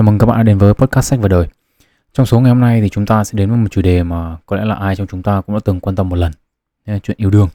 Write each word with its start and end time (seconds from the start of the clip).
Chào 0.00 0.04
mừng 0.04 0.18
các 0.18 0.26
bạn 0.26 0.36
đã 0.36 0.42
đến 0.42 0.58
với 0.58 0.74
podcast 0.74 1.06
sách 1.06 1.20
và 1.22 1.28
đời. 1.28 1.46
Trong 2.12 2.26
số 2.26 2.40
ngày 2.40 2.48
hôm 2.48 2.60
nay 2.60 2.80
thì 2.80 2.88
chúng 2.88 3.06
ta 3.06 3.24
sẽ 3.24 3.36
đến 3.36 3.48
với 3.50 3.58
một 3.58 3.66
chủ 3.70 3.82
đề 3.82 4.02
mà 4.02 4.36
có 4.46 4.56
lẽ 4.56 4.64
là 4.64 4.74
ai 4.74 4.96
trong 4.96 5.06
chúng 5.06 5.22
ta 5.22 5.40
cũng 5.40 5.54
đã 5.54 5.60
từng 5.64 5.80
quan 5.80 5.96
tâm 5.96 6.08
một 6.08 6.16
lần. 6.16 6.32
Là 6.86 6.98
chuyện 6.98 7.16
yêu 7.20 7.30
đương. 7.30 7.48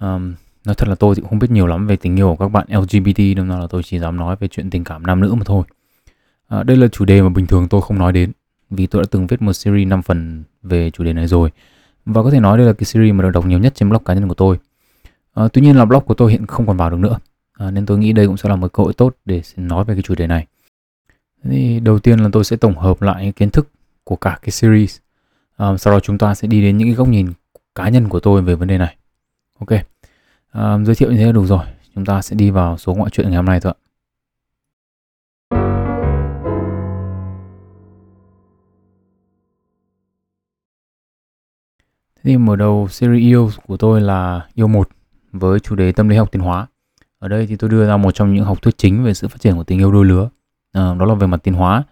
Um, 0.00 0.34
nói 0.64 0.74
thật 0.74 0.88
là 0.88 0.94
tôi 0.94 1.14
thì 1.14 1.20
cũng 1.20 1.30
không 1.30 1.38
biết 1.38 1.50
nhiều 1.50 1.66
lắm 1.66 1.86
về 1.86 1.96
tình 1.96 2.16
yêu 2.16 2.28
của 2.28 2.36
các 2.36 2.48
bạn 2.48 2.66
LGBT 2.68 3.18
nên 3.18 3.48
là 3.48 3.66
tôi 3.70 3.82
chỉ 3.82 3.98
dám 3.98 4.16
nói 4.16 4.36
về 4.40 4.48
chuyện 4.48 4.70
tình 4.70 4.84
cảm 4.84 5.06
nam 5.06 5.20
nữ 5.20 5.34
mà 5.34 5.42
thôi. 5.44 5.64
À, 6.48 6.62
đây 6.62 6.76
là 6.76 6.88
chủ 6.88 7.04
đề 7.04 7.22
mà 7.22 7.28
bình 7.28 7.46
thường 7.46 7.68
tôi 7.68 7.82
không 7.82 7.98
nói 7.98 8.12
đến 8.12 8.32
vì 8.70 8.86
tôi 8.86 9.02
đã 9.02 9.06
từng 9.10 9.26
viết 9.26 9.42
một 9.42 9.52
series 9.52 9.88
5 9.88 10.02
phần 10.02 10.44
về 10.62 10.90
chủ 10.90 11.04
đề 11.04 11.12
này 11.12 11.26
rồi. 11.26 11.50
Và 12.06 12.22
có 12.22 12.30
thể 12.30 12.40
nói 12.40 12.58
đây 12.58 12.66
là 12.66 12.72
cái 12.72 12.84
series 12.84 13.14
mà 13.14 13.22
được 13.22 13.30
đọc 13.30 13.46
nhiều 13.46 13.58
nhất 13.58 13.74
trên 13.74 13.88
blog 13.88 14.04
cá 14.04 14.14
nhân 14.14 14.28
của 14.28 14.34
tôi. 14.34 14.58
À, 15.34 15.48
tuy 15.52 15.62
nhiên 15.62 15.76
là 15.76 15.84
blog 15.84 16.04
của 16.04 16.14
tôi 16.14 16.32
hiện 16.32 16.46
không 16.46 16.66
còn 16.66 16.76
vào 16.76 16.90
được 16.90 16.98
nữa. 16.98 17.18
à, 17.52 17.70
nên 17.70 17.86
tôi 17.86 17.98
nghĩ 17.98 18.12
đây 18.12 18.26
cũng 18.26 18.36
sẽ 18.36 18.48
là 18.48 18.56
một 18.56 18.72
cơ 18.72 18.82
hội 18.82 18.92
tốt 18.92 19.16
để 19.24 19.42
nói 19.56 19.84
về 19.84 19.94
cái 19.94 20.02
chủ 20.02 20.14
đề 20.14 20.26
này. 20.26 20.46
Thì 21.44 21.80
đầu 21.80 21.98
tiên 21.98 22.18
là 22.18 22.28
tôi 22.32 22.44
sẽ 22.44 22.56
tổng 22.56 22.78
hợp 22.78 23.02
lại 23.02 23.24
những 23.24 23.32
kiến 23.32 23.50
thức 23.50 23.68
của 24.04 24.16
cả 24.16 24.38
cái 24.42 24.50
series. 24.50 24.98
Um, 25.58 25.76
sau 25.76 25.92
đó 25.92 26.00
chúng 26.00 26.18
ta 26.18 26.34
sẽ 26.34 26.48
đi 26.48 26.62
đến 26.62 26.76
những 26.76 26.88
cái 26.88 26.94
góc 26.94 27.08
nhìn 27.08 27.32
cá 27.74 27.88
nhân 27.88 28.08
của 28.08 28.20
tôi 28.20 28.42
về 28.42 28.54
vấn 28.54 28.68
đề 28.68 28.78
này. 28.78 28.96
Ok. 29.58 29.70
Um, 30.52 30.84
giới 30.84 30.94
thiệu 30.94 31.10
như 31.10 31.16
thế 31.16 31.26
là 31.26 31.32
đủ 31.32 31.46
rồi. 31.46 31.64
Chúng 31.94 32.04
ta 32.04 32.22
sẽ 32.22 32.36
đi 32.36 32.50
vào 32.50 32.78
số 32.78 32.94
ngoại 32.94 33.10
chuyện 33.10 33.26
ngày 33.26 33.36
hôm 33.36 33.46
nay 33.46 33.60
thôi 33.60 33.72
ạ. 33.72 33.78
Thế 42.24 42.30
thì 42.30 42.36
mở 42.36 42.56
đầu 42.56 42.88
series 42.90 43.22
yêu 43.22 43.50
của 43.66 43.76
tôi 43.76 44.00
là 44.00 44.48
yêu 44.54 44.68
một 44.68 44.88
với 45.32 45.60
chủ 45.60 45.76
đề 45.76 45.92
tâm 45.92 46.08
lý 46.08 46.16
học 46.16 46.32
tiến 46.32 46.42
hóa. 46.42 46.66
Ở 47.18 47.28
đây 47.28 47.46
thì 47.46 47.56
tôi 47.56 47.70
đưa 47.70 47.86
ra 47.86 47.96
một 47.96 48.10
trong 48.10 48.34
những 48.34 48.44
học 48.44 48.62
thuyết 48.62 48.78
chính 48.78 49.04
về 49.04 49.14
sự 49.14 49.28
phát 49.28 49.40
triển 49.40 49.56
của 49.56 49.64
tình 49.64 49.78
yêu 49.78 49.92
đôi 49.92 50.04
lứa 50.04 50.28
à, 50.72 50.94
đó 50.94 51.06
là 51.06 51.14
về 51.14 51.26
mặt 51.26 51.42
tiến 51.42 51.54
hóa. 51.54 51.82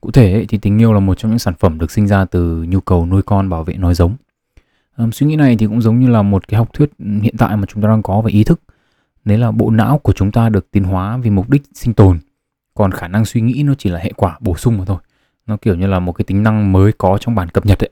Cụ 0.00 0.10
thể 0.10 0.32
ấy, 0.32 0.46
thì 0.46 0.58
tình 0.58 0.80
yêu 0.80 0.92
là 0.92 1.00
một 1.00 1.14
trong 1.14 1.30
những 1.30 1.38
sản 1.38 1.54
phẩm 1.54 1.78
được 1.78 1.90
sinh 1.90 2.06
ra 2.06 2.24
từ 2.24 2.66
nhu 2.68 2.80
cầu 2.80 3.06
nuôi 3.06 3.22
con 3.22 3.48
bảo 3.48 3.64
vệ 3.64 3.74
nói 3.74 3.94
giống. 3.94 4.16
À, 4.96 5.06
suy 5.12 5.26
nghĩ 5.26 5.36
này 5.36 5.56
thì 5.56 5.66
cũng 5.66 5.82
giống 5.82 6.00
như 6.00 6.08
là 6.08 6.22
một 6.22 6.48
cái 6.48 6.58
học 6.58 6.72
thuyết 6.72 6.90
hiện 6.98 7.36
tại 7.38 7.56
mà 7.56 7.66
chúng 7.68 7.82
ta 7.82 7.88
đang 7.88 8.02
có 8.02 8.20
về 8.20 8.30
ý 8.32 8.44
thức. 8.44 8.60
Đấy 9.24 9.38
là 9.38 9.50
bộ 9.50 9.70
não 9.70 9.98
của 9.98 10.12
chúng 10.12 10.32
ta 10.32 10.48
được 10.48 10.70
tiến 10.70 10.84
hóa 10.84 11.16
vì 11.16 11.30
mục 11.30 11.50
đích 11.50 11.62
sinh 11.74 11.94
tồn. 11.94 12.18
Còn 12.74 12.90
khả 12.90 13.08
năng 13.08 13.24
suy 13.24 13.40
nghĩ 13.40 13.62
nó 13.62 13.74
chỉ 13.78 13.90
là 13.90 13.98
hệ 13.98 14.12
quả 14.16 14.38
bổ 14.40 14.56
sung 14.56 14.78
mà 14.78 14.84
thôi. 14.84 14.98
Nó 15.46 15.56
kiểu 15.56 15.74
như 15.74 15.86
là 15.86 15.98
một 16.00 16.12
cái 16.12 16.24
tính 16.24 16.42
năng 16.42 16.72
mới 16.72 16.92
có 16.92 17.18
trong 17.20 17.34
bản 17.34 17.48
cập 17.48 17.66
nhật 17.66 17.84
ấy. 17.84 17.90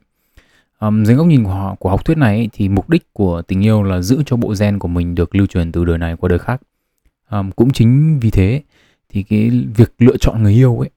Um, 0.80 1.04
dưới 1.04 1.16
góc 1.16 1.26
nhìn 1.26 1.44
của, 1.44 1.50
họ, 1.50 1.74
của 1.74 1.90
học 1.90 2.04
thuyết 2.04 2.18
này 2.18 2.36
ấy, 2.36 2.48
thì 2.52 2.68
mục 2.68 2.88
đích 2.90 3.12
của 3.12 3.42
tình 3.42 3.64
yêu 3.64 3.82
là 3.82 4.00
giữ 4.00 4.22
cho 4.26 4.36
bộ 4.36 4.54
gen 4.60 4.78
của 4.78 4.88
mình 4.88 5.14
được 5.14 5.34
lưu 5.34 5.46
truyền 5.46 5.72
từ 5.72 5.84
đời 5.84 5.98
này 5.98 6.16
qua 6.16 6.28
đời 6.28 6.38
khác. 6.38 6.60
Um, 7.30 7.50
cũng 7.50 7.70
chính 7.70 8.18
vì 8.20 8.30
thế 8.30 8.62
thì 9.10 9.22
cái 9.22 9.50
việc 9.76 9.94
lựa 9.98 10.16
chọn 10.16 10.42
người 10.42 10.52
yêu 10.52 10.78
ấy 10.78 10.90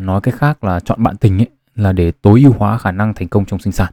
nói 0.00 0.20
cách 0.20 0.34
khác 0.38 0.64
là 0.64 0.80
chọn 0.80 1.02
bạn 1.02 1.16
tình 1.16 1.38
ấy 1.38 1.48
là 1.74 1.92
để 1.92 2.10
tối 2.10 2.42
ưu 2.44 2.52
hóa 2.52 2.78
khả 2.78 2.92
năng 2.92 3.14
thành 3.14 3.28
công 3.28 3.44
trong 3.44 3.60
sinh 3.60 3.72
sản. 3.72 3.92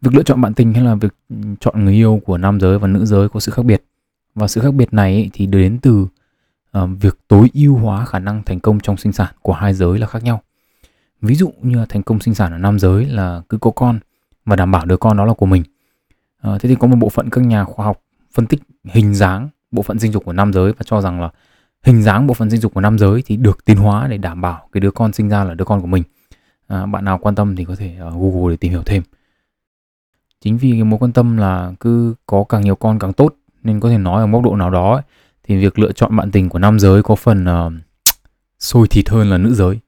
Việc 0.00 0.14
lựa 0.14 0.22
chọn 0.22 0.40
bạn 0.40 0.54
tình 0.54 0.74
hay 0.74 0.84
là 0.84 0.94
việc 0.94 1.14
chọn 1.60 1.84
người 1.84 1.94
yêu 1.94 2.20
của 2.24 2.38
nam 2.38 2.60
giới 2.60 2.78
và 2.78 2.88
nữ 2.88 3.04
giới 3.04 3.28
có 3.28 3.40
sự 3.40 3.52
khác 3.52 3.64
biệt. 3.64 3.84
Và 4.34 4.48
sự 4.48 4.60
khác 4.60 4.74
biệt 4.74 4.94
này 4.94 5.14
ấy, 5.14 5.30
thì 5.32 5.46
đến 5.46 5.78
từ 5.78 6.06
uh, 6.78 6.90
việc 7.00 7.18
tối 7.28 7.50
ưu 7.54 7.76
hóa 7.76 8.04
khả 8.04 8.18
năng 8.18 8.42
thành 8.42 8.60
công 8.60 8.80
trong 8.80 8.96
sinh 8.96 9.12
sản 9.12 9.34
của 9.42 9.52
hai 9.52 9.74
giới 9.74 9.98
là 9.98 10.06
khác 10.06 10.22
nhau. 10.22 10.42
Ví 11.20 11.34
dụ 11.34 11.52
như 11.62 11.76
là 11.76 11.86
thành 11.88 12.02
công 12.02 12.20
sinh 12.20 12.34
sản 12.34 12.52
ở 12.52 12.58
nam 12.58 12.78
giới 12.78 13.06
là 13.06 13.42
cứ 13.48 13.58
có 13.58 13.70
con 13.70 13.98
và 14.44 14.56
đảm 14.56 14.70
bảo 14.70 14.86
đứa 14.86 14.96
con 14.96 15.16
đó 15.16 15.24
là 15.24 15.34
của 15.34 15.46
mình. 15.46 15.62
Uh, 16.48 16.62
thế 16.62 16.68
thì 16.68 16.74
có 16.74 16.86
một 16.86 16.96
bộ 16.96 17.08
phận 17.08 17.30
các 17.30 17.40
nhà 17.40 17.64
khoa 17.64 17.86
học 17.86 18.00
phân 18.32 18.46
tích 18.46 18.60
hình 18.84 19.14
dáng 19.14 19.48
bộ 19.70 19.82
phận 19.82 19.98
sinh 19.98 20.12
dục 20.12 20.24
của 20.24 20.32
nam 20.32 20.52
giới 20.52 20.72
và 20.72 20.82
cho 20.84 21.00
rằng 21.00 21.20
là 21.20 21.30
hình 21.84 22.02
dáng 22.02 22.26
bộ 22.26 22.34
phận 22.34 22.50
sinh 22.50 22.60
dục 22.60 22.74
của 22.74 22.80
nam 22.80 22.98
giới 22.98 23.22
thì 23.26 23.36
được 23.36 23.64
tiến 23.64 23.76
hóa 23.76 24.08
để 24.08 24.18
đảm 24.18 24.40
bảo 24.40 24.68
cái 24.72 24.80
đứa 24.80 24.90
con 24.90 25.12
sinh 25.12 25.28
ra 25.28 25.44
là 25.44 25.54
đứa 25.54 25.64
con 25.64 25.80
của 25.80 25.86
mình. 25.86 26.02
À, 26.66 26.86
bạn 26.86 27.04
nào 27.04 27.18
quan 27.18 27.34
tâm 27.34 27.56
thì 27.56 27.64
có 27.64 27.76
thể 27.76 27.96
uh, 28.06 28.12
google 28.14 28.52
để 28.52 28.56
tìm 28.56 28.72
hiểu 28.72 28.82
thêm. 28.86 29.02
Chính 30.40 30.58
vì 30.58 30.72
cái 30.72 30.84
mối 30.84 30.98
quan 30.98 31.12
tâm 31.12 31.36
là 31.36 31.72
cứ 31.80 32.14
có 32.26 32.44
càng 32.44 32.62
nhiều 32.62 32.74
con 32.74 32.98
càng 32.98 33.12
tốt 33.12 33.34
nên 33.62 33.80
có 33.80 33.88
thể 33.88 33.98
nói 33.98 34.20
ở 34.20 34.26
mức 34.26 34.40
độ 34.44 34.56
nào 34.56 34.70
đó 34.70 34.94
ấy, 34.94 35.02
thì 35.42 35.56
việc 35.56 35.78
lựa 35.78 35.92
chọn 35.92 36.16
bạn 36.16 36.30
tình 36.30 36.48
của 36.48 36.58
nam 36.58 36.78
giới 36.78 37.02
có 37.02 37.14
phần 37.14 37.44
à, 37.44 37.66
uh, 37.66 37.72
sôi 38.58 38.88
thịt 38.88 39.08
hơn 39.08 39.30
là 39.30 39.38
nữ 39.38 39.54
giới. 39.54 39.78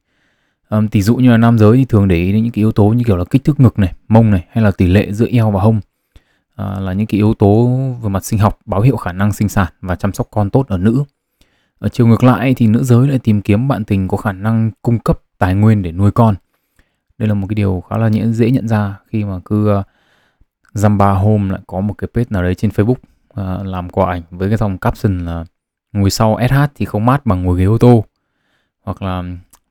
À, 0.69 0.77
um, 0.77 0.87
tỷ 0.87 1.01
dụ 1.01 1.15
như 1.15 1.31
là 1.31 1.37
nam 1.37 1.57
giới 1.57 1.77
thì 1.77 1.85
thường 1.85 2.07
để 2.07 2.15
ý 2.15 2.31
đến 2.31 2.43
những 2.43 2.51
cái 2.51 2.61
yếu 2.61 2.71
tố 2.71 2.87
như 2.87 3.03
kiểu 3.03 3.17
là 3.17 3.23
kích 3.29 3.43
thước 3.43 3.59
ngực 3.59 3.79
này 3.79 3.93
mông 4.07 4.31
này 4.31 4.45
hay 4.49 4.63
là 4.63 4.71
tỷ 4.71 4.87
lệ 4.87 5.11
giữa 5.11 5.27
eo 5.27 5.51
và 5.51 5.61
hông. 5.61 5.77
Uh, 5.77 6.81
là 6.81 6.93
những 6.93 7.07
cái 7.07 7.17
yếu 7.17 7.33
tố 7.33 7.67
về 8.03 8.09
mặt 8.09 8.25
sinh 8.25 8.39
học 8.39 8.59
báo 8.65 8.81
hiệu 8.81 8.97
khả 8.97 9.11
năng 9.11 9.33
sinh 9.33 9.49
sản 9.49 9.73
và 9.81 9.95
chăm 9.95 10.13
sóc 10.13 10.27
con 10.31 10.49
tốt 10.49 10.67
ở 10.67 10.77
nữ 10.77 11.03
ở 11.79 11.89
chiều 11.89 12.07
ngược 12.07 12.23
lại 12.23 12.53
thì 12.53 12.67
nữ 12.67 12.83
giới 12.83 13.07
lại 13.07 13.19
tìm 13.19 13.41
kiếm 13.41 13.67
bạn 13.67 13.83
tình 13.83 14.07
có 14.07 14.17
khả 14.17 14.31
năng 14.31 14.71
cung 14.81 14.99
cấp 14.99 15.19
tài 15.37 15.55
nguyên 15.55 15.81
để 15.81 15.91
nuôi 15.91 16.11
con. 16.11 16.35
Đây 17.17 17.27
là 17.27 17.33
một 17.33 17.47
cái 17.49 17.55
điều 17.55 17.83
khá 17.89 17.97
là 17.97 18.09
dễ 18.31 18.51
nhận 18.51 18.67
ra 18.67 18.99
khi 19.07 19.23
mà 19.23 19.39
cứ 19.45 19.79
uh, 19.79 19.85
Zamba 20.73 21.13
Home 21.13 21.51
lại 21.51 21.61
có 21.67 21.81
một 21.81 21.93
cái 21.93 22.07
page 22.13 22.27
nào 22.29 22.43
đấy 22.43 22.55
trên 22.55 22.71
Facebook 22.71 22.91
uh, 22.91 23.65
làm 23.65 23.89
quà 23.89 24.11
ảnh 24.11 24.21
với 24.31 24.49
cái 24.49 24.57
dòng 24.57 24.77
caption 24.77 25.25
là 25.25 25.45
ngồi 25.93 26.09
sau 26.09 26.39
SH 26.49 26.55
thì 26.75 26.85
không 26.85 27.05
mát 27.05 27.25
bằng 27.25 27.43
ngồi 27.43 27.59
ghế 27.59 27.65
ô 27.65 27.77
tô. 27.77 28.05
Hoặc 28.83 29.01
là 29.01 29.23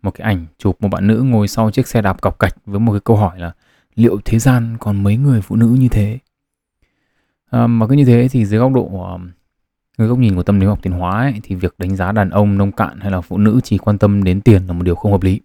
một 0.03 0.11
cái 0.11 0.25
ảnh 0.25 0.47
chụp 0.59 0.77
một 0.81 0.89
bạn 0.89 1.06
nữ 1.06 1.22
ngồi 1.22 1.49
sau 1.49 1.71
chiếc 1.71 1.87
xe 1.87 2.03
đạp 2.03 2.21
cọc 2.21 2.39
cạch 2.39 2.55
với 2.66 2.81
một 2.81 2.93
cái 2.93 3.00
câu 3.00 3.16
hỏi 3.16 3.39
là 3.39 3.53
liệu 3.95 4.21
thế 4.25 4.39
gian 4.39 4.77
còn 4.81 5.03
mấy 5.03 5.16
người 5.16 5.41
phụ 5.41 5.56
nữ 5.56 5.66
như 5.66 5.89
thế? 5.89 6.19
À, 7.50 7.66
mà 7.66 7.87
cứ 7.87 7.95
như 7.95 8.05
thế 8.05 8.28
thì 8.31 8.45
dưới 8.45 8.61
góc 8.61 8.72
độ 8.72 9.19
với 9.97 10.09
góc 10.09 10.19
nhìn 10.19 10.37
của 10.37 10.43
tâm 10.43 10.61
lý 10.61 10.67
học 10.67 10.79
tiến 10.83 10.93
hóa 10.93 11.21
ấy, 11.21 11.34
thì 11.43 11.55
việc 11.55 11.75
đánh 11.79 11.97
giá 11.97 12.12
đàn 12.12 12.31
ông 12.31 12.59
nông 12.59 12.73
cạn 12.73 13.01
hay 13.01 13.11
là 13.11 13.21
phụ 13.21 13.39
nữ 13.39 13.61
chỉ 13.65 13.79
quan 13.79 13.99
tâm 13.99 14.25
đến 14.25 14.41
tiền 14.41 14.67
là 14.67 14.73
một 14.73 14.83
điều 14.83 14.95
không 14.95 15.12
hợp 15.12 15.23
lý. 15.23 15.41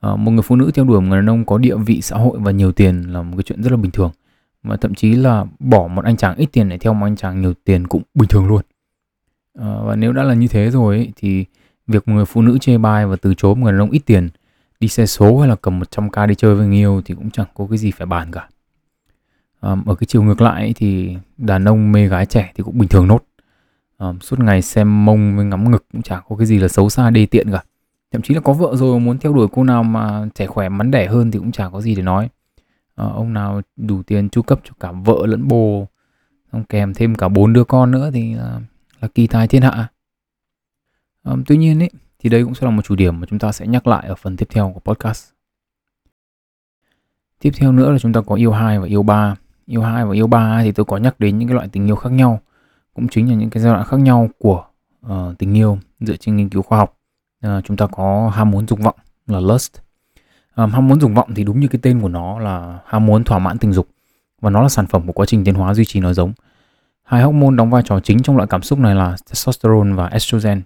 À, 0.00 0.16
một 0.16 0.30
người 0.30 0.42
phụ 0.42 0.56
nữ 0.56 0.70
theo 0.74 0.84
đuổi 0.84 1.00
một 1.00 1.06
người 1.08 1.18
đàn 1.18 1.28
ông 1.28 1.44
có 1.44 1.58
địa 1.58 1.76
vị 1.76 2.00
xã 2.00 2.16
hội 2.16 2.38
và 2.40 2.50
nhiều 2.50 2.72
tiền 2.72 3.12
là 3.12 3.22
một 3.22 3.36
cái 3.36 3.42
chuyện 3.42 3.62
rất 3.62 3.70
là 3.70 3.76
bình 3.76 3.90
thường. 3.90 4.10
Mà 4.62 4.76
thậm 4.76 4.94
chí 4.94 5.14
là 5.14 5.44
bỏ 5.58 5.88
một 5.88 6.04
anh 6.04 6.16
chàng 6.16 6.36
ít 6.36 6.48
tiền 6.52 6.68
để 6.68 6.78
theo 6.78 6.94
một 6.94 7.06
anh 7.06 7.16
chàng 7.16 7.40
nhiều 7.40 7.54
tiền 7.64 7.86
cũng 7.86 8.02
bình 8.14 8.28
thường 8.28 8.48
luôn. 8.48 8.62
À, 9.58 9.74
và 9.84 9.96
nếu 9.96 10.12
đã 10.12 10.22
là 10.22 10.34
như 10.34 10.48
thế 10.48 10.70
rồi 10.70 10.96
ấy, 10.96 11.12
thì 11.16 11.44
việc 11.86 12.08
một 12.08 12.14
người 12.14 12.24
phụ 12.24 12.42
nữ 12.42 12.58
chê 12.58 12.78
bai 12.78 13.06
và 13.06 13.16
từ 13.16 13.34
chối 13.34 13.54
một 13.54 13.62
người 13.62 13.72
đàn 13.72 13.80
ông 13.80 13.90
ít 13.90 14.02
tiền 14.06 14.28
đi 14.80 14.88
xe 14.88 15.06
số 15.06 15.38
hay 15.38 15.48
là 15.48 15.56
cầm 15.62 15.80
100k 15.80 16.26
đi 16.26 16.34
chơi 16.34 16.54
với 16.54 16.66
người 16.66 16.76
yêu 16.76 17.02
thì 17.04 17.14
cũng 17.14 17.30
chẳng 17.30 17.46
có 17.54 17.66
cái 17.70 17.78
gì 17.78 17.90
phải 17.90 18.06
bàn 18.06 18.32
cả. 18.32 18.48
À, 19.60 19.76
ở 19.86 19.94
cái 19.94 20.06
chiều 20.06 20.22
ngược 20.22 20.40
lại 20.40 20.62
ấy, 20.62 20.72
thì 20.76 21.16
đàn 21.38 21.64
ông 21.64 21.92
mê 21.92 22.08
gái 22.08 22.26
trẻ 22.26 22.52
thì 22.56 22.62
cũng 22.62 22.78
bình 22.78 22.88
thường 22.88 23.08
nốt 23.08 23.27
à, 23.98 24.12
suốt 24.20 24.40
ngày 24.40 24.62
xem 24.62 25.04
mông 25.04 25.36
với 25.36 25.44
ngắm 25.44 25.70
ngực 25.70 25.84
cũng 25.92 26.02
chả 26.02 26.20
có 26.20 26.36
cái 26.36 26.46
gì 26.46 26.58
là 26.58 26.68
xấu 26.68 26.90
xa 26.90 27.10
đê 27.10 27.26
tiện 27.26 27.50
cả. 27.52 27.62
Thậm 28.12 28.22
chí 28.22 28.34
là 28.34 28.40
có 28.40 28.52
vợ 28.52 28.76
rồi 28.76 29.00
muốn 29.00 29.18
theo 29.18 29.32
đuổi 29.32 29.48
cô 29.52 29.64
nào 29.64 29.82
mà 29.82 30.26
trẻ 30.34 30.46
khỏe 30.46 30.68
mắn 30.68 30.90
đẻ 30.90 31.06
hơn 31.06 31.30
thì 31.30 31.38
cũng 31.38 31.52
chả 31.52 31.68
có 31.68 31.80
gì 31.80 31.94
để 31.94 32.02
nói. 32.02 32.28
À, 32.94 33.04
ông 33.14 33.32
nào 33.32 33.60
đủ 33.76 34.02
tiền 34.02 34.28
chu 34.28 34.42
cấp 34.42 34.60
cho 34.64 34.72
cả 34.80 34.92
vợ 34.92 35.26
lẫn 35.26 35.48
bồ 35.48 35.86
xong 36.52 36.64
kèm 36.64 36.94
thêm 36.94 37.14
cả 37.14 37.28
bốn 37.28 37.52
đứa 37.52 37.64
con 37.64 37.90
nữa 37.90 38.10
thì 38.14 38.34
là, 38.34 38.60
là 39.00 39.08
kỳ 39.08 39.26
tài 39.26 39.48
thiên 39.48 39.62
hạ. 39.62 39.88
À, 41.22 41.32
tuy 41.46 41.56
nhiên 41.56 41.82
ấy 41.82 41.90
thì 42.18 42.30
đây 42.30 42.44
cũng 42.44 42.54
sẽ 42.54 42.64
là 42.64 42.70
một 42.70 42.82
chủ 42.84 42.94
điểm 42.94 43.20
mà 43.20 43.26
chúng 43.30 43.38
ta 43.38 43.52
sẽ 43.52 43.66
nhắc 43.66 43.86
lại 43.86 44.08
ở 44.08 44.14
phần 44.14 44.36
tiếp 44.36 44.48
theo 44.50 44.72
của 44.74 44.92
podcast. 44.92 45.30
Tiếp 47.40 47.50
theo 47.56 47.72
nữa 47.72 47.92
là 47.92 47.98
chúng 47.98 48.12
ta 48.12 48.20
có 48.20 48.34
yêu 48.34 48.52
hai 48.52 48.78
và 48.78 48.86
yêu 48.86 49.02
ba. 49.02 49.36
Yêu 49.66 49.82
hai 49.82 50.04
và 50.04 50.14
yêu 50.14 50.26
ba 50.26 50.62
thì 50.62 50.72
tôi 50.72 50.86
có 50.86 50.96
nhắc 50.96 51.20
đến 51.20 51.38
những 51.38 51.48
cái 51.48 51.54
loại 51.54 51.68
tình 51.68 51.86
yêu 51.86 51.96
khác 51.96 52.12
nhau 52.12 52.40
cũng 52.98 53.08
chính 53.08 53.28
là 53.28 53.34
những 53.34 53.50
cái 53.50 53.62
giai 53.62 53.72
đoạn 53.72 53.86
khác 53.86 54.00
nhau 54.00 54.28
của 54.38 54.64
uh, 55.06 55.38
tình 55.38 55.56
yêu 55.56 55.78
dựa 56.00 56.16
trên 56.16 56.36
nghiên 56.36 56.48
cứu 56.48 56.62
khoa 56.62 56.78
học. 56.78 56.96
Uh, 57.46 57.64
chúng 57.64 57.76
ta 57.76 57.86
có 57.86 58.32
ham 58.34 58.50
muốn 58.50 58.66
dục 58.66 58.78
vọng 58.80 58.96
là 59.26 59.40
lust. 59.40 59.72
Um, 60.56 60.70
ham 60.70 60.88
muốn 60.88 61.00
dục 61.00 61.10
vọng 61.14 61.34
thì 61.34 61.44
đúng 61.44 61.60
như 61.60 61.68
cái 61.68 61.78
tên 61.82 62.00
của 62.00 62.08
nó 62.08 62.38
là 62.38 62.78
ham 62.86 63.06
muốn 63.06 63.24
thỏa 63.24 63.38
mãn 63.38 63.58
tình 63.58 63.72
dục. 63.72 63.88
Và 64.40 64.50
nó 64.50 64.62
là 64.62 64.68
sản 64.68 64.86
phẩm 64.86 65.06
của 65.06 65.12
quá 65.12 65.26
trình 65.26 65.44
tiến 65.44 65.54
hóa 65.54 65.74
duy 65.74 65.84
trì 65.84 66.00
nó 66.00 66.12
giống. 66.12 66.32
Hai 67.04 67.22
hormone 67.22 67.56
đóng 67.56 67.70
vai 67.70 67.82
trò 67.84 68.00
chính 68.00 68.22
trong 68.22 68.36
loại 68.36 68.46
cảm 68.48 68.62
xúc 68.62 68.78
này 68.78 68.94
là 68.94 69.16
testosterone 69.30 69.94
và 69.94 70.06
estrogen. 70.06 70.62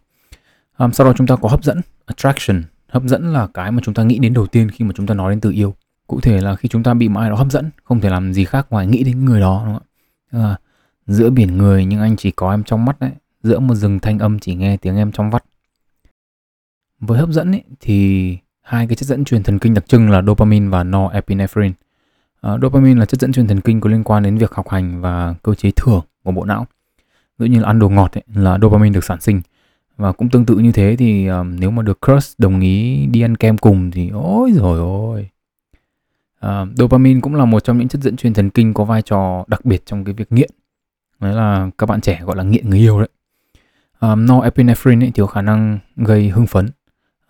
Um, 0.79 0.91
sau 0.91 1.07
đó 1.07 1.13
chúng 1.17 1.27
ta 1.27 1.37
có 1.37 1.49
hấp 1.49 1.65
dẫn 1.65 1.81
attraction. 2.07 2.63
Hấp 2.89 3.03
dẫn 3.03 3.33
là 3.33 3.49
cái 3.55 3.73
mà 3.73 3.81
chúng 3.85 3.95
ta 3.95 4.03
nghĩ 4.03 4.19
đến 4.19 4.35
đầu 4.35 4.47
tiên 4.47 4.71
khi 4.71 4.85
mà 4.85 4.93
chúng 4.97 5.07
ta 5.07 5.15
nói 5.15 5.33
đến 5.33 5.41
từ 5.41 5.51
yêu. 5.51 5.75
Cụ 6.07 6.21
thể 6.21 6.41
là 6.41 6.57
khi 6.57 6.69
chúng 6.69 6.83
ta 6.83 6.95
bị 6.95 7.09
một 7.09 7.21
ai 7.21 7.31
đó 7.31 7.37
hấp 7.37 7.51
dẫn 7.51 7.71
không 7.85 8.01
thể 8.01 8.11
làm 8.11 8.33
gì 8.33 8.45
khác 8.45 8.67
ngoài 8.71 8.87
nghĩ 8.87 9.05
đến 9.05 9.25
người 9.25 9.41
đó 9.41 9.63
đúng 9.67 9.75
không 9.75 9.83
ạ? 10.43 10.53
Uh, 10.53 10.61
Giữa 11.07 11.31
biển 11.31 11.59
người 11.59 11.85
nhưng 11.85 12.01
anh 12.01 12.17
chỉ 12.17 12.31
có 12.31 12.51
em 12.51 12.65
trong 12.65 12.85
mắt 12.85 13.01
đấy. 13.01 13.11
Giữa 13.43 13.59
một 13.59 13.75
rừng 13.75 13.99
thanh 13.99 14.19
âm 14.19 14.39
chỉ 14.39 14.55
nghe 14.55 14.77
tiếng 14.77 14.97
em 14.97 15.13
trong 15.13 15.31
vắt. 15.31 15.45
Với 17.01 17.19
hấp 17.19 17.29
dẫn 17.29 17.53
ấy, 17.53 17.63
thì 17.81 18.39
hai 18.61 18.87
cái 18.87 18.97
chất 18.97 19.07
dẫn 19.07 19.25
truyền 19.25 19.43
thần 19.43 19.59
kinh 19.59 19.75
đặc 19.75 19.89
trưng 19.89 20.11
là 20.11 20.23
dopamine 20.23 20.69
và 20.69 20.85
norepinephrine. 20.85 21.75
À, 22.41 22.59
Dopamine 22.63 23.01
là 23.01 23.07
chất 23.07 23.21
dẫn 23.21 23.33
truyền 23.33 23.47
thần 23.47 23.61
kinh 23.61 23.81
có 23.81 23.91
liên 23.91 24.05
quan 24.05 24.23
đến 24.23 24.39
việc 24.39 24.53
học 24.53 24.69
hành 24.69 25.01
và 25.01 25.35
cơ 25.43 25.55
chế 25.55 25.71
thưởng 25.77 26.01
của 26.23 26.33
bộ 26.33 26.45
não. 26.45 26.67
Ví 27.39 27.47
dụ 27.47 27.53
như 27.53 27.61
là 27.61 27.67
ăn 27.67 27.79
đồ 27.79 27.89
ngọt 27.89 28.13
ấy, 28.13 28.23
là 28.35 28.59
dopamine 28.63 28.95
được 28.95 29.05
sản 29.05 29.21
sinh. 29.21 29.41
Và 29.97 30.13
cũng 30.13 30.29
tương 30.29 30.47
tự 30.47 30.57
như 30.57 30.73
thế 30.73 30.97
thì 30.99 31.27
um, 31.27 31.57
nếu 31.61 31.71
mà 31.71 31.83
được 31.83 31.99
crush 32.07 32.39
đồng 32.39 32.61
ý 32.61 33.07
đi 33.07 33.21
ăn 33.21 33.37
kem 33.37 33.59
cùng 33.59 33.91
thì 33.91 34.09
ôi 34.09 34.53
rồi 34.55 34.79
ôi. 34.79 35.29
Uh, 36.47 36.69
dopamine 36.77 37.21
cũng 37.21 37.35
là 37.35 37.45
một 37.45 37.65
trong 37.65 37.79
những 37.79 37.89
chất 37.89 38.03
dẫn 38.03 38.17
truyền 38.17 38.35
thần 38.35 38.51
kinh 38.51 38.75
có 38.75 38.85
vai 38.85 39.03
trò 39.03 39.45
đặc 39.47 39.65
biệt 39.65 39.87
trong 39.87 40.05
cái 40.05 40.15
việc 40.15 40.33
nghiện 40.33 40.51
đấy 41.23 41.35
là 41.35 41.71
các 41.79 41.87
bạn 41.87 42.01
trẻ 42.01 42.21
gọi 42.25 42.37
là 42.37 42.43
nghiện 42.43 42.71
người 42.71 42.79
yêu 42.79 42.99
đấy. 42.99 43.09
Um, 44.01 44.27
norepinephrine 44.27 45.07
ấy, 45.07 45.13
thì 45.15 45.21
có 45.21 45.27
khả 45.27 45.43
năng 45.43 45.79
gây 45.97 46.29
hưng 46.29 46.47
phấn 46.47 46.69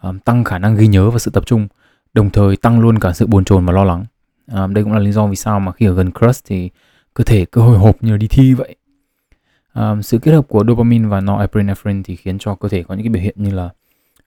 um, 0.02 0.18
tăng 0.18 0.44
khả 0.44 0.58
năng 0.58 0.76
ghi 0.76 0.86
nhớ 0.86 1.10
và 1.10 1.18
sự 1.18 1.30
tập 1.30 1.46
trung 1.46 1.68
đồng 2.14 2.30
thời 2.30 2.56
tăng 2.56 2.80
luôn 2.80 2.98
cả 2.98 3.12
sự 3.12 3.26
bồn 3.26 3.44
chồn 3.44 3.66
và 3.66 3.72
lo 3.72 3.84
lắng. 3.84 4.04
Um, 4.52 4.74
đây 4.74 4.84
cũng 4.84 4.92
là 4.92 4.98
lý 4.98 5.12
do 5.12 5.26
vì 5.26 5.36
sao 5.36 5.60
mà 5.60 5.72
khi 5.72 5.86
ở 5.86 5.94
gần 5.94 6.10
crush 6.10 6.44
thì 6.46 6.70
cơ 7.14 7.24
thể 7.24 7.44
cứ 7.44 7.60
hồi 7.60 7.78
hộp 7.78 7.96
như 8.00 8.16
đi 8.16 8.28
thi 8.28 8.54
vậy. 8.54 8.76
Um, 9.74 10.00
sự 10.00 10.18
kết 10.18 10.32
hợp 10.32 10.48
của 10.48 10.64
dopamine 10.68 11.08
và 11.08 11.20
norepinephrine 11.20 12.02
thì 12.04 12.16
khiến 12.16 12.38
cho 12.38 12.54
cơ 12.54 12.68
thể 12.68 12.82
có 12.82 12.94
những 12.94 13.04
cái 13.04 13.10
biểu 13.10 13.22
hiện 13.22 13.34
như 13.38 13.50
là 13.50 13.70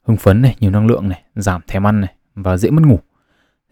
hưng 0.03 0.17
phấn 0.17 0.41
này 0.41 0.55
nhiều 0.59 0.71
năng 0.71 0.87
lượng 0.87 1.09
này 1.09 1.23
giảm 1.35 1.61
thèm 1.67 1.87
ăn 1.87 2.01
này 2.01 2.13
và 2.35 2.57
dễ 2.57 2.69
mất 2.69 2.83
ngủ. 2.85 2.99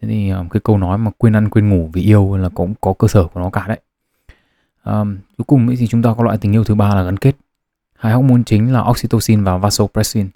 Thế 0.02 0.08
thì 0.08 0.30
um, 0.30 0.48
cái 0.48 0.60
câu 0.64 0.78
nói 0.78 0.98
mà 0.98 1.10
quên 1.18 1.36
ăn 1.36 1.48
quên 1.48 1.68
ngủ 1.68 1.90
vì 1.92 2.02
yêu 2.02 2.36
là 2.36 2.48
cũng 2.48 2.74
có 2.80 2.92
cơ 2.92 3.08
sở 3.08 3.24
của 3.24 3.40
nó 3.40 3.50
cả 3.50 3.64
đấy 3.68 3.80
um, 4.84 5.16
cuối 5.36 5.44
cùng 5.46 5.76
thì 5.78 5.86
chúng 5.86 6.02
ta 6.02 6.14
có 6.18 6.24
loại 6.24 6.38
tình 6.38 6.52
yêu 6.52 6.64
thứ 6.64 6.74
ba 6.74 6.94
là 6.94 7.02
gắn 7.02 7.16
kết. 7.16 7.36
Hai 7.98 8.12
hormone 8.12 8.42
chính 8.46 8.72
là 8.72 8.80
oxytocin 8.80 9.44
và 9.44 9.58
vasopressin. 9.58 10.28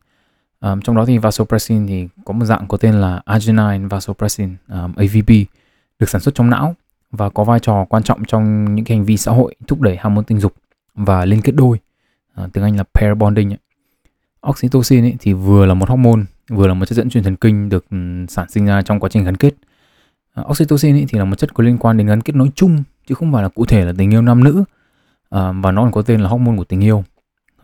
Um, 0.60 0.80
trong 0.80 0.96
đó 0.96 1.04
thì 1.04 1.18
vasopressin 1.18 1.86
thì 1.86 2.08
có 2.24 2.32
một 2.32 2.44
dạng 2.44 2.68
có 2.68 2.76
tên 2.76 2.94
là 2.94 3.20
arginine 3.24 3.78
vasopressin 3.90 4.56
um, 4.68 4.94
AVP 4.96 5.28
được 5.98 6.08
sản 6.08 6.20
xuất 6.20 6.34
trong 6.34 6.50
não 6.50 6.74
và 7.10 7.28
có 7.28 7.44
vai 7.44 7.60
trò 7.60 7.84
quan 7.84 8.02
trọng 8.02 8.24
trong 8.24 8.74
những 8.74 8.84
cái 8.84 8.96
hành 8.96 9.04
vi 9.04 9.16
xã 9.16 9.32
hội 9.32 9.54
thúc 9.66 9.80
đẩy 9.80 9.96
hormone 9.96 10.24
tình 10.26 10.40
dục 10.40 10.54
và 10.94 11.24
liên 11.24 11.42
kết 11.42 11.52
đôi 11.52 11.78
uh, 12.42 12.52
tiếng 12.52 12.64
Anh 12.64 12.76
là 12.76 12.84
pair 12.94 13.16
bonding 13.18 13.52
ấy. 13.52 13.58
oxytocin 14.48 15.04
ấy 15.04 15.16
thì 15.20 15.32
vừa 15.32 15.66
là 15.66 15.74
một 15.74 15.88
hormone 15.88 16.22
vừa 16.48 16.66
là 16.66 16.74
một 16.74 16.86
chất 16.86 16.96
dẫn 16.96 17.10
truyền 17.10 17.24
thần 17.24 17.36
kinh 17.36 17.68
được 17.68 17.84
sản 18.28 18.50
sinh 18.50 18.66
ra 18.66 18.82
trong 18.82 19.00
quá 19.00 19.08
trình 19.12 19.24
gắn 19.24 19.36
kết. 19.36 19.54
Ờ, 20.34 20.44
oxytocin 20.50 20.96
ấy 20.96 21.06
thì 21.08 21.18
là 21.18 21.24
một 21.24 21.36
chất 21.38 21.54
có 21.54 21.64
liên 21.64 21.78
quan 21.78 21.96
đến 21.96 22.06
gắn 22.06 22.20
kết 22.20 22.36
nói 22.36 22.50
chung 22.54 22.82
chứ 23.08 23.14
không 23.14 23.32
phải 23.32 23.42
là 23.42 23.48
cụ 23.48 23.64
thể 23.64 23.84
là 23.84 23.92
tình 23.98 24.12
yêu 24.12 24.22
nam 24.22 24.44
nữ 24.44 24.60
uh, 24.60 24.64
và 25.30 25.72
nó 25.72 25.82
còn 25.82 25.92
có 25.92 26.02
tên 26.02 26.20
là 26.20 26.28
hormone 26.28 26.56
của 26.56 26.64
tình 26.64 26.84
yêu. 26.84 27.04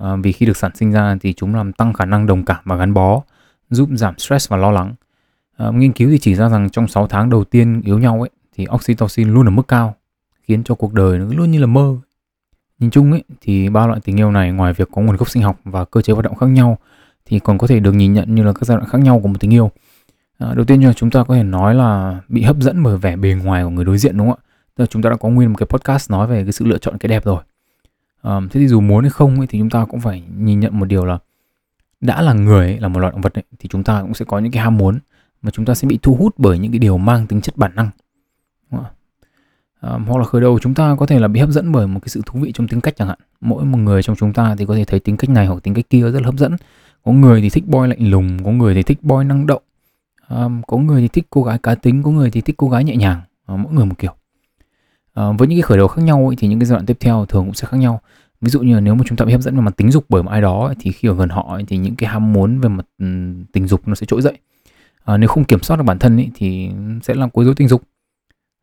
Uh, 0.02 0.08
vì 0.22 0.32
khi 0.32 0.46
được 0.46 0.56
sản 0.56 0.70
sinh 0.74 0.92
ra 0.92 1.16
thì 1.20 1.32
chúng 1.32 1.54
làm 1.54 1.72
tăng 1.72 1.92
khả 1.92 2.04
năng 2.04 2.26
đồng 2.26 2.44
cảm 2.44 2.58
và 2.64 2.76
gắn 2.76 2.94
bó 2.94 3.22
giúp 3.70 3.88
giảm 3.92 4.18
stress 4.18 4.48
và 4.48 4.56
lo 4.56 4.70
lắng. 4.70 4.94
Uh, 5.68 5.74
nghiên 5.74 5.92
cứu 5.92 6.10
thì 6.10 6.18
chỉ 6.18 6.34
ra 6.34 6.48
rằng 6.48 6.70
trong 6.70 6.88
6 6.88 7.06
tháng 7.06 7.30
đầu 7.30 7.44
tiên 7.44 7.80
yêu 7.84 7.98
nhau 7.98 8.20
ấy 8.20 8.30
thì 8.56 8.66
oxytocin 8.74 9.28
luôn 9.28 9.48
ở 9.48 9.50
mức 9.50 9.68
cao 9.68 9.94
khiến 10.42 10.64
cho 10.64 10.74
cuộc 10.74 10.92
đời 10.92 11.18
nó 11.18 11.24
luôn 11.30 11.50
như 11.50 11.60
là 11.60 11.66
mơ. 11.66 11.96
Nhìn 12.78 12.90
chung 12.90 13.12
ấy 13.12 13.24
thì 13.40 13.68
ba 13.68 13.86
loại 13.86 14.00
tình 14.04 14.20
yêu 14.20 14.30
này 14.30 14.52
ngoài 14.52 14.72
việc 14.72 14.88
có 14.92 15.02
nguồn 15.02 15.16
gốc 15.16 15.30
sinh 15.30 15.42
học 15.42 15.60
và 15.64 15.84
cơ 15.84 16.02
chế 16.02 16.12
hoạt 16.12 16.24
động 16.24 16.34
khác 16.34 16.46
nhau 16.46 16.78
thì 17.26 17.38
còn 17.38 17.58
có 17.58 17.66
thể 17.66 17.80
được 17.80 17.92
nhìn 17.92 18.12
nhận 18.12 18.34
như 18.34 18.42
là 18.42 18.52
các 18.52 18.62
giai 18.62 18.76
đoạn 18.76 18.88
khác 18.88 18.98
nhau 18.98 19.20
của 19.20 19.28
một 19.28 19.40
tình 19.40 19.52
yêu. 19.52 19.70
À, 20.38 20.54
đầu 20.54 20.64
tiên 20.64 20.84
là 20.84 20.92
chúng 20.92 21.10
ta 21.10 21.24
có 21.24 21.34
thể 21.34 21.42
nói 21.42 21.74
là 21.74 22.20
bị 22.28 22.42
hấp 22.42 22.56
dẫn 22.56 22.82
bởi 22.82 22.96
vẻ 22.96 23.16
bề 23.16 23.34
ngoài 23.44 23.64
của 23.64 23.70
người 23.70 23.84
đối 23.84 23.98
diện 23.98 24.16
đúng 24.16 24.30
không 24.30 24.38
ạ? 24.38 24.43
Tức 24.76 24.82
là 24.82 24.86
chúng 24.86 25.02
ta 25.02 25.10
đã 25.10 25.16
có 25.16 25.28
nguyên 25.28 25.48
một 25.48 25.56
cái 25.58 25.66
podcast 25.66 26.10
nói 26.10 26.26
về 26.26 26.42
cái 26.42 26.52
sự 26.52 26.64
lựa 26.64 26.78
chọn 26.78 26.98
cái 26.98 27.08
đẹp 27.08 27.24
rồi. 27.24 27.42
Um, 28.22 28.48
thế 28.48 28.60
thì 28.60 28.68
dù 28.68 28.80
muốn 28.80 29.04
hay 29.04 29.10
không 29.10 29.38
ấy, 29.38 29.46
thì 29.46 29.58
chúng 29.58 29.70
ta 29.70 29.84
cũng 29.84 30.00
phải 30.00 30.22
nhìn 30.38 30.60
nhận 30.60 30.78
một 30.78 30.84
điều 30.84 31.04
là 31.04 31.18
đã 32.00 32.22
là 32.22 32.32
người 32.32 32.66
ấy, 32.66 32.80
là 32.80 32.88
một 32.88 33.00
loài 33.00 33.12
động 33.12 33.20
vật 33.20 33.34
ấy, 33.34 33.44
thì 33.58 33.68
chúng 33.68 33.84
ta 33.84 34.02
cũng 34.02 34.14
sẽ 34.14 34.24
có 34.24 34.38
những 34.38 34.52
cái 34.52 34.62
ham 34.62 34.78
muốn 34.78 34.98
mà 35.42 35.50
chúng 35.50 35.64
ta 35.64 35.74
sẽ 35.74 35.88
bị 35.88 35.98
thu 36.02 36.14
hút 36.14 36.34
bởi 36.38 36.58
những 36.58 36.72
cái 36.72 36.78
điều 36.78 36.98
mang 36.98 37.26
tính 37.26 37.40
chất 37.40 37.56
bản 37.56 37.74
năng. 37.74 37.90
Um, 39.92 40.04
hoặc 40.04 40.18
là 40.18 40.24
khởi 40.24 40.40
đầu 40.40 40.58
chúng 40.58 40.74
ta 40.74 40.96
có 40.98 41.06
thể 41.06 41.18
là 41.18 41.28
bị 41.28 41.40
hấp 41.40 41.50
dẫn 41.50 41.72
bởi 41.72 41.86
một 41.86 42.00
cái 42.00 42.08
sự 42.08 42.22
thú 42.26 42.40
vị 42.40 42.52
trong 42.52 42.68
tính 42.68 42.80
cách 42.80 42.96
chẳng 42.96 43.08
hạn. 43.08 43.18
Mỗi 43.40 43.64
một 43.64 43.78
người 43.78 44.02
trong 44.02 44.16
chúng 44.16 44.32
ta 44.32 44.56
thì 44.58 44.66
có 44.66 44.74
thể 44.74 44.84
thấy 44.84 45.00
tính 45.00 45.16
cách 45.16 45.30
này 45.30 45.46
hoặc 45.46 45.62
tính 45.62 45.74
cách 45.74 45.84
kia 45.90 46.00
rất 46.00 46.20
là 46.20 46.26
hấp 46.26 46.34
dẫn. 46.34 46.56
Có 47.04 47.12
người 47.12 47.40
thì 47.40 47.50
thích 47.50 47.66
boy 47.66 47.88
lạnh 47.88 48.10
lùng 48.10 48.44
có 48.44 48.50
người 48.50 48.74
thì 48.74 48.82
thích 48.82 49.02
boy 49.02 49.24
năng 49.24 49.46
động. 49.46 49.62
Um, 50.28 50.62
có 50.62 50.76
người 50.76 51.00
thì 51.00 51.08
thích 51.08 51.26
cô 51.30 51.42
gái 51.42 51.58
cá 51.58 51.74
tính 51.74 52.02
có 52.02 52.10
người 52.10 52.30
thì 52.30 52.40
thích 52.40 52.54
cô 52.58 52.68
gái 52.68 52.84
nhẹ 52.84 52.96
nhàng. 52.96 53.20
Uh, 53.52 53.60
mỗi 53.60 53.72
người 53.72 53.84
một 53.86 53.98
kiểu. 53.98 54.12
Ờ, 55.14 55.32
với 55.32 55.48
những 55.48 55.58
cái 55.58 55.62
khởi 55.62 55.78
đầu 55.78 55.88
khác 55.88 56.02
nhau 56.02 56.26
ấy, 56.26 56.36
thì 56.36 56.48
những 56.48 56.58
cái 56.58 56.66
giai 56.66 56.76
đoạn 56.76 56.86
tiếp 56.86 56.96
theo 57.00 57.26
thường 57.26 57.44
cũng 57.44 57.54
sẽ 57.54 57.66
khác 57.66 57.76
nhau. 57.76 58.00
Ví 58.40 58.50
dụ 58.50 58.60
như 58.60 58.74
là 58.74 58.80
nếu 58.80 58.94
mà 58.94 59.04
chúng 59.06 59.16
ta 59.16 59.24
bị 59.24 59.32
hấp 59.32 59.40
dẫn 59.40 59.56
về 59.56 59.62
mặt 59.62 59.76
tính 59.76 59.90
dục 59.90 60.04
bởi 60.08 60.22
một 60.22 60.30
ai 60.30 60.40
đó 60.40 60.66
ấy, 60.66 60.74
thì 60.80 60.92
khi 60.92 61.08
ở 61.08 61.14
gần 61.14 61.28
họ 61.28 61.46
ấy, 61.54 61.64
thì 61.68 61.76
những 61.76 61.96
cái 61.96 62.10
ham 62.10 62.32
muốn 62.32 62.60
về 62.60 62.68
mặt 62.68 62.86
tình 63.52 63.68
dục 63.68 63.88
nó 63.88 63.94
sẽ 63.94 64.06
trỗi 64.06 64.22
dậy. 64.22 64.38
À, 65.04 65.16
nếu 65.16 65.28
không 65.28 65.44
kiểm 65.44 65.60
soát 65.60 65.76
được 65.76 65.82
bản 65.82 65.98
thân 65.98 66.16
ấy, 66.16 66.30
thì 66.34 66.70
sẽ 67.02 67.14
làm 67.14 67.30
quấy 67.30 67.46
rối 67.46 67.54
tình 67.54 67.68
dục. 67.68 67.82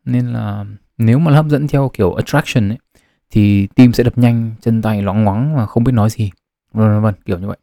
Nên 0.06 0.28
là 0.28 0.66
nếu 0.98 1.20
mà 1.20 1.32
hấp 1.32 1.46
dẫn 1.50 1.68
theo 1.68 1.90
kiểu 1.94 2.14
attraction 2.14 2.70
ấy, 2.70 2.78
thì 3.32 3.68
tim 3.68 3.94
sẽ 3.94 4.04
đập 4.04 4.18
nhanh 4.18 4.52
chân 4.62 4.82
tay 4.82 5.02
loáng 5.02 5.24
ngoáng 5.24 5.56
và 5.56 5.66
không 5.66 5.84
biết 5.84 5.92
nói 5.92 6.10
gì. 6.10 6.32
Vân 6.74 7.02
vân 7.02 7.14
kiểu 7.26 7.40
như 7.40 7.48
vậy. 7.48 7.58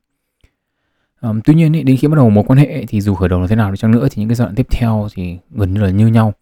À, 1.21 1.31
tuy 1.45 1.55
nhiên 1.55 1.77
ấy, 1.77 1.83
đến 1.83 1.97
khi 1.97 2.09
bắt 2.09 2.17
đầu 2.17 2.31
một 2.31 2.45
quan 2.47 2.59
hệ 2.59 2.85
thì 2.89 3.01
dù 3.01 3.15
khởi 3.15 3.29
đầu 3.29 3.41
là 3.41 3.47
thế 3.47 3.57
nào 3.57 3.71
đi 3.71 3.77
chăng 3.77 3.91
nữa 3.91 4.09
thì 4.11 4.21
những 4.21 4.29
cái 4.29 4.37
giai 4.37 4.47
đoạn 4.47 4.55
tiếp 4.55 4.67
theo 4.71 5.09
thì 5.15 5.39
gần 5.51 5.75
như 5.75 5.81
là 5.81 5.91
như 5.91 6.07
nhau 6.07 6.33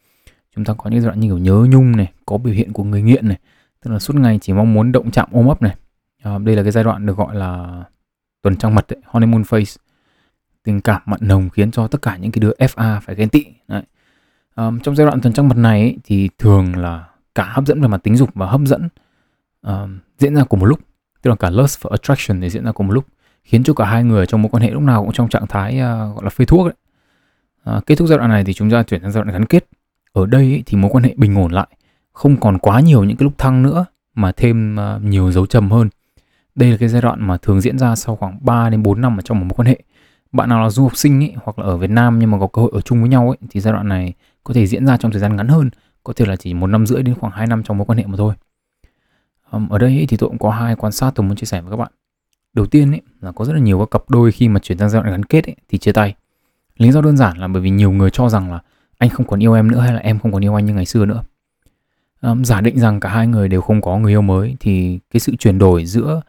chúng 0.56 0.64
ta 0.64 0.75
có 0.75 0.91
những 0.91 1.00
giai 1.00 1.06
đoạn 1.06 1.20
như 1.20 1.29
kiểu 1.29 1.38
nhớ 1.38 1.67
nhung 1.70 1.97
này 1.97 2.12
có 2.26 2.38
biểu 2.38 2.55
hiện 2.55 2.73
của 2.73 2.85
người 2.85 3.03
nghiện 3.03 3.29
này 3.29 3.38
tức 3.82 3.91
là 3.91 3.99
suốt 3.99 4.14
ngày 4.17 4.38
chỉ 4.43 4.53
mong 4.53 4.75
muốn 4.75 4.93
động 4.93 5.11
chạm 5.11 5.29
ôm 5.32 5.49
ấp 5.49 5.62
này 5.62 5.76
à, 6.23 6.38
đây 6.38 6.56
là 6.56 6.62
cái 6.62 6.73
giai 6.73 6.85
đoạn 6.85 7.06
được 7.06 7.17
gọi 7.17 7.35
là 7.35 7.82
tuần 8.43 8.56
trăng 8.56 8.75
mật 8.75 8.93
ấy, 8.93 9.00
honeymoon 9.05 9.44
phase 9.44 9.81
tình 10.62 10.81
cảm 10.81 11.03
mặn 11.06 11.20
nồng 11.23 11.50
khiến 11.50 11.70
cho 11.70 11.87
tất 11.87 12.03
cả 12.03 12.17
những 12.17 12.32
cái 12.32 12.41
đứa 12.41 12.53
FA 12.58 13.00
phải 13.00 13.14
ghen 13.14 13.29
tị 13.29 13.44
Đấy. 13.69 13.82
À, 14.55 14.70
trong 14.82 14.97
giai 14.97 15.06
đoạn 15.06 15.20
tuần 15.20 15.32
trăng 15.32 15.49
mật 15.49 15.56
này 15.56 15.81
ấy, 15.81 15.99
thì 16.05 16.29
thường 16.38 16.76
là 16.76 17.08
cả 17.35 17.44
hấp 17.53 17.67
dẫn 17.67 17.81
về 17.81 17.88
mặt 17.88 18.03
tính 18.03 18.17
dục 18.17 18.31
và 18.35 18.47
hấp 18.47 18.61
dẫn 18.61 18.88
um, 19.62 19.99
diễn 20.19 20.35
ra 20.35 20.44
cùng 20.44 20.61
một 20.61 20.67
lúc 20.67 20.81
tức 21.23 21.31
là 21.31 21.37
cả 21.37 21.50
lust 21.50 21.82
và 21.82 21.91
attraction 21.91 22.41
thì 22.41 22.50
diễn 22.50 22.64
ra 22.64 22.73
cùng 22.73 22.87
một 22.87 22.93
lúc 22.93 23.06
khiến 23.44 23.64
cho 23.64 23.75
cả 23.75 23.85
hai 23.85 24.05
người 24.05 24.26
trong 24.26 24.43
mối 24.43 24.50
quan 24.50 24.62
hệ 24.62 24.70
lúc 24.70 24.82
nào 24.82 25.03
cũng 25.03 25.12
trong 25.12 25.29
trạng 25.29 25.47
thái 25.47 25.75
uh, 25.75 26.14
gọi 26.14 26.25
là 26.25 26.31
phê 26.31 26.44
thuốc 26.44 26.67
đấy. 26.67 26.75
Uh, 27.76 27.87
kết 27.87 27.94
thúc 27.94 28.08
giai 28.08 28.19
đoạn 28.19 28.31
này 28.31 28.44
thì 28.44 28.53
chúng 28.53 28.70
ta 28.70 28.82
chuyển 28.82 29.03
sang 29.03 29.12
giai 29.12 29.25
đoạn 29.25 29.32
gắn 29.32 29.47
kết. 29.47 29.69
Ở 30.16 30.26
đây 30.26 30.62
thì 30.66 30.76
mối 30.76 30.90
quan 30.90 31.04
hệ 31.04 31.14
bình 31.16 31.34
ổn 31.34 31.52
lại, 31.52 31.66
không 32.12 32.40
còn 32.40 32.58
quá 32.58 32.80
nhiều 32.80 33.04
những 33.04 33.16
cái 33.16 33.24
lúc 33.24 33.38
thăng 33.38 33.62
nữa 33.62 33.86
mà 34.14 34.32
thêm 34.32 34.80
à, 34.80 34.98
nhiều 35.02 35.32
dấu 35.32 35.46
trầm 35.46 35.70
hơn. 35.70 35.88
Đây 36.54 36.70
là 36.70 36.76
cái 36.76 36.88
giai 36.88 37.02
đoạn 37.02 37.26
mà 37.26 37.36
thường 37.36 37.60
diễn 37.60 37.78
ra 37.78 37.96
sau 37.96 38.16
khoảng 38.16 38.38
3 38.40 38.70
đến 38.70 38.82
4 38.82 39.00
năm 39.00 39.18
ở 39.18 39.22
trong 39.22 39.38
một 39.38 39.44
mối 39.44 39.54
quan 39.56 39.66
hệ. 39.66 39.82
Bạn 40.32 40.48
nào 40.48 40.62
là 40.62 40.70
du 40.70 40.82
học 40.82 40.96
sinh 40.96 41.24
ấy 41.24 41.34
hoặc 41.42 41.58
là 41.58 41.64
ở 41.64 41.76
Việt 41.76 41.90
Nam 41.90 42.18
nhưng 42.18 42.30
mà 42.30 42.38
có 42.38 42.46
cơ 42.46 42.62
hội 42.62 42.70
ở 42.74 42.80
chung 42.80 43.00
với 43.00 43.08
nhau 43.08 43.28
ấy, 43.28 43.38
thì 43.50 43.60
giai 43.60 43.72
đoạn 43.72 43.88
này 43.88 44.12
có 44.44 44.54
thể 44.54 44.66
diễn 44.66 44.86
ra 44.86 44.96
trong 44.96 45.12
thời 45.12 45.20
gian 45.20 45.36
ngắn 45.36 45.48
hơn, 45.48 45.70
có 46.04 46.12
thể 46.12 46.26
là 46.26 46.36
chỉ 46.36 46.54
một 46.54 46.66
năm 46.66 46.86
rưỡi 46.86 47.02
đến 47.02 47.14
khoảng 47.14 47.32
2 47.32 47.46
năm 47.46 47.62
trong 47.62 47.78
mối 47.78 47.84
quan 47.86 47.98
hệ 47.98 48.06
mà 48.06 48.16
thôi. 48.16 48.34
Ở 49.70 49.78
đây 49.78 50.06
thì 50.08 50.16
tôi 50.16 50.28
cũng 50.28 50.38
có 50.38 50.50
hai 50.50 50.76
quan 50.76 50.92
sát 50.92 51.10
tôi 51.14 51.26
muốn 51.26 51.36
chia 51.36 51.46
sẻ 51.46 51.60
với 51.60 51.70
các 51.70 51.76
bạn 51.76 51.92
đầu 52.52 52.66
tiên 52.66 52.90
ấy, 52.90 53.02
là 53.20 53.32
có 53.32 53.44
rất 53.44 53.52
là 53.52 53.58
nhiều 53.58 53.78
các 53.78 53.90
cặp 53.90 54.10
đôi 54.10 54.32
khi 54.32 54.48
mà 54.48 54.60
chuyển 54.60 54.78
sang 54.78 54.90
giai 54.90 55.02
đoạn 55.02 55.12
gắn 55.12 55.24
kết 55.24 55.46
ấy, 55.48 55.56
thì 55.69 55.78
chia 55.78 55.92
tay 55.92 56.14
lý 56.76 56.92
do 56.92 57.00
đơn 57.00 57.16
giản 57.16 57.38
là 57.38 57.48
bởi 57.48 57.62
vì 57.62 57.70
nhiều 57.70 57.90
người 57.90 58.10
cho 58.10 58.28
rằng 58.28 58.52
là 58.52 58.60
anh 58.98 59.10
không 59.10 59.26
còn 59.26 59.43
yêu 59.43 59.54
em 59.54 59.70
nữa 59.70 59.81
hay 59.81 59.93
là 59.93 60.00
em 60.00 60.19
không 60.19 60.32
còn 60.32 60.44
yêu 60.44 60.54
anh 60.54 60.66
như 60.66 60.75
ngày 60.75 60.87
xưa 60.87 61.04
nữa? 61.04 61.22
Um, 62.22 62.44
giả 62.44 62.60
định 62.60 62.78
rằng 62.78 63.00
cả 63.00 63.08
hai 63.08 63.26
người 63.26 63.48
đều 63.48 63.60
không 63.60 63.81
có 63.81 63.98
người 63.98 64.12
yêu 64.12 64.22
mới 64.22 64.56
thì 64.60 64.98
cái 65.10 65.20
sự 65.20 65.37
chuyển 65.37 65.58
đổi 65.58 65.87
giữa 65.87 66.22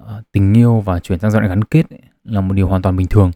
uh, 0.00 0.06
tình 0.32 0.54
yêu 0.56 0.80
và 0.80 0.98
chuyển 0.98 1.18
sang 1.18 1.30
giai 1.30 1.40
đoạn 1.40 1.48
gắn 1.48 1.64
kết 1.64 1.90
ấy, 1.90 2.00
là 2.24 2.40
một 2.40 2.54
điều 2.54 2.68
hoàn 2.68 2.82
toàn 2.82 2.96
bình 2.96 3.06
thường. 3.06 3.30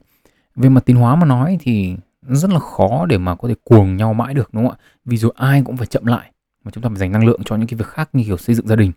Về 0.56 0.68
mặt 0.68 0.84
tiến 0.86 0.96
hóa 0.96 1.16
mà 1.16 1.26
nói 1.26 1.58
thì 1.60 1.96
rất 2.22 2.50
là 2.50 2.58
khó 2.58 3.06
để 3.06 3.18
mà 3.18 3.34
có 3.34 3.48
thể 3.48 3.54
cuồng 3.64 3.96
nhau 3.96 4.14
mãi 4.14 4.34
được 4.34 4.48
đúng 4.52 4.68
không 4.68 4.76
ạ? 4.78 4.82
Vì 5.04 5.16
rồi 5.16 5.32
ai 5.36 5.62
cũng 5.64 5.76
phải 5.76 5.86
chậm 5.86 6.06
lại 6.06 6.30
mà 6.64 6.70
chúng 6.70 6.82
ta 6.82 6.88
phải 6.88 6.98
dành 6.98 7.12
năng 7.12 7.26
lượng 7.26 7.40
cho 7.44 7.56
những 7.56 7.66
cái 7.66 7.78
việc 7.78 7.86
khác 7.86 8.08
như 8.12 8.24
kiểu 8.24 8.36
xây 8.36 8.54
dựng 8.54 8.68
gia 8.68 8.76
đình. 8.76 8.92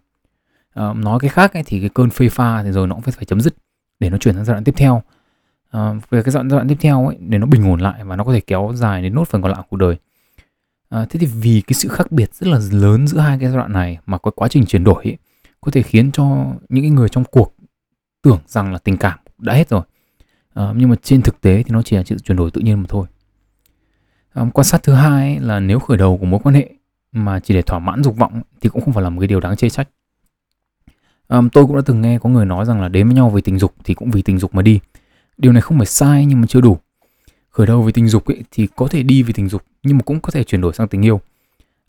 À, 0.74 0.93
nói 0.93 1.19
cái 1.19 1.29
khác 1.29 1.53
ấy, 1.53 1.63
thì 1.65 1.79
cái 1.79 1.89
cơn 1.89 2.10
phê 2.10 2.29
pha 2.29 2.63
thì 2.63 2.72
rồi 2.72 2.88
nó 2.88 2.96
cũng 2.96 3.03
phải 3.03 3.13
phải 3.17 3.25
chấm 3.25 3.41
dứt 3.41 3.55
để 4.00 4.10
nó 4.10 4.17
chuyển 4.17 4.36
sang 4.36 4.46
giai 4.46 4.53
đoạn 4.53 4.63
tiếp 4.63 4.74
theo 4.77 5.01
uh, 5.77 6.09
về 6.09 6.24
cái 6.24 6.31
giai 6.31 6.43
đoạn 6.43 6.67
tiếp 6.67 6.77
theo 6.79 7.07
ấy 7.07 7.17
để 7.19 7.38
nó 7.38 7.45
bình 7.45 7.71
ổn 7.71 7.79
lại 7.79 8.03
và 8.03 8.15
nó 8.15 8.24
có 8.24 8.33
thể 8.33 8.39
kéo 8.39 8.71
dài 8.75 9.01
đến 9.01 9.15
nốt 9.15 9.27
phần 9.27 9.41
còn 9.41 9.51
lại 9.51 9.62
của 9.62 9.67
cuộc 9.69 9.77
đời. 9.77 9.97
Uh, 10.95 11.09
thế 11.09 11.19
thì 11.19 11.25
vì 11.25 11.62
cái 11.67 11.74
sự 11.74 11.89
khác 11.89 12.12
biệt 12.12 12.33
rất 12.33 12.47
là 12.47 12.59
lớn 12.71 13.07
giữa 13.07 13.19
hai 13.19 13.39
cái 13.39 13.50
giai 13.50 13.57
đoạn 13.57 13.74
này 13.74 13.97
mà 14.05 14.17
có 14.17 14.31
quá 14.31 14.47
trình 14.47 14.65
chuyển 14.65 14.83
đổi 14.83 15.03
ấy, 15.03 15.17
có 15.62 15.71
thể 15.71 15.81
khiến 15.81 16.12
cho 16.12 16.45
những 16.69 16.83
cái 16.83 16.91
người 16.91 17.09
trong 17.09 17.24
cuộc 17.24 17.55
tưởng 18.21 18.39
rằng 18.47 18.74
là 18.74 18.77
tình 18.77 18.97
cảm 18.97 19.19
đã 19.38 19.53
hết 19.53 19.69
rồi. 19.69 19.81
Uh, 20.59 20.75
nhưng 20.75 20.89
mà 20.89 20.95
trên 21.03 21.21
thực 21.21 21.41
tế 21.41 21.63
thì 21.63 21.71
nó 21.71 21.81
chỉ 21.81 21.97
là 21.97 22.03
sự 22.03 22.17
chuyển 22.17 22.38
đổi 22.38 22.51
tự 22.51 22.62
nhiên 22.62 22.79
mà 22.79 22.86
thôi. 22.89 23.07
Um, 24.36 24.50
quan 24.50 24.65
sát 24.65 24.83
thứ 24.83 24.93
hai 24.93 25.33
ấy 25.33 25.39
là 25.39 25.59
nếu 25.59 25.79
khởi 25.79 25.97
đầu 25.97 26.17
của 26.17 26.25
mối 26.25 26.39
quan 26.43 26.55
hệ 26.55 26.69
mà 27.12 27.39
chỉ 27.39 27.53
để 27.53 27.62
thỏa 27.62 27.79
mãn 27.79 28.03
dục 28.03 28.17
vọng 28.17 28.41
thì 28.62 28.69
cũng 28.69 28.81
không 28.81 28.93
phải 28.93 29.03
là 29.03 29.09
một 29.09 29.19
cái 29.19 29.27
điều 29.27 29.39
đáng 29.39 29.55
chê 29.55 29.69
trách. 29.69 29.89
Um, 31.27 31.50
tôi 31.50 31.65
cũng 31.65 31.75
đã 31.75 31.81
từng 31.86 32.01
nghe 32.01 32.19
có 32.19 32.29
người 32.29 32.45
nói 32.45 32.65
rằng 32.65 32.81
là 32.81 32.88
đến 32.89 33.07
với 33.07 33.15
nhau 33.15 33.29
vì 33.29 33.41
tình 33.41 33.59
dục 33.59 33.75
thì 33.83 33.93
cũng 33.93 34.12
vì 34.12 34.21
tình 34.21 34.39
dục 34.39 34.55
mà 34.55 34.62
đi. 34.62 34.79
Điều 35.38 35.51
này 35.51 35.62
không 35.62 35.77
phải 35.77 35.86
sai 35.86 36.25
nhưng 36.25 36.41
mà 36.41 36.48
chưa 36.48 36.62
đủ. 36.62 36.77
Khởi 37.50 37.67
đầu 37.67 37.82
về 37.82 37.91
tình 37.91 38.08
dục 38.08 38.25
ấy, 38.25 38.44
thì 38.51 38.67
có 38.75 38.88
thể 38.88 39.03
đi 39.03 39.24
về 39.24 39.34
tình 39.36 39.50
dục 39.50 39.63
nhưng 39.84 39.98
mà 39.98 40.03
cũng 40.06 40.20
có 40.20 40.32
thể 40.32 40.44
chuyển 40.44 40.62
đổi 40.62 40.74
sang 40.74 40.88
tình 40.88 41.06
yêu. 41.06 41.22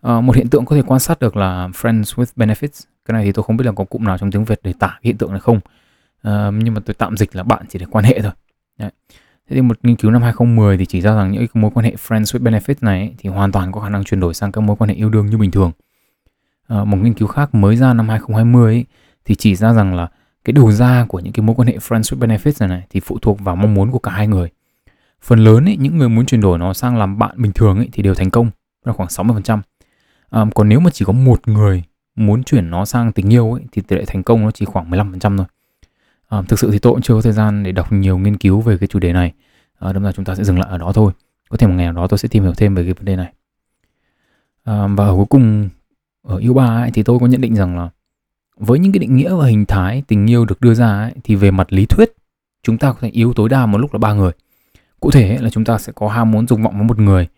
à, 0.02 0.20
một 0.20 0.36
hiện 0.36 0.48
tượng 0.48 0.64
có 0.64 0.76
thể 0.76 0.82
quan 0.86 1.00
sát 1.00 1.20
được 1.20 1.36
là 1.36 1.68
friends 1.68 2.02
with 2.02 2.26
benefits. 2.36 2.84
Cái 3.04 3.12
này 3.12 3.24
thì 3.24 3.32
tôi 3.32 3.42
không 3.42 3.56
biết 3.56 3.66
là 3.66 3.72
có 3.72 3.84
cụm 3.84 4.04
nào 4.04 4.18
trong 4.18 4.30
tiếng 4.30 4.44
Việt 4.44 4.60
để 4.62 4.72
tả 4.78 4.86
cái 4.88 5.00
hiện 5.02 5.18
tượng 5.18 5.30
này 5.30 5.40
không. 5.40 5.60
à, 6.22 6.50
nhưng 6.50 6.74
mà 6.74 6.80
tôi 6.84 6.94
tạm 6.94 7.16
dịch 7.16 7.36
là 7.36 7.42
bạn 7.42 7.64
chỉ 7.68 7.78
để 7.78 7.86
quan 7.90 8.04
hệ 8.04 8.20
thôi. 8.22 8.32
Đấy. 8.78 8.90
Thế 9.48 9.54
thì 9.54 9.62
một 9.62 9.78
nghiên 9.82 9.96
cứu 9.96 10.10
năm 10.10 10.22
2010 10.22 10.78
thì 10.78 10.86
chỉ 10.86 11.00
ra 11.00 11.14
rằng 11.14 11.32
những 11.32 11.46
mối 11.54 11.70
quan 11.74 11.84
hệ 11.84 11.94
friends 12.08 12.22
with 12.22 12.42
benefits 12.42 12.74
này 12.80 13.00
ấy, 13.00 13.14
thì 13.18 13.28
hoàn 13.28 13.52
toàn 13.52 13.72
có 13.72 13.80
khả 13.80 13.88
năng 13.88 14.04
chuyển 14.04 14.20
đổi 14.20 14.34
sang 14.34 14.52
các 14.52 14.60
mối 14.60 14.76
quan 14.76 14.88
hệ 14.88 14.94
yêu 14.94 15.10
đương 15.10 15.26
như 15.26 15.38
bình 15.38 15.50
thường. 15.50 15.72
À, 16.68 16.84
một 16.84 16.96
nghiên 16.96 17.14
cứu 17.14 17.28
khác 17.28 17.54
mới 17.54 17.76
ra 17.76 17.94
năm 17.94 18.08
2020 18.08 18.74
ấy, 18.74 18.86
thì 19.24 19.34
chỉ 19.34 19.54
ra 19.54 19.72
rằng 19.72 19.94
là 19.94 20.08
cái 20.48 20.52
đầu 20.52 20.72
ra 20.72 21.04
của 21.08 21.20
những 21.20 21.32
cái 21.32 21.42
mối 21.42 21.56
quan 21.56 21.68
hệ 21.68 21.76
friends 21.76 22.02
with 22.02 22.18
benefits 22.18 22.52
này, 22.60 22.68
này 22.68 22.86
thì 22.90 23.00
phụ 23.00 23.18
thuộc 23.22 23.40
vào 23.40 23.56
mong 23.56 23.74
muốn 23.74 23.90
của 23.90 23.98
cả 23.98 24.10
hai 24.10 24.26
người. 24.26 24.48
Phần 25.22 25.38
lớn 25.38 25.64
ấy, 25.64 25.76
những 25.76 25.98
người 25.98 26.08
muốn 26.08 26.26
chuyển 26.26 26.40
đổi 26.40 26.58
nó 26.58 26.72
sang 26.72 26.96
làm 26.96 27.18
bạn 27.18 27.42
bình 27.42 27.52
thường 27.52 27.76
ấy, 27.76 27.88
thì 27.92 28.02
đều 28.02 28.14
thành 28.14 28.30
công, 28.30 28.50
là 28.84 28.92
khoảng 28.92 29.08
60%. 29.08 29.60
À, 30.30 30.44
còn 30.54 30.68
nếu 30.68 30.80
mà 30.80 30.90
chỉ 30.90 31.04
có 31.04 31.12
một 31.12 31.48
người 31.48 31.84
muốn 32.14 32.44
chuyển 32.44 32.70
nó 32.70 32.84
sang 32.84 33.12
tình 33.12 33.32
yêu 33.32 33.52
ấy, 33.52 33.62
thì 33.72 33.82
tỷ 33.82 33.96
lệ 33.96 34.04
thành 34.06 34.22
công 34.22 34.44
nó 34.44 34.50
chỉ 34.50 34.64
khoảng 34.64 34.90
15% 34.90 35.36
thôi. 35.36 35.46
À, 36.28 36.42
thực 36.48 36.58
sự 36.58 36.70
thì 36.72 36.78
tôi 36.78 36.92
cũng 36.92 37.02
chưa 37.02 37.14
có 37.14 37.20
thời 37.22 37.32
gian 37.32 37.62
để 37.62 37.72
đọc 37.72 37.92
nhiều 37.92 38.18
nghiên 38.18 38.36
cứu 38.36 38.60
về 38.60 38.78
cái 38.78 38.86
chủ 38.86 38.98
đề 38.98 39.12
này. 39.12 39.32
à, 39.78 39.92
đâm 39.92 40.02
ra 40.02 40.12
chúng 40.12 40.24
ta 40.24 40.34
sẽ 40.34 40.44
dừng 40.44 40.58
lại 40.58 40.68
ở 40.70 40.78
đó 40.78 40.92
thôi 40.92 41.12
có 41.48 41.56
thể 41.56 41.66
một 41.66 41.74
ngày 41.74 41.86
nào 41.86 41.94
đó 41.94 42.06
tôi 42.06 42.18
sẽ 42.18 42.28
tìm 42.28 42.42
hiểu 42.42 42.54
thêm 42.56 42.74
về 42.74 42.84
cái 42.84 42.92
vấn 42.92 43.04
đề 43.04 43.16
này 43.16 43.32
à, 44.64 44.86
và 44.96 45.06
ở 45.06 45.14
cuối 45.14 45.26
cùng 45.30 45.68
ở 46.22 46.36
yêu 46.36 46.54
ba 46.54 46.66
ấy, 46.66 46.90
thì 46.90 47.02
tôi 47.02 47.18
có 47.18 47.26
nhận 47.26 47.40
định 47.40 47.54
rằng 47.56 47.78
là 47.78 47.88
với 48.58 48.78
những 48.78 48.92
cái 48.92 48.98
định 48.98 49.16
nghĩa 49.16 49.34
và 49.34 49.46
hình 49.46 49.66
thái 49.66 50.02
tình 50.06 50.30
yêu 50.30 50.44
được 50.44 50.60
đưa 50.60 50.74
ra 50.74 50.86
ấy, 50.86 51.12
thì 51.24 51.34
về 51.34 51.50
mặt 51.50 51.72
lý 51.72 51.86
thuyết 51.86 52.12
chúng 52.62 52.78
ta 52.78 52.92
có 52.92 52.98
thể 53.00 53.08
yêu 53.08 53.32
tối 53.32 53.48
đa 53.48 53.66
một 53.66 53.78
lúc 53.78 53.92
là 53.92 53.98
ba 53.98 54.12
người. 54.12 54.32
Cụ 55.00 55.10
thể 55.10 55.38
là 55.40 55.50
chúng 55.50 55.64
ta 55.64 55.78
sẽ 55.78 55.92
có 55.92 56.08
ham 56.08 56.30
muốn 56.30 56.46
dục 56.46 56.60
vọng 56.62 56.78
với 56.78 56.86
một 56.86 56.98
người 56.98 57.28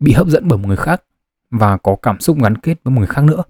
bị 0.00 0.12
hấp 0.12 0.26
dẫn 0.26 0.48
bởi 0.48 0.58
một 0.58 0.68
người 0.68 0.76
khác 0.76 1.02
và 1.50 1.76
có 1.76 1.96
cảm 2.02 2.20
xúc 2.20 2.42
gắn 2.42 2.58
kết 2.58 2.78
với 2.84 2.94
một 2.94 2.98
người 2.98 3.08
khác 3.08 3.24
nữa. 3.24 3.42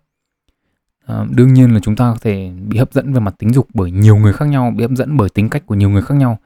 À, 1.07 1.27
đương 1.31 1.55
nhiên 1.55 1.75
là 1.75 1.81
chúng 1.81 1.97
ta 1.97 2.13
có 2.13 2.19
thể 2.21 2.51
bị 2.69 2.79
hấp 2.79 2.93
dẫn 2.93 3.13
về 3.13 3.21
mặt 3.21 3.35
tính 3.39 3.53
dục 3.53 3.69
bởi 3.75 3.91
nhiều 3.91 4.17
người 4.17 4.33
khác 4.33 4.45
nhau 4.45 4.73
bị 4.77 4.83
hấp 4.83 4.91
dẫn 4.91 5.17
bởi 5.17 5.29
tính 5.29 5.51
cách 5.51 5.67
của 5.67 5.75
nhiều 5.75 5.91
người 5.91 6.03
khác 6.03 6.15
nhau. 6.15 6.39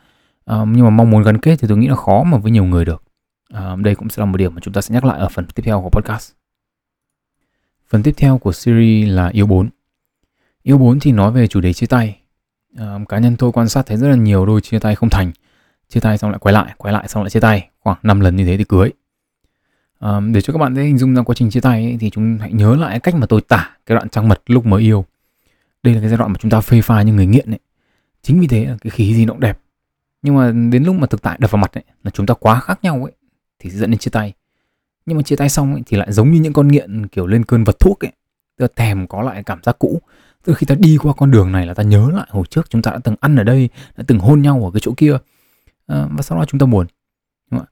À, 0.44 0.56
nhưng 0.68 0.84
mà 0.84 0.90
mong 0.90 1.10
muốn 1.10 1.22
gắn 1.22 1.38
kết 1.38 1.56
thì 1.60 1.68
tôi 1.68 1.78
nghĩ 1.78 1.88
là 1.88 1.96
khó 1.96 2.22
mà 2.22 2.38
với 2.38 2.52
nhiều 2.52 2.64
người 2.64 2.84
được. 2.84 3.02
À, 3.52 3.76
đây 3.76 3.94
cũng 3.94 4.08
sẽ 4.08 4.20
là 4.20 4.26
một 4.26 4.36
điểm 4.36 4.54
mà 4.54 4.60
chúng 4.60 4.74
ta 4.74 4.80
sẽ 4.80 4.94
nhắc 4.94 5.04
lại 5.04 5.18
ở 5.18 5.28
phần 5.28 5.46
tiếp 5.54 5.62
theo 5.66 5.82
của 5.82 5.90
podcast. 5.90 6.32
Phần 7.88 8.02
tiếp 8.02 8.14
theo 8.16 8.38
của 8.38 8.52
series 8.52 9.08
là 9.08 9.28
yếu 9.28 9.46
bốn. 9.46 9.68
Yếu 10.68 10.78
bốn 10.78 11.00
thì 11.00 11.12
nói 11.12 11.32
về 11.32 11.46
chủ 11.46 11.60
đề 11.60 11.72
chia 11.72 11.86
tay. 11.86 12.18
À, 12.76 12.98
cá 13.08 13.18
nhân 13.18 13.36
tôi 13.36 13.52
quan 13.52 13.68
sát 13.68 13.86
thấy 13.86 13.96
rất 13.96 14.08
là 14.08 14.16
nhiều 14.16 14.46
đôi 14.46 14.60
chia 14.60 14.78
tay 14.78 14.94
không 14.94 15.10
thành. 15.10 15.32
Chia 15.88 16.00
tay 16.00 16.18
xong 16.18 16.30
lại 16.30 16.38
quay 16.38 16.52
lại, 16.52 16.74
quay 16.76 16.92
lại 16.92 17.08
xong 17.08 17.22
lại 17.22 17.30
chia 17.30 17.40
tay. 17.40 17.68
Khoảng 17.80 17.98
5 18.02 18.20
lần 18.20 18.36
như 18.36 18.44
thế 18.44 18.56
thì 18.56 18.64
cưới. 18.64 18.90
À, 19.98 20.20
để 20.32 20.40
cho 20.40 20.52
các 20.52 20.58
bạn 20.58 20.74
thấy 20.74 20.84
hình 20.84 20.98
dung 20.98 21.14
ra 21.14 21.22
quá 21.22 21.34
trình 21.34 21.50
chia 21.50 21.60
tay 21.60 21.84
ấy, 21.84 21.96
thì 22.00 22.10
chúng 22.10 22.38
hãy 22.40 22.52
nhớ 22.52 22.76
lại 22.76 23.00
cách 23.00 23.14
mà 23.14 23.26
tôi 23.26 23.40
tả 23.40 23.70
cái 23.86 23.96
đoạn 23.96 24.08
trăng 24.08 24.28
mật 24.28 24.42
lúc 24.46 24.66
mới 24.66 24.82
yêu. 24.82 25.04
Đây 25.82 25.94
là 25.94 26.00
cái 26.00 26.08
giai 26.08 26.18
đoạn 26.18 26.32
mà 26.32 26.38
chúng 26.40 26.50
ta 26.50 26.60
phê 26.60 26.80
pha 26.80 27.02
như 27.02 27.12
người 27.12 27.26
nghiện 27.26 27.50
ấy. 27.50 27.60
Chính 28.22 28.40
vì 28.40 28.46
thế 28.46 28.64
là 28.64 28.76
cái 28.80 28.90
khí 28.90 29.14
gì 29.14 29.26
nó 29.26 29.32
cũng 29.32 29.40
đẹp. 29.40 29.60
Nhưng 30.22 30.36
mà 30.36 30.52
đến 30.70 30.84
lúc 30.84 30.94
mà 30.94 31.06
thực 31.06 31.22
tại 31.22 31.36
đập 31.40 31.50
vào 31.50 31.58
mặt 31.58 31.78
ấy, 31.78 31.84
là 32.04 32.10
chúng 32.10 32.26
ta 32.26 32.34
quá 32.34 32.60
khác 32.60 32.78
nhau 32.82 33.04
ấy 33.04 33.12
thì 33.58 33.70
sẽ 33.70 33.78
dẫn 33.78 33.90
đến 33.90 33.98
chia 33.98 34.10
tay. 34.10 34.32
Nhưng 35.06 35.16
mà 35.16 35.22
chia 35.22 35.36
tay 35.36 35.48
xong 35.48 35.72
ấy, 35.72 35.82
thì 35.86 35.96
lại 35.96 36.12
giống 36.12 36.30
như 36.30 36.40
những 36.40 36.52
con 36.52 36.68
nghiện 36.68 37.06
kiểu 37.06 37.26
lên 37.26 37.44
cơn 37.44 37.64
vật 37.64 37.80
thuốc 37.80 38.04
ấy. 38.04 38.12
Tức 38.56 38.64
là 38.64 38.68
thèm 38.76 39.06
có 39.06 39.22
lại 39.22 39.42
cảm 39.42 39.62
giác 39.62 39.78
cũ 39.78 40.00
tức 40.48 40.54
khi 40.54 40.66
ta 40.66 40.74
đi 40.74 40.96
qua 40.96 41.12
con 41.12 41.30
đường 41.30 41.52
này 41.52 41.66
là 41.66 41.74
ta 41.74 41.82
nhớ 41.82 42.10
lại 42.10 42.26
hồi 42.30 42.44
trước 42.50 42.70
chúng 42.70 42.82
ta 42.82 42.90
đã 42.90 42.98
từng 43.04 43.14
ăn 43.20 43.36
ở 43.36 43.44
đây 43.44 43.68
đã 43.96 44.04
từng 44.06 44.18
hôn 44.18 44.42
nhau 44.42 44.64
ở 44.64 44.70
cái 44.70 44.80
chỗ 44.80 44.92
kia. 44.96 45.18
À, 45.86 46.08
và 46.10 46.22
sau 46.22 46.38
đó 46.38 46.44
chúng 46.44 46.60
ta 46.60 46.66
buồn 46.66 46.86
đúng 47.50 47.60
không 47.60 47.68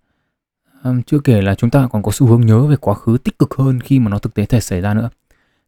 ạ? 0.83 0.91
À, 0.91 0.91
chưa 1.07 1.19
kể 1.19 1.43
là 1.43 1.55
chúng 1.55 1.71
ta 1.71 1.89
còn 1.93 2.03
có 2.03 2.13
xu 2.13 2.27
hướng 2.27 2.41
nhớ 2.41 2.67
về 2.67 2.77
quá 2.77 2.95
khứ 2.95 3.19
tích 3.25 3.39
cực 3.39 3.55
hơn 3.55 3.81
khi 3.81 3.99
mà 3.99 4.11
nó 4.11 4.19
thực 4.19 4.35
tế 4.35 4.47
thể 4.47 4.61
xảy 4.61 4.81
ra 4.81 4.95
nữa. 4.95 5.11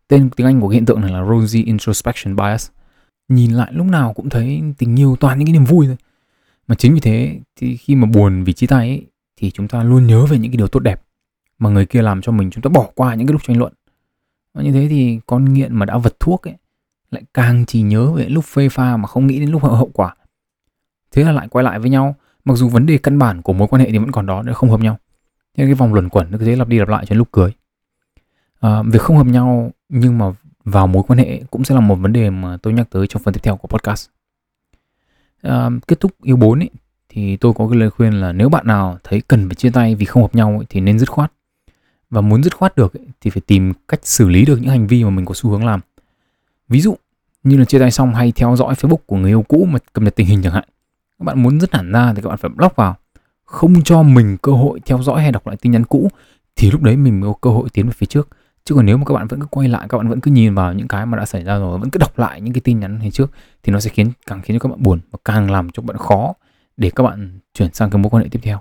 Tên 0.08 0.30
tiếng 0.30 0.46
anh 0.46 0.60
của 0.60 0.68
hiện 0.68 0.86
tượng 0.86 1.00
này 1.00 1.12
là 1.12 1.24
rosy 1.24 1.62
introspection 1.62 2.36
bias. 2.36 2.70
Nhìn 3.28 3.52
lại 3.52 3.72
lúc 3.72 3.86
nào 3.86 4.12
cũng 4.12 4.28
thấy 4.28 4.62
tình 4.78 5.00
yêu 5.00 5.16
toàn 5.20 5.38
những 5.38 5.46
cái 5.46 5.52
niềm 5.52 5.64
vui 5.64 5.86
thôi. 5.86 5.96
Mà 6.66 6.74
chính 6.74 6.94
vì 6.94 7.00
thế 7.00 7.40
thì 7.56 7.76
khi 7.76 7.94
mà 7.94 8.06
buồn 8.06 8.44
vì 8.44 8.52
chia 8.52 8.66
tay 8.66 8.88
ấy, 8.88 9.06
thì 9.36 9.50
chúng 9.50 9.68
ta 9.68 9.82
luôn 9.82 10.06
nhớ 10.06 10.26
về 10.26 10.38
những 10.38 10.52
cái 10.52 10.56
điều 10.56 10.68
tốt 10.68 10.80
đẹp 10.80 11.02
mà 11.58 11.70
người 11.70 11.86
kia 11.86 12.02
làm 12.02 12.22
cho 12.22 12.32
mình 12.32 12.50
chúng 12.50 12.62
ta 12.62 12.68
bỏ 12.68 12.90
qua 12.94 13.14
những 13.14 13.26
cái 13.26 13.32
lúc 13.32 13.42
tranh 13.44 13.58
luận. 13.58 13.72
Và 14.54 14.62
như 14.62 14.72
thế 14.72 14.86
thì 14.90 15.20
con 15.26 15.54
nghiện 15.54 15.74
mà 15.74 15.86
đã 15.86 15.98
vật 15.98 16.16
thuốc 16.20 16.48
ấy 16.48 16.54
lại 17.10 17.22
càng 17.34 17.64
chỉ 17.66 17.82
nhớ 17.82 18.12
về 18.12 18.28
lúc 18.28 18.44
phê 18.44 18.68
pha 18.68 18.96
mà 18.96 19.06
không 19.06 19.26
nghĩ 19.26 19.40
đến 19.40 19.50
lúc 19.50 19.62
hậu 19.62 19.90
quả. 19.94 20.14
Thế 21.12 21.24
là 21.24 21.32
lại 21.32 21.48
quay 21.48 21.62
lại 21.62 21.78
với 21.78 21.90
nhau 21.90 22.16
mặc 22.44 22.54
dù 22.54 22.68
vấn 22.68 22.86
đề 22.86 22.98
căn 22.98 23.18
bản 23.18 23.42
của 23.42 23.52
mối 23.52 23.68
quan 23.68 23.80
hệ 23.80 23.90
thì 23.90 23.98
vẫn 23.98 24.12
còn 24.12 24.26
đó 24.26 24.42
để 24.42 24.52
không 24.52 24.70
hợp 24.70 24.80
nhau. 24.80 24.98
Thế 25.56 25.64
cái 25.64 25.74
vòng 25.74 25.94
luẩn 25.94 26.08
quẩn 26.08 26.30
nó 26.30 26.38
cứ 26.38 26.44
thế 26.44 26.56
lặp 26.56 26.68
đi 26.68 26.78
lặp 26.78 26.88
lại 26.88 27.06
cho 27.06 27.10
đến 27.10 27.18
lúc 27.18 27.32
cưới. 27.32 27.52
À, 28.60 28.82
việc 28.82 29.02
không 29.02 29.16
hợp 29.16 29.26
nhau 29.26 29.70
nhưng 29.88 30.18
mà 30.18 30.32
vào 30.64 30.86
mối 30.86 31.02
quan 31.08 31.18
hệ 31.18 31.42
cũng 31.50 31.64
sẽ 31.64 31.74
là 31.74 31.80
một 31.80 31.94
vấn 31.94 32.12
đề 32.12 32.30
mà 32.30 32.56
tôi 32.62 32.72
nhắc 32.72 32.90
tới 32.90 33.06
trong 33.06 33.22
phần 33.22 33.34
tiếp 33.34 33.40
theo 33.42 33.56
của 33.56 33.68
podcast. 33.68 34.08
À, 35.42 35.70
kết 35.88 36.00
thúc 36.00 36.12
yêu 36.22 36.36
bốn 36.36 36.58
ấy, 36.58 36.70
thì 37.08 37.36
tôi 37.36 37.52
có 37.56 37.68
cái 37.68 37.78
lời 37.78 37.90
khuyên 37.90 38.12
là 38.12 38.32
nếu 38.32 38.48
bạn 38.48 38.66
nào 38.66 38.98
thấy 39.04 39.20
cần 39.28 39.48
phải 39.48 39.54
chia 39.54 39.70
tay 39.70 39.94
vì 39.94 40.06
không 40.06 40.22
hợp 40.22 40.34
nhau 40.34 40.56
ấy, 40.56 40.66
thì 40.68 40.80
nên 40.80 40.98
dứt 40.98 41.10
khoát. 41.10 41.32
Và 42.10 42.20
muốn 42.20 42.42
dứt 42.42 42.56
khoát 42.56 42.76
được 42.76 42.94
ấy, 42.94 43.06
thì 43.20 43.30
phải 43.30 43.40
tìm 43.46 43.72
cách 43.88 44.00
xử 44.02 44.28
lý 44.28 44.44
được 44.44 44.58
những 44.60 44.70
hành 44.70 44.86
vi 44.86 45.04
mà 45.04 45.10
mình 45.10 45.24
có 45.24 45.34
xu 45.34 45.50
hướng 45.50 45.66
làm 45.66 45.80
ví 46.68 46.80
dụ 46.80 46.96
như 47.42 47.56
là 47.56 47.64
chia 47.64 47.78
tay 47.78 47.90
xong 47.90 48.14
hay 48.14 48.32
theo 48.32 48.56
dõi 48.56 48.74
facebook 48.74 48.96
của 49.06 49.16
người 49.16 49.30
yêu 49.30 49.42
cũ 49.42 49.66
mà 49.70 49.78
cập 49.92 50.04
nhật 50.04 50.16
tình 50.16 50.26
hình 50.26 50.42
chẳng 50.42 50.52
hạn. 50.52 50.64
Các 51.18 51.24
bạn 51.24 51.42
muốn 51.42 51.60
dứt 51.60 51.74
hẳn 51.74 51.92
ra 51.92 52.12
thì 52.16 52.22
các 52.22 52.28
bạn 52.28 52.38
phải 52.38 52.50
block 52.56 52.76
vào. 52.76 52.96
Không 53.44 53.82
cho 53.82 54.02
mình 54.02 54.36
cơ 54.42 54.52
hội 54.52 54.80
theo 54.86 55.02
dõi 55.02 55.22
hay 55.22 55.32
đọc 55.32 55.46
lại 55.46 55.56
tin 55.56 55.72
nhắn 55.72 55.84
cũ 55.84 56.10
thì 56.56 56.70
lúc 56.70 56.82
đấy 56.82 56.96
mình 56.96 57.20
mới 57.20 57.30
có 57.30 57.38
cơ 57.40 57.50
hội 57.50 57.68
tiến 57.72 57.86
về 57.86 57.92
phía 57.92 58.06
trước. 58.06 58.28
Chứ 58.64 58.74
còn 58.74 58.86
nếu 58.86 58.96
mà 58.96 59.04
các 59.04 59.14
bạn 59.14 59.26
vẫn 59.26 59.40
cứ 59.40 59.46
quay 59.46 59.68
lại 59.68 59.86
các 59.88 59.98
bạn 59.98 60.08
vẫn 60.08 60.20
cứ 60.20 60.30
nhìn 60.30 60.54
vào 60.54 60.72
những 60.72 60.88
cái 60.88 61.06
mà 61.06 61.18
đã 61.18 61.24
xảy 61.24 61.44
ra 61.44 61.58
rồi 61.58 61.78
vẫn 61.78 61.90
cứ 61.90 61.98
đọc 61.98 62.18
lại 62.18 62.40
những 62.40 62.54
cái 62.54 62.60
tin 62.60 62.80
nhắn 62.80 62.98
ngày 62.98 63.10
trước 63.10 63.30
thì 63.62 63.72
nó 63.72 63.80
sẽ 63.80 63.90
khiến 63.90 64.12
càng 64.26 64.42
khiến 64.42 64.56
cho 64.56 64.58
các 64.58 64.68
bạn 64.68 64.82
buồn 64.82 65.00
và 65.10 65.18
càng 65.24 65.50
làm 65.50 65.70
cho 65.70 65.82
các 65.82 65.86
bạn 65.86 65.96
khó 65.96 66.32
để 66.76 66.90
các 66.90 67.02
bạn 67.02 67.38
chuyển 67.54 67.72
sang 67.72 67.90
cái 67.90 68.02
mối 68.02 68.10
quan 68.10 68.22
hệ 68.22 68.28
tiếp 68.28 68.40
theo. 68.42 68.58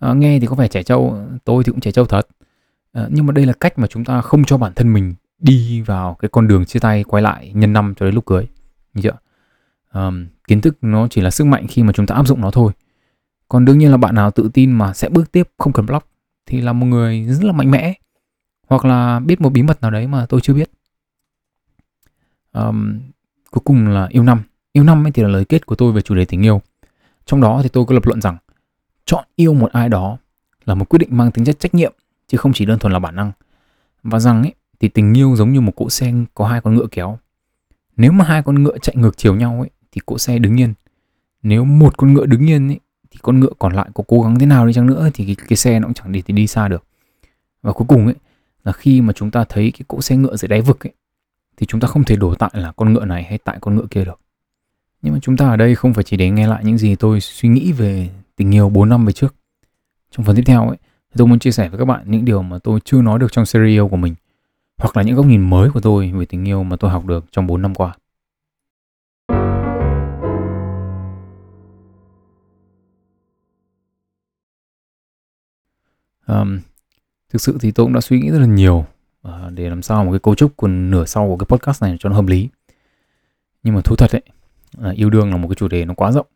À, 0.00 0.14
nghe 0.14 0.40
thì 0.40 0.46
có 0.46 0.54
vẻ 0.54 0.68
trẻ 0.68 0.82
trâu 0.82 1.18
tôi 1.44 1.64
thì 1.64 1.72
cũng 1.72 1.80
trẻ 1.80 1.90
trâu 1.90 2.04
thật. 2.04 2.26
À, 2.92 3.06
nhưng 3.10 3.26
mà 3.26 3.32
đây 3.32 3.46
là 3.46 3.52
cách 3.52 3.78
mà 3.78 3.86
chúng 3.86 4.04
ta 4.04 4.20
không 4.20 4.44
cho 4.44 4.58
bản 4.58 4.72
thân 4.76 4.92
mình 4.92 5.14
đi 5.38 5.80
vào 5.80 6.14
cái 6.14 6.28
con 6.28 6.48
đường 6.48 6.64
chia 6.64 6.80
tay 6.80 7.04
quay 7.04 7.22
lại 7.22 7.52
nhân 7.54 7.72
năm 7.72 7.94
cho 7.96 8.06
đến 8.06 8.14
lúc 8.14 8.26
cưới. 8.26 8.46
Như 8.94 9.02
chưa? 9.02 9.18
Um, 9.92 10.26
kiến 10.48 10.60
thức 10.60 10.78
nó 10.82 11.08
chỉ 11.08 11.20
là 11.20 11.30
sức 11.30 11.44
mạnh 11.44 11.66
khi 11.68 11.82
mà 11.82 11.92
chúng 11.92 12.06
ta 12.06 12.14
áp 12.14 12.26
dụng 12.26 12.40
nó 12.40 12.50
thôi. 12.50 12.72
Còn 13.48 13.64
đương 13.64 13.78
nhiên 13.78 13.90
là 13.90 13.96
bạn 13.96 14.14
nào 14.14 14.30
tự 14.30 14.50
tin 14.54 14.72
mà 14.72 14.94
sẽ 14.94 15.08
bước 15.08 15.32
tiếp 15.32 15.48
không 15.58 15.72
cần 15.72 15.86
block 15.86 16.08
thì 16.46 16.60
là 16.60 16.72
một 16.72 16.86
người 16.86 17.24
rất 17.24 17.44
là 17.44 17.52
mạnh 17.52 17.70
mẽ. 17.70 17.94
Hoặc 18.68 18.84
là 18.84 19.20
biết 19.20 19.40
một 19.40 19.50
bí 19.50 19.62
mật 19.62 19.80
nào 19.82 19.90
đấy 19.90 20.06
mà 20.06 20.26
tôi 20.26 20.40
chưa 20.40 20.54
biết. 20.54 20.70
Um, 22.52 23.00
cuối 23.50 23.62
cùng 23.64 23.88
là 23.88 24.06
yêu 24.10 24.22
năm. 24.22 24.42
Yêu 24.72 24.84
năm 24.84 25.06
ấy 25.06 25.12
thì 25.12 25.22
là 25.22 25.28
lời 25.28 25.44
kết 25.44 25.66
của 25.66 25.74
tôi 25.74 25.92
về 25.92 26.00
chủ 26.00 26.14
đề 26.14 26.24
tình 26.24 26.44
yêu. 26.44 26.62
Trong 27.26 27.40
đó 27.40 27.60
thì 27.62 27.68
tôi 27.68 27.84
có 27.84 27.94
lập 27.94 28.06
luận 28.06 28.20
rằng 28.20 28.36
chọn 29.04 29.24
yêu 29.36 29.54
một 29.54 29.72
ai 29.72 29.88
đó 29.88 30.18
là 30.64 30.74
một 30.74 30.88
quyết 30.88 30.98
định 30.98 31.16
mang 31.16 31.30
tính 31.30 31.44
chất 31.44 31.60
trách 31.60 31.74
nhiệm 31.74 31.92
chứ 32.28 32.38
không 32.38 32.52
chỉ 32.52 32.64
đơn 32.64 32.78
thuần 32.78 32.92
là 32.92 32.98
bản 32.98 33.16
năng. 33.16 33.32
Và 34.02 34.18
rằng 34.18 34.42
ấy 34.42 34.54
thì 34.80 34.88
tình 34.88 35.16
yêu 35.16 35.36
giống 35.36 35.52
như 35.52 35.60
một 35.60 35.72
cỗ 35.76 35.90
xe 35.90 36.12
có 36.34 36.46
hai 36.46 36.60
con 36.60 36.74
ngựa 36.74 36.86
kéo. 36.90 37.18
Nếu 37.96 38.12
mà 38.12 38.24
hai 38.24 38.42
con 38.42 38.62
ngựa 38.62 38.78
chạy 38.78 38.96
ngược 38.96 39.16
chiều 39.16 39.34
nhau 39.34 39.60
ấy 39.60 39.70
thì 39.92 40.00
cỗ 40.06 40.18
xe 40.18 40.38
đứng 40.38 40.60
yên. 40.60 40.74
Nếu 41.42 41.64
một 41.64 41.96
con 41.96 42.12
ngựa 42.12 42.26
đứng 42.26 42.46
yên 42.46 42.68
ấy 42.68 42.80
thì 43.10 43.18
con 43.22 43.40
ngựa 43.40 43.52
còn 43.58 43.72
lại 43.72 43.88
có 43.94 44.04
cố 44.08 44.22
gắng 44.22 44.38
thế 44.38 44.46
nào 44.46 44.66
đi 44.66 44.72
chăng 44.72 44.86
nữa 44.86 45.10
thì 45.14 45.24
cái, 45.24 45.46
cái 45.48 45.56
xe 45.56 45.80
nó 45.80 45.86
cũng 45.86 45.94
chẳng 45.94 46.12
đi 46.12 46.22
thì 46.22 46.34
đi 46.34 46.46
xa 46.46 46.68
được. 46.68 46.84
Và 47.62 47.72
cuối 47.72 47.86
cùng 47.88 48.04
ấy 48.04 48.14
là 48.64 48.72
khi 48.72 49.00
mà 49.00 49.12
chúng 49.12 49.30
ta 49.30 49.44
thấy 49.48 49.70
cái 49.70 49.84
cỗ 49.88 50.00
xe 50.00 50.16
ngựa 50.16 50.36
dưới 50.36 50.48
đáy 50.48 50.60
vực 50.60 50.86
ấy 50.86 50.92
thì 51.56 51.66
chúng 51.66 51.80
ta 51.80 51.88
không 51.88 52.04
thể 52.04 52.16
đổ 52.16 52.34
tại 52.34 52.50
là 52.54 52.72
con 52.72 52.92
ngựa 52.92 53.04
này 53.04 53.22
hay 53.22 53.38
tại 53.38 53.58
con 53.60 53.76
ngựa 53.76 53.86
kia 53.90 54.04
được. 54.04 54.20
Nhưng 55.02 55.12
mà 55.12 55.18
chúng 55.22 55.36
ta 55.36 55.48
ở 55.48 55.56
đây 55.56 55.74
không 55.74 55.94
phải 55.94 56.04
chỉ 56.04 56.16
để 56.16 56.30
nghe 56.30 56.46
lại 56.46 56.64
những 56.64 56.78
gì 56.78 56.96
tôi 56.96 57.20
suy 57.20 57.48
nghĩ 57.48 57.72
về 57.72 58.10
tình 58.36 58.54
yêu 58.54 58.68
4 58.68 58.88
năm 58.88 59.06
về 59.06 59.12
trước. 59.12 59.34
Trong 60.10 60.26
phần 60.26 60.36
tiếp 60.36 60.42
theo 60.46 60.68
ấy 60.68 60.76
tôi 61.16 61.26
muốn 61.26 61.38
chia 61.38 61.50
sẻ 61.50 61.68
với 61.68 61.78
các 61.78 61.84
bạn 61.84 62.02
những 62.06 62.24
điều 62.24 62.42
mà 62.42 62.58
tôi 62.58 62.80
chưa 62.84 63.02
nói 63.02 63.18
được 63.18 63.32
trong 63.32 63.46
series 63.46 63.90
của 63.90 63.96
mình 63.96 64.14
hoặc 64.78 64.96
là 64.96 65.02
những 65.02 65.16
góc 65.16 65.26
nhìn 65.26 65.50
mới 65.50 65.70
của 65.70 65.80
tôi 65.80 66.12
về 66.12 66.26
tình 66.26 66.48
yêu 66.48 66.62
mà 66.62 66.76
tôi 66.76 66.90
học 66.90 67.06
được 67.06 67.24
trong 67.30 67.46
4 67.46 67.62
năm 67.62 67.74
qua. 67.74 67.94
Um, 76.26 76.60
thực 77.32 77.40
sự 77.40 77.58
thì 77.60 77.70
tôi 77.70 77.86
cũng 77.86 77.92
đã 77.92 78.00
suy 78.00 78.20
nghĩ 78.20 78.30
rất 78.30 78.38
là 78.38 78.46
nhiều 78.46 78.86
uh, 79.28 79.32
để 79.50 79.68
làm 79.68 79.82
sao 79.82 80.04
một 80.04 80.10
cái 80.10 80.18
cấu 80.18 80.34
trúc 80.34 80.56
của 80.56 80.68
nửa 80.68 81.04
sau 81.04 81.26
của 81.28 81.36
cái 81.36 81.46
podcast 81.46 81.82
này 81.82 81.96
cho 82.00 82.08
nó 82.08 82.16
hợp 82.16 82.26
lý. 82.26 82.48
Nhưng 83.62 83.74
mà 83.74 83.80
thú 83.80 83.96
thật 83.96 84.10
đấy, 84.12 84.22
uh, 84.90 84.96
yêu 84.96 85.10
đương 85.10 85.30
là 85.30 85.36
một 85.36 85.48
cái 85.48 85.54
chủ 85.54 85.68
đề 85.68 85.84
nó 85.84 85.94
quá 85.94 86.12
rộng. 86.12 86.26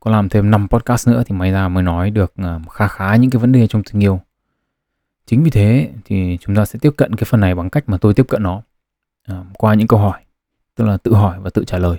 Có 0.00 0.10
làm 0.10 0.28
thêm 0.28 0.50
5 0.50 0.68
podcast 0.70 1.08
nữa 1.08 1.22
thì 1.26 1.34
may 1.34 1.50
ra 1.50 1.68
mới 1.68 1.82
nói 1.82 2.10
được 2.10 2.34
uh, 2.42 2.70
khá 2.70 2.88
khá 2.88 3.16
những 3.16 3.30
cái 3.30 3.40
vấn 3.40 3.52
đề 3.52 3.66
trong 3.66 3.82
tình 3.82 4.02
yêu 4.02 4.20
chính 5.28 5.42
vì 5.42 5.50
thế 5.50 5.90
thì 6.04 6.38
chúng 6.40 6.56
ta 6.56 6.64
sẽ 6.64 6.78
tiếp 6.82 6.90
cận 6.96 7.16
cái 7.16 7.24
phần 7.24 7.40
này 7.40 7.54
bằng 7.54 7.70
cách 7.70 7.88
mà 7.88 7.98
tôi 7.98 8.14
tiếp 8.14 8.26
cận 8.28 8.42
nó 8.42 8.62
à, 9.26 9.44
qua 9.58 9.74
những 9.74 9.88
câu 9.88 10.00
hỏi 10.00 10.20
tức 10.74 10.84
là 10.84 10.96
tự 10.96 11.14
hỏi 11.14 11.40
và 11.40 11.50
tự 11.50 11.64
trả 11.64 11.78
lời. 11.78 11.98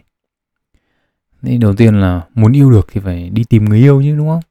Thế 1.41 1.57
đầu 1.57 1.75
tiên 1.75 2.01
là 2.01 2.21
muốn 2.33 2.51
yêu 2.51 2.71
được 2.71 2.87
thì 2.91 3.01
phải 3.01 3.29
đi 3.29 3.43
tìm 3.43 3.65
người 3.65 3.79
yêu 3.79 4.01
chứ 4.03 4.15
đúng 4.17 4.27
không? 4.27 4.41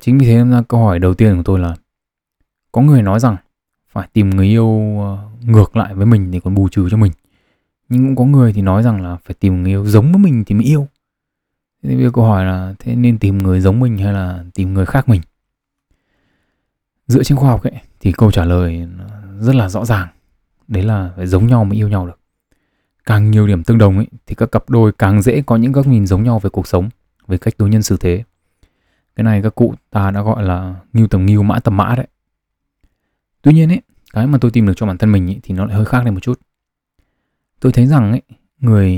Chính 0.00 0.18
vì 0.18 0.26
thế 0.26 0.44
ra 0.44 0.62
câu 0.68 0.84
hỏi 0.84 0.98
đầu 0.98 1.14
tiên 1.14 1.36
của 1.36 1.42
tôi 1.42 1.58
là 1.58 1.74
có 2.72 2.82
người 2.82 3.02
nói 3.02 3.20
rằng 3.20 3.36
phải 3.88 4.08
tìm 4.12 4.30
người 4.30 4.46
yêu 4.46 4.98
ờ, 5.00 5.28
ngược 5.40 5.76
lại 5.76 5.94
với 5.94 6.06
mình 6.06 6.32
thì 6.32 6.40
còn 6.40 6.54
bù 6.54 6.68
trừ 6.68 6.88
cho 6.90 6.96
mình. 6.96 7.12
Nhưng 7.88 8.06
cũng 8.06 8.16
có 8.16 8.24
người 8.24 8.52
thì 8.52 8.62
nói 8.62 8.82
rằng 8.82 9.02
là 9.02 9.16
phải 9.16 9.34
tìm 9.40 9.62
người 9.62 9.72
yêu 9.72 9.86
giống 9.86 10.12
với 10.12 10.18
mình 10.18 10.44
thì 10.46 10.54
mới 10.54 10.64
yêu. 10.64 10.88
Thế 11.82 11.94
bây 11.94 12.04
giờ 12.04 12.10
câu 12.14 12.24
hỏi 12.24 12.44
là 12.44 12.74
thế 12.78 12.94
nên 12.94 13.18
tìm 13.18 13.38
người 13.38 13.60
giống 13.60 13.80
mình 13.80 13.98
hay 13.98 14.12
là 14.12 14.44
tìm 14.54 14.74
người 14.74 14.86
khác 14.86 15.08
mình? 15.08 15.20
Dựa 17.12 17.22
trên 17.22 17.38
khoa 17.38 17.50
học 17.50 17.62
ấy 17.62 17.72
thì 18.00 18.12
câu 18.12 18.30
trả 18.30 18.44
lời 18.44 18.88
rất 19.40 19.54
là 19.54 19.68
rõ 19.68 19.84
ràng. 19.84 20.08
Đấy 20.68 20.82
là 20.82 21.12
phải 21.16 21.26
giống 21.26 21.46
nhau 21.46 21.64
mới 21.64 21.78
yêu 21.78 21.88
nhau 21.88 22.06
được. 22.06 22.20
Càng 23.06 23.30
nhiều 23.30 23.46
điểm 23.46 23.64
tương 23.64 23.78
đồng 23.78 23.96
ấy 23.96 24.06
thì 24.26 24.34
các 24.34 24.52
cặp 24.52 24.70
đôi 24.70 24.92
càng 24.92 25.22
dễ 25.22 25.42
có 25.46 25.56
những 25.56 25.72
góc 25.72 25.86
nhìn 25.86 26.06
giống 26.06 26.22
nhau 26.22 26.38
về 26.38 26.50
cuộc 26.50 26.66
sống 26.66 26.88
về 27.26 27.38
cách 27.38 27.54
đối 27.58 27.70
nhân 27.70 27.82
xử 27.82 27.96
thế. 27.96 28.24
Cái 29.16 29.24
này 29.24 29.42
các 29.42 29.54
cụ 29.54 29.74
ta 29.90 30.10
đã 30.10 30.22
gọi 30.22 30.42
là 30.42 30.76
nghiêu 30.92 31.06
tầm 31.06 31.26
nghiêu 31.26 31.42
mã 31.42 31.60
tầm 31.60 31.76
mã 31.76 31.94
đấy. 31.96 32.06
Tuy 33.42 33.52
nhiên 33.52 33.72
ấy 33.72 33.80
cái 34.12 34.26
mà 34.26 34.38
tôi 34.40 34.50
tìm 34.50 34.66
được 34.66 34.72
cho 34.76 34.86
bản 34.86 34.98
thân 34.98 35.12
mình 35.12 35.30
ấy, 35.30 35.40
thì 35.42 35.54
nó 35.54 35.64
lại 35.64 35.76
hơi 35.76 35.84
khác 35.84 36.04
lên 36.04 36.14
một 36.14 36.20
chút. 36.20 36.40
Tôi 37.60 37.72
thấy 37.72 37.86
rằng 37.86 38.10
ấy 38.10 38.22
người 38.58 38.92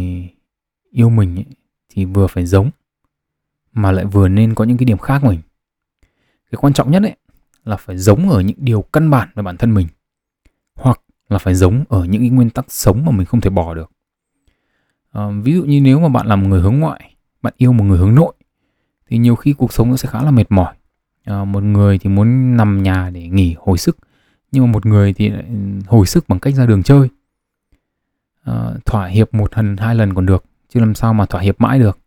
yêu 0.90 1.11
mình 1.11 1.37
ấy, 1.37 1.47
thì 1.88 2.04
vừa 2.04 2.26
phải 2.26 2.47
giống 2.47 2.71
mà 3.73 3.92
lại 3.92 4.04
vừa 4.04 4.28
nên 4.28 4.54
có 4.54 4.64
những 4.64 4.76
cái 4.76 4.85
điểm 4.85 4.99
khác 4.99 5.25
mình. 5.25 5.40
Cái 6.50 6.59
quan 6.61 6.73
trọng 6.73 6.90
nhất 6.90 7.02
ấy 7.02 7.16
là 7.64 7.76
phải 7.76 7.99
giống 7.99 8.30
ở 8.30 8.40
những 8.40 8.56
điều 8.61 8.83
căn 8.83 9.11
bản 9.11 9.28
về 9.35 9.42
bản 9.42 9.56
thân 9.56 9.75
mình 9.75 9.87
hoặc 10.75 11.00
là 11.28 11.38
phải 11.38 11.54
giống 11.54 11.85
ở 11.88 12.04
những 12.04 12.23
cái 12.23 12.30
nguyên 12.30 12.50
tắc 12.50 12.64
sống 12.68 13.04
mà 13.04 13.12
mình 13.12 13.26
không 13.26 13.40
thể 13.40 13.50
bỏ 13.50 13.75
được. 13.75 13.90
À, 15.12 15.23
ví 15.42 15.54
dụ 15.54 15.64
như 15.64 15.80
nếu 15.80 16.00
mà 16.00 16.09
bạn 16.09 16.26
là 16.26 16.37
một 16.37 16.49
người 16.49 16.61
hướng 16.61 16.78
ngoại 16.78 17.14
bạn 17.42 17.54
yêu 17.56 17.73
một 17.73 17.85
người 17.85 17.99
hướng 17.99 18.14
nội 18.14 18.35
thì 19.11 19.18
nhiều 19.18 19.37
khi 19.37 19.52
cuộc 19.52 19.73
sống 19.73 19.90
nó 19.90 19.97
sẽ 19.97 20.09
khá 20.09 20.23
là 20.23 20.30
mệt 20.30 20.47
mỏi. 20.49 20.75
À, 21.25 21.44
một 21.44 21.62
người 21.62 21.99
thì 21.99 22.11
muốn 22.11 22.56
nằm 22.56 22.83
nhà 22.83 23.11
để 23.11 23.28
nghỉ 23.28 23.54
hồi 23.59 23.78
sức 23.78 23.97
nhưng 24.52 24.66
mà 24.66 24.73
một 24.73 24.87
người 24.87 25.12
thì 25.12 25.28
lại 25.28 25.44
ừ, 25.49 25.54
hồi 25.87 26.06
sức 26.06 26.28
bằng 26.28 26.40
cách 26.40 26.54
ra 26.54 26.66
đường 26.66 26.83
chơi. 26.83 27.09
À, 28.44 28.71
thỏa 28.85 29.06
hiệp 29.06 29.35
một 29.35 29.56
lần 29.56 29.76
hai 29.76 29.94
lần 29.94 30.14
còn 30.14 30.26
được 30.26 30.44
chứ 30.68 30.80
làm 30.80 30.94
sao 30.94 31.14
mà 31.14 31.26
thỏa 31.26 31.40
hiệp 31.40 31.61
mãi 31.61 31.78
được. 31.78 31.99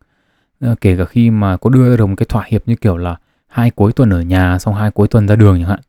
À, 0.60 0.74
kể 0.80 0.96
cả 0.96 1.04
khi 1.04 1.30
mà 1.30 1.56
có 1.56 1.70
đưa 1.70 1.90
ra 1.90 1.96
được 1.96 2.06
một 2.06 2.14
cái 2.16 2.26
thỏa 2.28 2.44
hiệp 2.46 2.68
như 2.68 2.76
kiểu 2.76 2.96
là 2.96 3.16
hai 3.48 3.70
cuối 3.70 3.92
tuần 3.92 4.10
ở 4.10 4.20
nhà, 4.20 4.58
xong 4.58 4.74
hai 4.74 4.90
cuối 4.90 5.08
tuần 5.08 5.28
ra 5.28 5.36
đường 5.36 5.58
chẳng 5.58 5.68
hạn. 5.68 5.80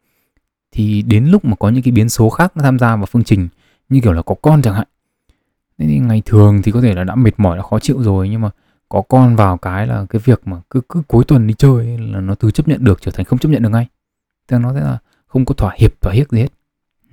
Thì 0.72 1.02
đến 1.02 1.26
lúc 1.26 1.46
mà 1.46 1.56
có 1.56 1.70
những 1.70 1.84
cái 1.84 1.92
biến 1.92 2.10
số 2.10 2.30
khác 2.30 2.52
nó 2.58 2.64
tham 2.64 2.80
gia 2.80 2.96
vào 2.96 3.06
phương 3.06 3.24
trình, 3.24 3.48
như 3.90 4.00
kiểu 4.04 4.14
là 4.14 4.22
có 4.22 4.36
con 4.42 4.62
chẳng 4.62 4.76
hạn. 4.76 4.88
Thế 5.78 5.86
thì 5.88 6.00
ngày 6.00 6.22
thường 6.26 6.62
thì 6.62 6.72
có 6.72 6.82
thể 6.82 6.96
là 6.96 7.04
đã 7.04 7.16
mệt 7.16 7.32
mỏi, 7.38 7.58
đã 7.58 7.64
khó 7.64 7.80
chịu 7.80 8.04
rồi, 8.04 8.30
nhưng 8.30 8.42
mà 8.42 8.50
có 8.90 9.02
con 9.02 9.36
vào 9.36 9.58
cái 9.58 9.88
là 9.88 10.06
cái 10.10 10.22
việc 10.26 10.48
mà 10.48 10.58
cứ 10.70 10.82
cứ 10.90 11.02
cuối 11.08 11.24
tuần 11.24 11.48
đi 11.48 11.54
chơi 11.54 11.98
là 11.98 12.20
nó 12.20 12.36
từ 12.36 12.52
chấp 12.52 12.68
nhận 12.68 12.84
được 12.84 13.02
trở 13.02 13.12
thành 13.12 13.26
không 13.26 13.40
chấp 13.40 13.50
nhận 13.50 13.64
được 13.64 13.70
ngay. 13.70 13.88
Tức 14.48 14.58
nó 14.58 14.74
sẽ 14.74 14.82
là 14.82 14.98
không 15.28 15.46
có 15.46 15.54
thỏa 15.54 15.76
hiệp 15.78 16.02
thỏa 16.02 16.14
hiệp 16.14 16.32
gì 16.32 16.40
hết. 16.40 16.48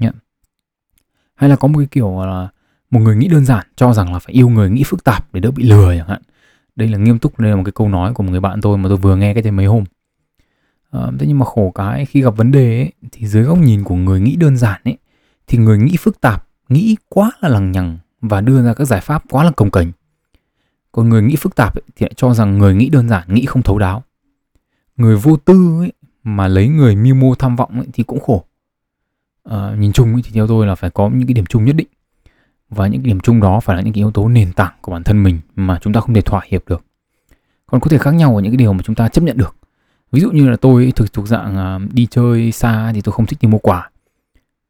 Yeah. 0.00 0.14
hay 1.34 1.50
là 1.50 1.56
có 1.56 1.68
một 1.68 1.78
cái 1.78 1.88
kiểu 1.90 2.20
là 2.26 2.48
một 2.90 3.00
người 3.00 3.16
nghĩ 3.16 3.28
đơn 3.28 3.44
giản, 3.44 3.66
cho 3.76 3.92
rằng 3.92 4.12
là 4.12 4.18
phải 4.18 4.34
yêu 4.34 4.48
người 4.48 4.70
nghĩ 4.70 4.82
phức 4.86 5.04
tạp 5.04 5.34
để 5.34 5.40
đỡ 5.40 5.50
bị 5.50 5.62
lừa 5.62 5.94
chẳng 5.98 6.08
hạn. 6.08 6.22
Đây 6.76 6.88
là 6.88 6.98
nghiêm 6.98 7.18
túc, 7.18 7.38
đây 7.38 7.50
là 7.50 7.56
một 7.56 7.62
cái 7.64 7.72
câu 7.72 7.88
nói 7.88 8.14
của 8.14 8.22
một 8.22 8.30
người 8.30 8.40
bạn 8.40 8.60
tôi 8.60 8.78
mà 8.78 8.88
tôi 8.88 8.96
vừa 8.96 9.16
nghe 9.16 9.34
cái 9.34 9.42
trên 9.42 9.56
mấy 9.56 9.66
hôm 9.66 9.84
à, 10.96 11.10
thế 11.18 11.26
nhưng 11.26 11.38
mà 11.38 11.44
khổ 11.44 11.72
cái 11.74 12.06
khi 12.06 12.22
gặp 12.22 12.36
vấn 12.36 12.52
đề 12.52 12.78
ấy, 12.80 12.92
thì 13.12 13.26
dưới 13.26 13.42
góc 13.42 13.58
nhìn 13.58 13.84
của 13.84 13.94
người 13.94 14.20
nghĩ 14.20 14.36
đơn 14.36 14.56
giản 14.56 14.80
ấy 14.84 14.96
thì 15.46 15.58
người 15.58 15.78
nghĩ 15.78 15.96
phức 15.96 16.20
tạp 16.20 16.46
nghĩ 16.68 16.96
quá 17.08 17.30
là 17.40 17.48
lằng 17.48 17.72
nhằng 17.72 17.98
và 18.20 18.40
đưa 18.40 18.62
ra 18.62 18.74
các 18.74 18.84
giải 18.84 19.00
pháp 19.00 19.24
quá 19.30 19.44
là 19.44 19.50
cồng 19.50 19.70
kềnh. 19.70 19.88
Còn 20.92 21.08
người 21.08 21.22
nghĩ 21.22 21.36
phức 21.36 21.56
tạp 21.56 21.74
ấy, 21.74 21.82
thì 21.96 22.04
lại 22.04 22.12
cho 22.16 22.34
rằng 22.34 22.58
người 22.58 22.74
nghĩ 22.74 22.88
đơn 22.88 23.08
giản 23.08 23.34
nghĩ 23.34 23.46
không 23.46 23.62
thấu 23.62 23.78
đáo. 23.78 24.02
Người 24.96 25.16
vô 25.16 25.36
tư 25.36 25.78
ấy, 25.80 25.92
mà 26.22 26.48
lấy 26.48 26.68
người 26.68 26.96
mưu 26.96 27.14
mô 27.14 27.34
tham 27.34 27.56
vọng 27.56 27.70
ấy, 27.70 27.86
thì 27.92 28.02
cũng 28.02 28.20
khổ. 28.20 28.44
À, 29.44 29.76
nhìn 29.78 29.92
chung 29.92 30.12
ấy, 30.12 30.22
thì 30.24 30.30
theo 30.34 30.46
tôi 30.46 30.66
là 30.66 30.74
phải 30.74 30.90
có 30.90 31.08
những 31.08 31.26
cái 31.26 31.34
điểm 31.34 31.46
chung 31.46 31.64
nhất 31.64 31.76
định. 31.76 31.86
Và 32.68 32.86
những 32.86 33.00
cái 33.00 33.08
điểm 33.08 33.20
chung 33.20 33.40
đó 33.40 33.60
phải 33.60 33.76
là 33.76 33.82
những 33.82 33.92
cái 33.92 34.00
yếu 34.00 34.10
tố 34.10 34.28
nền 34.28 34.52
tảng 34.52 34.72
của 34.80 34.92
bản 34.92 35.04
thân 35.04 35.22
mình 35.22 35.40
mà 35.56 35.78
chúng 35.82 35.92
ta 35.92 36.00
không 36.00 36.14
thể 36.14 36.20
thỏa 36.20 36.40
hiệp 36.46 36.68
được. 36.68 36.84
Còn 37.66 37.80
có 37.80 37.88
thể 37.88 37.98
khác 37.98 38.14
nhau 38.14 38.36
ở 38.36 38.42
những 38.42 38.52
cái 38.52 38.56
điều 38.56 38.72
mà 38.72 38.82
chúng 38.84 38.96
ta 38.96 39.08
chấp 39.08 39.24
nhận 39.24 39.36
được 39.36 39.56
ví 40.12 40.20
dụ 40.20 40.30
như 40.30 40.48
là 40.48 40.56
tôi 40.56 40.92
thực 40.96 41.12
thuộc 41.12 41.26
dạng 41.26 41.56
à, 41.56 41.78
đi 41.92 42.06
chơi 42.10 42.52
xa 42.52 42.92
thì 42.94 43.00
tôi 43.00 43.12
không 43.12 43.26
thích 43.26 43.38
đi 43.42 43.48
mua 43.48 43.58
quà. 43.58 43.90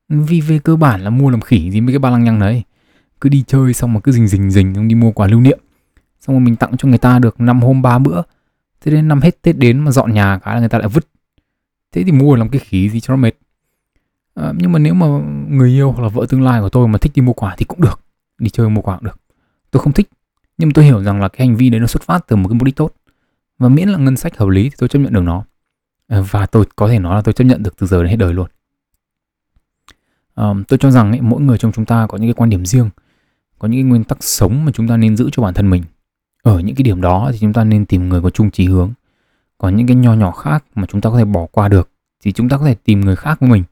Vì 0.08 0.40
về 0.40 0.58
cơ 0.58 0.76
bản 0.76 1.00
là 1.00 1.10
mua 1.10 1.30
làm 1.30 1.40
khỉ 1.40 1.70
gì 1.70 1.80
mấy 1.80 1.92
cái 1.92 1.98
ba 1.98 2.10
lăng 2.10 2.24
nhăng 2.24 2.40
đấy. 2.40 2.62
Cứ 3.20 3.28
đi 3.28 3.44
chơi 3.46 3.74
xong 3.74 3.92
mà 3.92 4.00
cứ 4.00 4.12
rình 4.12 4.28
rình 4.28 4.50
rình 4.50 4.74
xong 4.74 4.88
đi 4.88 4.94
mua 4.94 5.12
quà 5.12 5.26
lưu 5.26 5.40
niệm. 5.40 5.58
Xong 6.20 6.36
rồi 6.36 6.40
mình 6.40 6.56
tặng 6.56 6.76
cho 6.76 6.88
người 6.88 6.98
ta 6.98 7.18
được 7.18 7.40
năm 7.40 7.60
hôm 7.60 7.82
ba 7.82 7.98
bữa. 7.98 8.22
Thế 8.80 8.92
đến 8.92 9.08
năm 9.08 9.20
hết 9.20 9.42
tết 9.42 9.58
đến 9.58 9.78
mà 9.78 9.90
dọn 9.90 10.12
nhà 10.12 10.38
cái 10.38 10.54
là 10.54 10.60
người 10.60 10.68
ta 10.68 10.78
lại 10.78 10.88
vứt. 10.88 11.08
Thế 11.92 12.04
thì 12.04 12.12
mua 12.12 12.36
làm 12.36 12.48
cái 12.48 12.58
khí 12.58 12.88
gì 12.88 13.00
cho 13.00 13.14
nó 13.14 13.16
mệt. 13.16 13.32
À, 14.34 14.52
nhưng 14.56 14.72
mà 14.72 14.78
nếu 14.78 14.94
mà 14.94 15.06
người 15.48 15.70
yêu 15.70 15.92
hoặc 15.92 16.02
là 16.02 16.08
vợ 16.08 16.26
tương 16.28 16.42
lai 16.42 16.60
của 16.60 16.68
tôi 16.68 16.88
mà 16.88 16.98
thích 16.98 17.12
đi 17.14 17.22
mua 17.22 17.32
quà 17.32 17.54
thì 17.58 17.64
cũng 17.64 17.80
được. 17.80 18.00
Đi 18.38 18.50
chơi 18.50 18.68
mua 18.68 18.82
quà 18.82 18.96
cũng 18.96 19.04
được. 19.04 19.20
Tôi 19.70 19.82
không 19.82 19.92
thích 19.92 20.08
nhưng 20.58 20.68
mà 20.68 20.72
tôi 20.74 20.84
hiểu 20.84 21.02
rằng 21.02 21.20
là 21.20 21.28
cái 21.28 21.46
hành 21.46 21.56
vi 21.56 21.70
đấy 21.70 21.80
nó 21.80 21.86
xuất 21.86 22.02
phát 22.02 22.26
từ 22.28 22.36
một 22.36 22.48
cái 22.48 22.54
mục 22.54 22.64
đích 22.64 22.76
tốt 22.76 22.90
và 23.58 23.68
miễn 23.68 23.88
là 23.88 23.98
ngân 23.98 24.16
sách 24.16 24.36
hợp 24.36 24.48
lý 24.48 24.62
thì 24.62 24.76
tôi 24.78 24.88
chấp 24.88 24.98
nhận 24.98 25.12
được 25.12 25.20
nó. 25.20 25.44
Ờ, 26.08 26.22
và 26.30 26.46
tôi 26.46 26.64
có 26.76 26.88
thể 26.88 26.98
nói 26.98 27.14
là 27.14 27.22
tôi 27.22 27.32
chấp 27.32 27.44
nhận 27.44 27.62
được 27.62 27.76
từ 27.78 27.86
giờ 27.86 28.02
đến 28.02 28.10
hết 28.10 28.16
đời 28.16 28.34
luôn. 28.34 28.46
Um, 30.34 30.64
tôi 30.64 30.78
cho 30.78 30.90
rằng 30.90 31.10
ấy, 31.10 31.20
mỗi 31.20 31.42
người 31.42 31.58
trong 31.58 31.72
chúng 31.72 31.84
ta 31.84 32.06
có 32.06 32.18
những 32.18 32.28
cái 32.28 32.34
quan 32.34 32.50
điểm 32.50 32.66
riêng 32.66 32.90
có 33.58 33.68
những 33.68 33.78
cái 33.78 33.90
nguyên 33.90 34.04
tắc 34.04 34.18
sống 34.20 34.64
mà 34.64 34.72
chúng 34.72 34.88
ta 34.88 34.96
nên 34.96 35.16
giữ 35.16 35.28
cho 35.32 35.42
bản 35.42 35.54
thân 35.54 35.70
mình. 35.70 35.82
Ở 36.42 36.58
những 36.60 36.76
cái 36.76 36.82
điểm 36.82 37.00
đó 37.00 37.30
thì 37.32 37.38
chúng 37.38 37.52
ta 37.52 37.64
nên 37.64 37.86
tìm 37.86 38.08
người 38.08 38.22
có 38.22 38.30
chung 38.30 38.50
chí 38.50 38.66
hướng. 38.66 38.92
Còn 39.58 39.76
những 39.76 39.86
cái 39.86 39.96
nho 39.96 40.14
nhỏ 40.14 40.30
khác 40.30 40.64
mà 40.74 40.86
chúng 40.88 41.00
ta 41.00 41.10
có 41.10 41.18
thể 41.18 41.24
bỏ 41.24 41.46
qua 41.52 41.68
được 41.68 41.90
thì 42.24 42.32
chúng 42.32 42.48
ta 42.48 42.58
có 42.58 42.64
thể 42.64 42.74
tìm 42.74 43.00
người 43.00 43.16
khác 43.16 43.40
với 43.40 43.50
mình. 43.50 43.64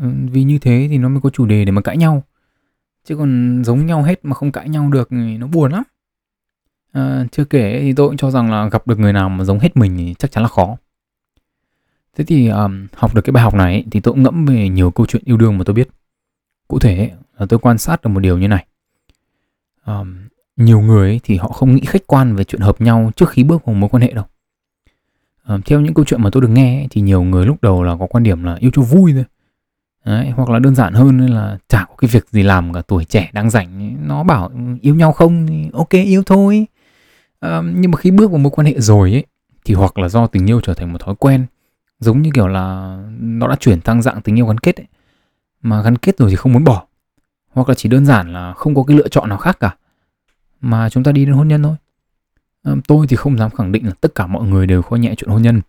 Ờ, 0.00 0.08
vì 0.30 0.44
như 0.44 0.58
thế 0.58 0.86
thì 0.90 0.98
nó 0.98 1.08
mới 1.08 1.20
có 1.20 1.30
chủ 1.30 1.46
đề 1.46 1.64
để 1.64 1.72
mà 1.72 1.82
cãi 1.82 1.96
nhau. 1.96 2.22
Chứ 3.04 3.16
còn 3.16 3.62
giống 3.64 3.86
nhau 3.86 4.02
hết 4.02 4.24
mà 4.24 4.34
không 4.34 4.52
cãi 4.52 4.68
nhau 4.68 4.90
được 4.90 5.08
thì 5.10 5.38
nó 5.38 5.46
buồn 5.46 5.72
lắm 5.72 5.82
à, 6.92 7.24
chưa 7.32 7.44
kể 7.44 7.80
thì 7.82 7.92
tôi 7.92 8.08
cũng 8.08 8.16
cho 8.16 8.30
rằng 8.30 8.50
là 8.50 8.68
gặp 8.68 8.86
được 8.86 8.98
người 8.98 9.12
nào 9.12 9.28
mà 9.28 9.44
giống 9.44 9.58
hết 9.58 9.76
mình 9.76 9.96
thì 9.96 10.14
chắc 10.18 10.30
chắn 10.30 10.42
là 10.42 10.48
khó. 10.48 10.76
Thế 12.16 12.24
thì 12.24 12.48
um, 12.48 12.86
học 12.94 13.14
được 13.14 13.22
cái 13.22 13.32
bài 13.32 13.42
học 13.42 13.54
này 13.54 13.84
thì 13.90 14.00
tôi 14.00 14.14
cũng 14.14 14.22
ngẫm 14.22 14.44
về 14.44 14.68
nhiều 14.68 14.90
câu 14.90 15.06
chuyện 15.06 15.22
yêu 15.24 15.36
đương 15.36 15.58
mà 15.58 15.64
tôi 15.64 15.74
biết. 15.74 15.88
Cụ 16.68 16.78
thể 16.78 17.10
là 17.38 17.46
tôi 17.48 17.58
quan 17.58 17.78
sát 17.78 18.02
được 18.02 18.10
một 18.10 18.20
điều 18.20 18.38
như 18.38 18.48
này. 18.48 18.66
Um, 19.86 20.28
nhiều 20.56 20.80
người 20.80 21.20
thì 21.24 21.36
họ 21.36 21.48
không 21.48 21.74
nghĩ 21.74 21.82
khách 21.86 22.06
quan 22.06 22.36
về 22.36 22.44
chuyện 22.44 22.60
hợp 22.60 22.80
nhau 22.80 23.10
trước 23.16 23.30
khi 23.30 23.44
bước 23.44 23.64
vào 23.64 23.74
mối 23.74 23.90
quan 23.90 24.02
hệ 24.02 24.12
đâu. 24.12 24.24
Um, 25.48 25.60
theo 25.62 25.80
những 25.80 25.94
câu 25.94 26.04
chuyện 26.04 26.22
mà 26.22 26.30
tôi 26.32 26.42
được 26.42 26.48
nghe 26.48 26.86
thì 26.90 27.00
nhiều 27.00 27.22
người 27.22 27.46
lúc 27.46 27.62
đầu 27.62 27.82
là 27.82 27.96
có 28.00 28.06
quan 28.06 28.24
điểm 28.24 28.44
là 28.44 28.54
yêu 28.54 28.70
cho 28.74 28.82
vui 28.82 29.12
thôi. 29.12 29.24
Đấy, 30.04 30.30
hoặc 30.30 30.48
là 30.50 30.58
đơn 30.58 30.74
giản 30.74 30.94
hơn 30.94 31.26
là 31.26 31.58
chả 31.68 31.84
có 31.84 31.94
cái 31.98 32.08
việc 32.12 32.28
gì 32.30 32.42
làm 32.42 32.72
cả 32.72 32.82
tuổi 32.82 33.04
trẻ 33.04 33.30
đang 33.32 33.50
rảnh 33.50 33.96
nó 34.08 34.22
bảo 34.22 34.50
yêu 34.80 34.94
nhau 34.94 35.12
không? 35.12 35.46
Thì 35.46 35.70
ok 35.72 35.90
yêu 35.90 36.22
thôi 36.26 36.66
nhưng 37.50 37.90
mà 37.90 37.96
khi 37.96 38.10
bước 38.10 38.30
vào 38.30 38.38
mối 38.38 38.50
quan 38.50 38.66
hệ 38.66 38.80
rồi 38.80 39.12
ấy 39.12 39.24
thì 39.64 39.74
hoặc 39.74 39.98
là 39.98 40.08
do 40.08 40.26
tình 40.26 40.50
yêu 40.50 40.60
trở 40.60 40.74
thành 40.74 40.92
một 40.92 40.98
thói 40.98 41.14
quen 41.14 41.46
giống 42.00 42.22
như 42.22 42.30
kiểu 42.34 42.48
là 42.48 42.96
nó 43.20 43.48
đã 43.48 43.56
chuyển 43.56 43.80
sang 43.84 44.02
dạng 44.02 44.22
tình 44.22 44.38
yêu 44.38 44.46
gắn 44.46 44.58
kết 44.58 44.76
ấy 44.76 44.86
mà 45.62 45.82
gắn 45.82 45.98
kết 45.98 46.18
rồi 46.18 46.30
thì 46.30 46.36
không 46.36 46.52
muốn 46.52 46.64
bỏ. 46.64 46.86
Hoặc 47.50 47.68
là 47.68 47.74
chỉ 47.74 47.88
đơn 47.88 48.06
giản 48.06 48.32
là 48.32 48.52
không 48.52 48.74
có 48.74 48.82
cái 48.82 48.96
lựa 48.96 49.08
chọn 49.08 49.28
nào 49.28 49.38
khác 49.38 49.60
cả 49.60 49.76
mà 50.60 50.90
chúng 50.90 51.02
ta 51.02 51.12
đi 51.12 51.24
đến 51.24 51.34
hôn 51.34 51.48
nhân 51.48 51.62
thôi. 51.62 51.76
À, 52.62 52.72
tôi 52.88 53.06
thì 53.06 53.16
không 53.16 53.38
dám 53.38 53.50
khẳng 53.50 53.72
định 53.72 53.86
là 53.86 53.92
tất 54.00 54.14
cả 54.14 54.26
mọi 54.26 54.48
người 54.48 54.66
đều 54.66 54.82
coi 54.82 54.98
nhẹ 54.98 55.14
chuyện 55.16 55.30
hôn 55.30 55.42
nhân. 55.42 55.60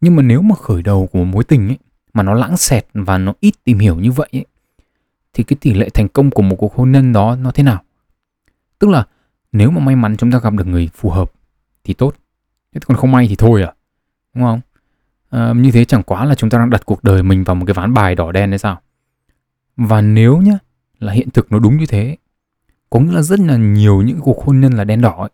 Nhưng 0.00 0.16
mà 0.16 0.22
nếu 0.22 0.42
mà 0.42 0.54
khởi 0.54 0.82
đầu 0.82 1.08
của 1.12 1.18
một 1.18 1.24
mối 1.24 1.44
tình 1.44 1.68
ấy 1.68 1.78
mà 2.12 2.22
nó 2.22 2.34
lãng 2.34 2.56
xẹt 2.56 2.86
và 2.94 3.18
nó 3.18 3.32
ít 3.40 3.54
tìm 3.64 3.78
hiểu 3.78 3.96
như 3.96 4.12
vậy 4.12 4.28
ấy, 4.32 4.46
thì 5.32 5.44
cái 5.44 5.56
tỷ 5.60 5.74
lệ 5.74 5.88
thành 5.88 6.08
công 6.08 6.30
của 6.30 6.42
một 6.42 6.56
cuộc 6.56 6.74
hôn 6.74 6.92
nhân 6.92 7.12
đó 7.12 7.36
nó 7.36 7.50
thế 7.50 7.62
nào? 7.62 7.82
Tức 8.78 8.90
là 8.90 9.06
nếu 9.54 9.70
mà 9.70 9.80
may 9.80 9.96
mắn 9.96 10.16
chúng 10.16 10.30
ta 10.30 10.38
gặp 10.38 10.52
được 10.52 10.66
người 10.66 10.90
phù 10.94 11.10
hợp 11.10 11.32
thì 11.84 11.94
tốt. 11.94 12.14
Thế 12.72 12.80
còn 12.86 12.96
không 12.96 13.12
may 13.12 13.28
thì 13.28 13.36
thôi 13.36 13.62
à 13.62 13.72
đúng 14.34 14.44
không? 14.44 14.60
À, 15.30 15.52
như 15.56 15.70
thế 15.70 15.84
chẳng 15.84 16.02
quá 16.02 16.24
là 16.24 16.34
chúng 16.34 16.50
ta 16.50 16.58
đang 16.58 16.70
đặt 16.70 16.86
cuộc 16.86 17.04
đời 17.04 17.22
mình 17.22 17.44
vào 17.44 17.54
một 17.54 17.66
cái 17.66 17.74
ván 17.74 17.94
bài 17.94 18.14
đỏ 18.14 18.32
đen 18.32 18.50
đấy 18.50 18.58
sao? 18.58 18.80
Và 19.76 20.00
nếu 20.00 20.36
nhá 20.36 20.58
là 20.98 21.12
hiện 21.12 21.30
thực 21.30 21.52
nó 21.52 21.58
đúng 21.58 21.76
như 21.76 21.86
thế 21.86 22.16
có 22.90 23.00
nghĩa 23.00 23.12
là 23.12 23.22
rất 23.22 23.40
là 23.40 23.56
nhiều 23.56 24.02
những 24.02 24.20
cuộc 24.20 24.44
hôn 24.44 24.60
nhân 24.60 24.72
là 24.72 24.84
đen 24.84 25.00
đỏ 25.00 25.16
ấy, 25.20 25.30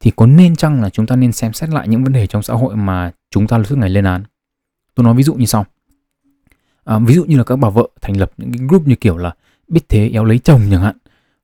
thì 0.00 0.12
có 0.16 0.26
nên 0.26 0.56
chăng 0.56 0.82
là 0.82 0.90
chúng 0.90 1.06
ta 1.06 1.16
nên 1.16 1.32
xem 1.32 1.52
xét 1.52 1.70
lại 1.70 1.88
những 1.88 2.04
vấn 2.04 2.12
đề 2.12 2.26
trong 2.26 2.42
xã 2.42 2.54
hội 2.54 2.76
mà 2.76 3.12
chúng 3.30 3.46
ta 3.46 3.62
suốt 3.62 3.78
ngày 3.78 3.90
lên 3.90 4.04
án? 4.04 4.24
Tôi 4.94 5.04
nói 5.04 5.14
ví 5.14 5.22
dụ 5.22 5.34
như 5.34 5.46
sau. 5.46 5.66
À, 6.84 6.98
ví 6.98 7.14
dụ 7.14 7.24
như 7.24 7.38
là 7.38 7.44
các 7.44 7.56
bà 7.56 7.70
vợ 7.70 7.88
thành 8.00 8.16
lập 8.16 8.32
những 8.36 8.52
cái 8.52 8.66
group 8.68 8.86
như 8.86 8.94
kiểu 8.94 9.16
là 9.16 9.34
biết 9.68 9.80
thế 9.88 10.10
éo 10.12 10.24
lấy 10.24 10.38
chồng 10.38 10.60
chẳng 10.70 10.82
hạn 10.82 10.96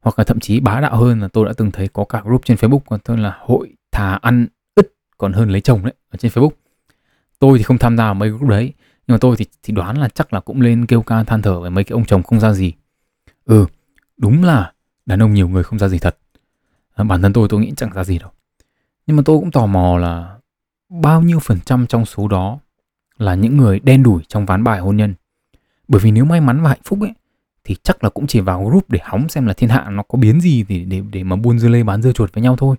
hoặc 0.02 0.18
là 0.18 0.24
thậm 0.24 0.40
chí 0.40 0.60
bá 0.60 0.80
đạo 0.80 0.96
hơn 0.96 1.20
là 1.20 1.28
tôi 1.28 1.46
đã 1.46 1.52
từng 1.56 1.70
thấy 1.70 1.88
có 1.88 2.04
cả 2.04 2.22
group 2.24 2.44
trên 2.44 2.56
Facebook 2.56 2.80
còn 2.86 3.00
tên 3.00 3.18
là 3.18 3.38
hội 3.40 3.74
thà 3.92 4.14
ăn 4.14 4.46
ít 4.74 4.92
còn 5.18 5.32
hơn 5.32 5.50
lấy 5.50 5.60
chồng 5.60 5.84
đấy, 5.84 5.94
ở 6.10 6.16
trên 6.16 6.32
Facebook. 6.32 6.50
Tôi 7.38 7.58
thì 7.58 7.64
không 7.64 7.78
tham 7.78 7.96
gia 7.96 8.04
vào 8.04 8.14
mấy 8.14 8.28
group 8.28 8.48
đấy, 8.50 8.72
nhưng 9.06 9.14
mà 9.14 9.18
tôi 9.20 9.36
thì 9.36 9.46
thì 9.62 9.72
đoán 9.72 10.00
là 10.00 10.08
chắc 10.08 10.32
là 10.32 10.40
cũng 10.40 10.60
lên 10.60 10.86
kêu 10.86 11.02
ca 11.02 11.24
than 11.24 11.42
thở 11.42 11.60
về 11.60 11.70
mấy 11.70 11.84
cái 11.84 11.94
ông 11.94 12.04
chồng 12.04 12.22
không 12.22 12.40
ra 12.40 12.52
gì. 12.52 12.72
Ừ 13.44 13.66
đúng 14.16 14.44
là 14.44 14.72
đàn 15.06 15.22
ông 15.22 15.34
nhiều 15.34 15.48
người 15.48 15.62
không 15.62 15.78
ra 15.78 15.88
gì 15.88 15.98
thật. 15.98 16.16
À, 16.94 17.04
bản 17.04 17.22
thân 17.22 17.32
tôi 17.32 17.48
tôi 17.48 17.60
nghĩ 17.60 17.72
chẳng 17.76 17.92
ra 17.92 18.04
gì 18.04 18.18
đâu. 18.18 18.30
Nhưng 19.06 19.16
mà 19.16 19.22
tôi 19.26 19.38
cũng 19.38 19.50
tò 19.50 19.66
mò 19.66 19.98
là 19.98 20.38
bao 20.88 21.22
nhiêu 21.22 21.38
phần 21.38 21.58
trăm 21.60 21.86
trong 21.86 22.06
số 22.06 22.28
đó 22.28 22.58
là 23.18 23.34
những 23.34 23.56
người 23.56 23.80
đen 23.80 24.02
đủi 24.02 24.22
trong 24.28 24.46
ván 24.46 24.64
bài 24.64 24.80
hôn 24.80 24.96
nhân? 24.96 25.14
Bởi 25.88 26.00
vì 26.00 26.10
nếu 26.10 26.24
may 26.24 26.40
mắn 26.40 26.62
và 26.62 26.68
hạnh 26.68 26.80
phúc 26.84 27.00
ấy 27.00 27.12
thì 27.64 27.76
chắc 27.82 28.04
là 28.04 28.10
cũng 28.10 28.26
chỉ 28.26 28.40
vào 28.40 28.64
group 28.64 28.90
để 28.90 28.98
hóng 29.02 29.28
xem 29.28 29.46
là 29.46 29.52
thiên 29.52 29.70
hạ 29.70 29.90
nó 29.90 30.02
có 30.02 30.18
biến 30.18 30.40
gì 30.40 30.64
để 30.68 30.84
để 30.84 31.02
để 31.12 31.24
mà 31.24 31.36
buôn 31.36 31.58
dưa 31.58 31.68
lê 31.68 31.82
bán 31.82 32.02
dưa 32.02 32.12
chuột 32.12 32.34
với 32.34 32.42
nhau 32.42 32.56
thôi. 32.56 32.76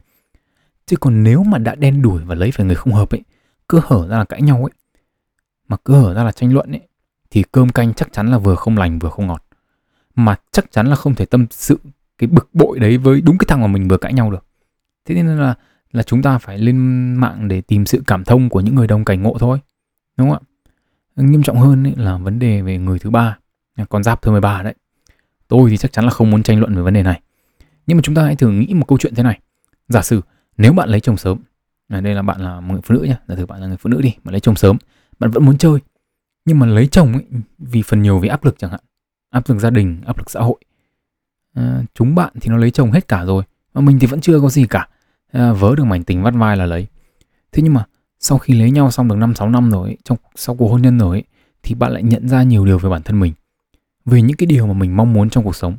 Chứ 0.86 0.98
còn 0.98 1.24
nếu 1.24 1.44
mà 1.44 1.58
đã 1.58 1.76
đen 1.76 2.02
đuổi 2.02 2.24
và 2.24 2.36
lấy 2.36 2.52
phải 2.52 2.66
người 2.66 2.76
không 2.76 2.94
hợp 2.94 3.10
ấy, 3.10 3.22
cứ 3.70 3.82
hở 3.84 4.08
ra 4.08 4.18
là 4.18 4.26
cãi 4.26 4.42
nhau 4.42 4.58
ấy. 4.58 4.72
Mà 5.68 5.78
cứ 5.86 5.94
hở 5.94 6.14
ra 6.14 6.24
là 6.24 6.32
tranh 6.32 6.54
luận 6.54 6.72
ấy, 6.72 6.82
thì 7.32 7.44
cơm 7.52 7.70
canh 7.70 7.94
chắc 7.94 8.14
chắn 8.14 8.32
là 8.32 8.38
vừa 8.38 8.56
không 8.56 8.78
lành 8.78 9.00
vừa 9.00 9.10
không 9.10 9.28
ngọt. 9.28 9.46
Mà 10.16 10.36
chắc 10.52 10.72
chắn 10.72 10.88
là 10.88 10.96
không 10.96 11.16
thể 11.16 11.26
tâm 11.26 11.48
sự 11.52 11.80
cái 12.18 12.28
bực 12.28 12.50
bội 12.54 12.80
đấy 12.80 12.98
với 12.98 13.22
đúng 13.22 13.38
cái 13.38 13.46
thằng 13.48 13.62
mà 13.62 13.68
mình 13.68 13.88
vừa 13.88 13.98
cãi 13.98 14.14
nhau 14.14 14.32
được. 14.32 14.46
Thế 15.06 15.16
nên 15.16 15.28
là 15.28 15.56
là 15.92 16.04
chúng 16.04 16.22
ta 16.22 16.38
phải 16.38 16.58
lên 16.58 16.78
mạng 17.16 17.48
để 17.48 17.62
tìm 17.62 17.86
sự 17.86 18.04
cảm 18.08 18.24
thông 18.24 18.50
của 18.50 18.60
những 18.60 18.76
người 18.76 18.88
đồng 18.88 19.06
cảnh 19.06 19.22
ngộ 19.22 19.38
thôi, 19.40 19.60
đúng 20.18 20.30
không 20.30 20.38
ạ? 20.38 20.48
Nghiêm 21.16 21.44
trọng 21.44 21.58
hơn 21.58 21.88
ấy 21.88 21.94
là 21.98 22.18
vấn 22.18 22.40
đề 22.40 22.62
về 22.62 22.78
người 22.78 23.00
thứ 23.00 23.10
ba 23.10 23.38
con 23.90 24.04
giáp 24.04 24.22
thứ 24.22 24.32
13 24.32 24.64
đấy. 24.64 24.74
Tôi 25.48 25.70
thì 25.70 25.78
chắc 25.78 25.92
chắn 25.92 26.06
là 26.06 26.12
không 26.12 26.32
muốn 26.32 26.44
tranh 26.44 26.60
luận 26.60 26.76
về 26.76 26.82
vấn 26.82 26.94
đề 26.94 27.04
này. 27.04 27.22
Nhưng 27.88 27.98
mà 27.98 28.02
chúng 28.02 28.16
ta 28.16 28.24
hãy 28.24 28.36
thử 28.36 28.52
nghĩ 28.52 28.74
một 28.74 28.88
câu 28.88 28.98
chuyện 28.98 29.16
thế 29.16 29.24
này. 29.24 29.40
Giả 29.88 30.02
sử 30.02 30.22
nếu 30.58 30.74
bạn 30.74 30.90
lấy 30.90 31.00
chồng 31.00 31.18
sớm 31.18 31.40
à, 31.88 32.02
đây 32.02 32.14
là 32.14 32.22
bạn 32.22 32.42
là 32.42 32.60
một 32.60 32.74
người 32.74 32.82
phụ 32.84 32.96
nữ 32.96 33.04
nhá 33.04 33.18
giả 33.28 33.36
thử 33.36 33.46
bạn 33.46 33.62
là 33.62 33.68
người 33.68 33.78
phụ 33.78 33.90
nữ 33.90 34.02
đi 34.02 34.16
bạn 34.24 34.34
lấy 34.34 34.40
chồng 34.40 34.56
sớm 34.56 34.78
bạn 35.20 35.32
vẫn 35.32 35.46
muốn 35.46 35.58
chơi 35.58 35.80
nhưng 36.46 36.60
mà 36.60 36.66
lấy 36.66 36.88
chồng 36.88 37.14
ấy 37.14 37.24
vì 37.58 37.82
phần 37.82 38.02
nhiều 38.02 38.20
vì 38.20 38.28
áp 38.28 38.46
lực 38.46 38.56
chẳng 38.58 38.72
hạn 38.72 38.80
áp 39.30 39.50
lực 39.50 39.60
gia 39.60 39.70
đình 39.70 40.02
áp 40.06 40.18
lực 40.18 40.30
xã 40.30 40.40
hội 40.40 40.60
à, 41.54 41.84
chúng 41.94 42.16
bạn 42.16 42.34
thì 42.42 42.50
nó 42.50 42.58
lấy 42.58 42.72
chồng 42.72 42.92
hết 42.92 43.08
cả 43.08 43.26
rồi 43.26 43.44
mà 43.74 43.82
mình 43.82 44.00
thì 44.00 44.08
vẫn 44.08 44.22
chưa 44.22 44.40
có 44.40 44.50
gì 44.50 44.66
cả. 44.68 44.88
À, 45.32 45.54
vớ 45.54 45.76
được 45.76 45.84
mảnh 45.84 46.04
tình 46.04 46.24
vắt 46.24 46.34
vai 46.34 46.58
là 46.58 46.66
lấy. 46.66 46.88
Thế 47.52 47.64
nhưng 47.64 47.74
mà 47.74 47.86
sau 48.20 48.38
khi 48.38 48.54
lấy 48.54 48.72
nhau 48.72 48.92
xong 48.92 49.08
được 49.08 49.16
5 49.16 49.36
6 49.36 49.50
năm 49.50 49.72
rồi 49.72 49.90
ấy, 49.90 49.98
trong 50.04 50.18
sau 50.36 50.56
cuộc 50.56 50.68
hôn 50.68 50.82
nhân 50.82 51.00
rồi 51.00 51.18
ấy, 51.18 51.24
thì 51.64 51.76
bạn 51.76 51.92
lại 51.92 52.04
nhận 52.04 52.30
ra 52.30 52.44
nhiều 52.44 52.66
điều 52.66 52.78
về 52.78 52.90
bản 52.90 53.02
thân 53.02 53.20
mình 53.20 53.34
về 54.06 54.22
những 54.22 54.38
cái 54.38 54.48
điều 54.48 54.68
mà 54.68 54.74
mình 54.74 54.98
mong 54.98 55.14
muốn 55.14 55.30
trong 55.30 55.44
cuộc 55.44 55.56
sống. 55.56 55.78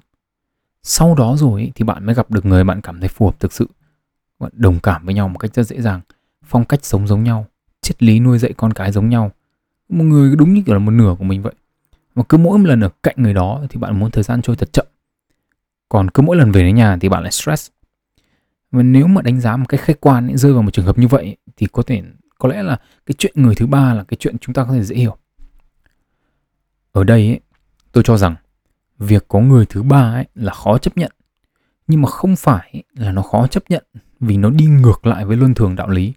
Sau 0.82 1.14
đó 1.14 1.36
rồi 1.38 1.60
ấy, 1.60 1.72
thì 1.74 1.84
bạn 1.84 2.06
mới 2.06 2.14
gặp 2.14 2.30
được 2.30 2.46
người 2.46 2.64
bạn 2.64 2.80
cảm 2.80 3.00
thấy 3.00 3.08
phù 3.08 3.26
hợp 3.26 3.40
thực 3.40 3.52
sự. 3.52 3.68
Bạn 4.38 4.50
đồng 4.54 4.80
cảm 4.80 5.04
với 5.04 5.14
nhau 5.14 5.28
một 5.28 5.38
cách 5.38 5.54
rất 5.54 5.66
dễ 5.66 5.80
dàng 5.80 6.00
phong 6.44 6.64
cách 6.64 6.84
sống 6.84 7.06
giống 7.06 7.24
nhau 7.24 7.46
triết 7.80 8.02
lý 8.02 8.20
nuôi 8.20 8.38
dạy 8.38 8.52
con 8.56 8.72
cái 8.72 8.92
giống 8.92 9.08
nhau. 9.08 9.30
Một 9.88 10.04
người 10.04 10.36
đúng 10.36 10.54
như 10.54 10.62
kiểu 10.66 10.74
là 10.74 10.78
một 10.78 10.90
nửa 10.90 11.16
của 11.18 11.24
mình 11.24 11.42
vậy. 11.42 11.54
Và 12.14 12.22
cứ 12.28 12.38
mỗi 12.38 12.58
một 12.58 12.66
lần 12.66 12.80
ở 12.80 12.88
cạnh 13.02 13.14
người 13.18 13.34
đó 13.34 13.62
thì 13.70 13.78
bạn 13.78 13.98
muốn 13.98 14.10
thời 14.10 14.22
gian 14.22 14.42
trôi 14.42 14.56
thật 14.56 14.72
chậm. 14.72 14.86
Còn 15.88 16.10
cứ 16.10 16.22
mỗi 16.22 16.36
lần 16.36 16.52
về 16.52 16.62
đến 16.62 16.74
nhà 16.74 16.96
thì 17.00 17.08
bạn 17.08 17.22
lại 17.22 17.32
stress. 17.32 17.70
Và 18.70 18.82
nếu 18.82 19.06
mà 19.06 19.22
đánh 19.22 19.40
giá 19.40 19.56
một 19.56 19.66
cách 19.68 19.80
khách 19.80 20.00
quan 20.00 20.26
ấy, 20.28 20.36
rơi 20.36 20.52
vào 20.52 20.62
một 20.62 20.70
trường 20.70 20.86
hợp 20.86 20.98
như 20.98 21.08
vậy 21.08 21.36
thì 21.56 21.66
có 21.72 21.82
thể 21.82 22.02
có 22.38 22.48
lẽ 22.48 22.62
là 22.62 22.76
cái 23.06 23.14
chuyện 23.18 23.32
người 23.36 23.54
thứ 23.54 23.66
ba 23.66 23.94
là 23.94 24.04
cái 24.04 24.16
chuyện 24.20 24.38
chúng 24.38 24.54
ta 24.54 24.64
có 24.64 24.72
thể 24.72 24.82
dễ 24.82 24.96
hiểu. 24.96 25.16
Ở 26.92 27.04
đây 27.04 27.28
ấy, 27.28 27.40
tôi 27.94 28.04
cho 28.04 28.16
rằng 28.16 28.36
việc 28.98 29.24
có 29.28 29.40
người 29.40 29.66
thứ 29.66 29.82
ba 29.82 30.14
ấy 30.14 30.26
là 30.34 30.52
khó 30.52 30.78
chấp 30.78 30.96
nhận. 30.96 31.12
Nhưng 31.86 32.02
mà 32.02 32.08
không 32.08 32.36
phải 32.36 32.82
là 32.94 33.12
nó 33.12 33.22
khó 33.22 33.46
chấp 33.46 33.62
nhận 33.68 33.84
vì 34.20 34.36
nó 34.36 34.50
đi 34.50 34.64
ngược 34.66 35.06
lại 35.06 35.24
với 35.24 35.36
luân 35.36 35.54
thường 35.54 35.76
đạo 35.76 35.88
lý. 35.88 36.12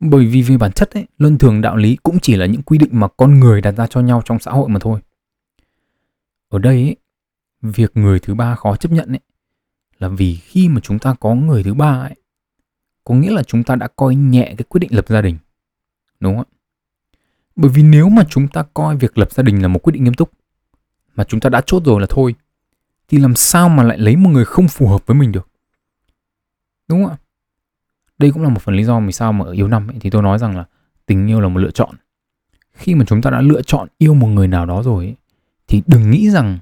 Bởi 0.00 0.26
vì 0.26 0.42
về 0.42 0.56
bản 0.56 0.72
chất 0.72 0.94
ấy, 0.94 1.06
luân 1.18 1.38
thường 1.38 1.60
đạo 1.60 1.76
lý 1.76 1.96
cũng 2.02 2.18
chỉ 2.22 2.36
là 2.36 2.46
những 2.46 2.62
quy 2.62 2.78
định 2.78 2.90
mà 2.92 3.08
con 3.16 3.40
người 3.40 3.60
đặt 3.60 3.72
ra 3.72 3.86
cho 3.86 4.00
nhau 4.00 4.22
trong 4.24 4.38
xã 4.38 4.50
hội 4.50 4.68
mà 4.68 4.78
thôi. 4.80 5.00
Ở 6.48 6.58
đây 6.58 6.76
ấy, 6.82 6.96
việc 7.62 7.96
người 7.96 8.20
thứ 8.20 8.34
ba 8.34 8.54
khó 8.54 8.76
chấp 8.76 8.92
nhận 8.92 9.08
ấy 9.08 9.20
là 9.98 10.08
vì 10.08 10.36
khi 10.36 10.68
mà 10.68 10.80
chúng 10.80 10.98
ta 10.98 11.14
có 11.20 11.34
người 11.34 11.62
thứ 11.62 11.74
ba 11.74 12.00
ấy 12.00 12.14
có 13.04 13.14
nghĩa 13.14 13.30
là 13.30 13.42
chúng 13.42 13.64
ta 13.64 13.76
đã 13.76 13.88
coi 13.96 14.14
nhẹ 14.14 14.54
cái 14.58 14.64
quyết 14.68 14.78
định 14.78 14.94
lập 14.94 15.04
gia 15.08 15.20
đình. 15.20 15.38
Đúng 16.20 16.36
không 16.36 16.44
ạ? 16.50 16.54
Bởi 17.56 17.70
vì 17.74 17.82
nếu 17.82 18.08
mà 18.08 18.24
chúng 18.30 18.48
ta 18.48 18.64
coi 18.74 18.96
việc 18.96 19.18
lập 19.18 19.32
gia 19.32 19.42
đình 19.42 19.62
là 19.62 19.68
một 19.68 19.82
quyết 19.82 19.92
định 19.92 20.04
nghiêm 20.04 20.14
túc 20.14 20.30
mà 21.16 21.24
chúng 21.24 21.40
ta 21.40 21.50
đã 21.50 21.60
chốt 21.66 21.82
rồi 21.84 22.00
là 22.00 22.06
thôi. 22.10 22.34
Thì 23.08 23.18
làm 23.18 23.34
sao 23.34 23.68
mà 23.68 23.82
lại 23.82 23.98
lấy 23.98 24.16
một 24.16 24.30
người 24.30 24.44
không 24.44 24.68
phù 24.68 24.88
hợp 24.88 25.06
với 25.06 25.14
mình 25.14 25.32
được? 25.32 25.48
Đúng 26.88 27.04
không 27.04 27.12
ạ? 27.12 27.18
Đây 28.18 28.30
cũng 28.30 28.42
là 28.42 28.48
một 28.48 28.62
phần 28.62 28.74
lý 28.74 28.84
do 28.84 29.00
vì 29.00 29.12
sao 29.12 29.32
mà 29.32 29.44
ở 29.44 29.52
yêu 29.52 29.68
năm 29.68 29.88
ấy, 29.88 29.96
thì 30.00 30.10
tôi 30.10 30.22
nói 30.22 30.38
rằng 30.38 30.56
là 30.56 30.64
tình 31.06 31.26
yêu 31.26 31.40
là 31.40 31.48
một 31.48 31.60
lựa 31.60 31.70
chọn. 31.70 31.94
Khi 32.72 32.94
mà 32.94 33.04
chúng 33.04 33.22
ta 33.22 33.30
đã 33.30 33.40
lựa 33.40 33.62
chọn 33.62 33.88
yêu 33.98 34.14
một 34.14 34.26
người 34.26 34.48
nào 34.48 34.66
đó 34.66 34.82
rồi 34.82 35.04
ấy, 35.04 35.14
thì 35.68 35.82
đừng 35.86 36.10
nghĩ 36.10 36.30
rằng 36.30 36.58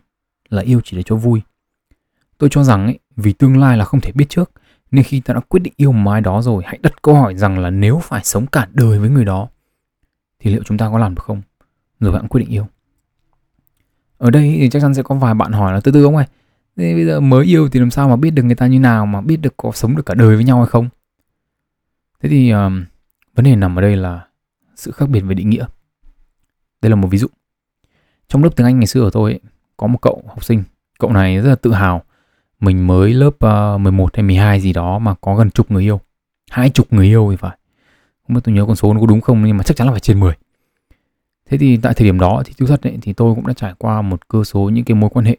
là 0.49 0.63
yêu 0.63 0.81
chỉ 0.85 0.97
để 0.97 1.03
cho 1.03 1.17
vui. 1.17 1.43
Tôi 2.39 2.51
cho 2.53 2.65
rằng 2.65 2.85
ấy, 2.85 2.99
vì 3.17 3.33
tương 3.33 3.61
lai 3.61 3.77
là 3.77 3.85
không 3.85 4.01
thể 4.01 4.13
biết 4.13 4.27
trước 4.29 4.51
nên 4.91 5.05
khi 5.05 5.21
ta 5.21 5.35
đã 5.35 5.41
quyết 5.41 5.61
định 5.61 5.73
yêu 5.77 5.93
một 5.93 6.11
ai 6.11 6.21
đó 6.21 6.43
rồi 6.43 6.63
hãy 6.67 6.79
đặt 6.83 7.03
câu 7.03 7.15
hỏi 7.15 7.37
rằng 7.37 7.59
là 7.59 7.71
nếu 7.71 8.01
phải 8.03 8.25
sống 8.25 8.47
cả 8.47 8.69
đời 8.73 8.99
với 8.99 9.11
người 9.11 9.25
đó 9.25 9.49
thì 10.39 10.51
liệu 10.51 10.63
chúng 10.65 10.79
ta 10.79 10.89
có 10.89 10.99
làm 10.99 11.15
được 11.15 11.23
không? 11.25 11.43
Rồi 12.01 12.13
bạn 12.13 12.29
quyết 12.29 12.41
định 12.41 12.51
yêu 12.51 12.67
ở 14.23 14.31
đây 14.31 14.57
thì 14.61 14.71
chắc 14.71 14.83
chắn 14.83 14.95
sẽ 14.95 15.03
có 15.03 15.15
vài 15.15 15.35
bạn 15.35 15.53
hỏi 15.53 15.73
là 15.73 15.81
từ 15.81 15.93
từ 15.93 16.05
ông 16.05 16.17
ơi 16.17 16.27
thế 16.77 16.95
bây 16.95 17.05
giờ 17.05 17.21
mới 17.21 17.47
yêu 17.47 17.69
thì 17.69 17.81
làm 17.81 17.91
sao 17.91 18.09
mà 18.09 18.17
biết 18.17 18.31
được 18.31 18.43
người 18.43 18.55
ta 18.55 18.67
như 18.67 18.81
nào 18.81 19.07
mà 19.07 19.21
biết 19.21 19.37
được 19.37 19.55
có 19.57 19.73
sống 19.75 19.97
được 19.97 20.07
cả 20.07 20.15
đời 20.15 20.37
với 20.37 20.45
nhau 20.45 20.59
hay 20.59 20.67
không? 20.67 20.89
Thế 22.23 22.29
thì 22.29 22.51
um, 22.51 22.85
vấn 23.35 23.45
đề 23.45 23.57
nằm 23.57 23.79
ở 23.79 23.83
đây 23.83 23.97
là 23.97 24.27
sự 24.77 24.91
khác 24.91 25.09
biệt 25.09 25.21
về 25.21 25.35
định 25.35 25.51
nghĩa. 25.51 25.67
Đây 26.83 26.91
là 26.91 26.97
một 26.97 27.09
ví 27.09 27.19
dụ. 27.19 27.27
Trong 28.29 28.45
lớp 28.45 28.51
tiếng 28.57 28.67
anh 28.67 28.79
ngày 28.79 28.87
xưa 28.87 29.03
ở 29.03 29.11
tôi 29.13 29.31
ấy, 29.31 29.41
có 29.77 29.87
một 29.87 29.99
cậu 30.03 30.23
học 30.29 30.45
sinh 30.45 30.63
cậu 30.99 31.13
này 31.13 31.37
rất 31.37 31.49
là 31.49 31.57
tự 31.57 31.73
hào. 31.73 32.03
Mình 32.61 32.87
mới 32.87 33.15
lớp 33.15 33.31
ờ, 33.39 33.75
uh, 33.75 33.81
11 33.81 34.17
hay 34.17 34.23
12 34.23 34.61
gì 34.61 34.73
đó 34.73 34.99
mà 34.99 35.15
có 35.21 35.35
gần 35.35 35.51
chục 35.51 35.71
người 35.71 35.83
yêu. 35.83 36.01
Hai 36.51 36.71
chục 36.71 36.93
người 36.93 37.07
yêu 37.07 37.29
thì 37.31 37.37
phải. 37.37 37.57
Không 38.27 38.35
biết 38.35 38.41
tôi 38.45 38.55
nhớ 38.55 38.65
con 38.67 38.77
số 38.77 38.95
nó 38.95 39.01
có 39.01 39.07
đúng 39.07 39.21
không 39.21 39.45
nhưng 39.45 39.57
mà 39.57 39.65
chắc 39.65 39.77
chắn 39.77 39.87
là 39.87 39.93
phải 39.93 40.01
trên 40.01 40.21
10 40.21 40.35
thế 41.53 41.59
thì 41.59 41.77
tại 41.77 41.95
thời 41.95 42.05
điểm 42.05 42.21
đó 42.21 42.43
thì 42.47 42.53
thú 42.59 42.67
thật 42.67 42.83
ấy, 42.83 42.99
thì 43.03 43.13
tôi 43.13 43.35
cũng 43.35 43.47
đã 43.47 43.53
trải 43.53 43.75
qua 43.79 44.03
một 44.03 44.29
cơ 44.29 44.45
số 44.45 44.61
những 44.61 44.85
cái 44.85 44.95
mối 44.95 45.11
quan 45.11 45.25
hệ 45.25 45.37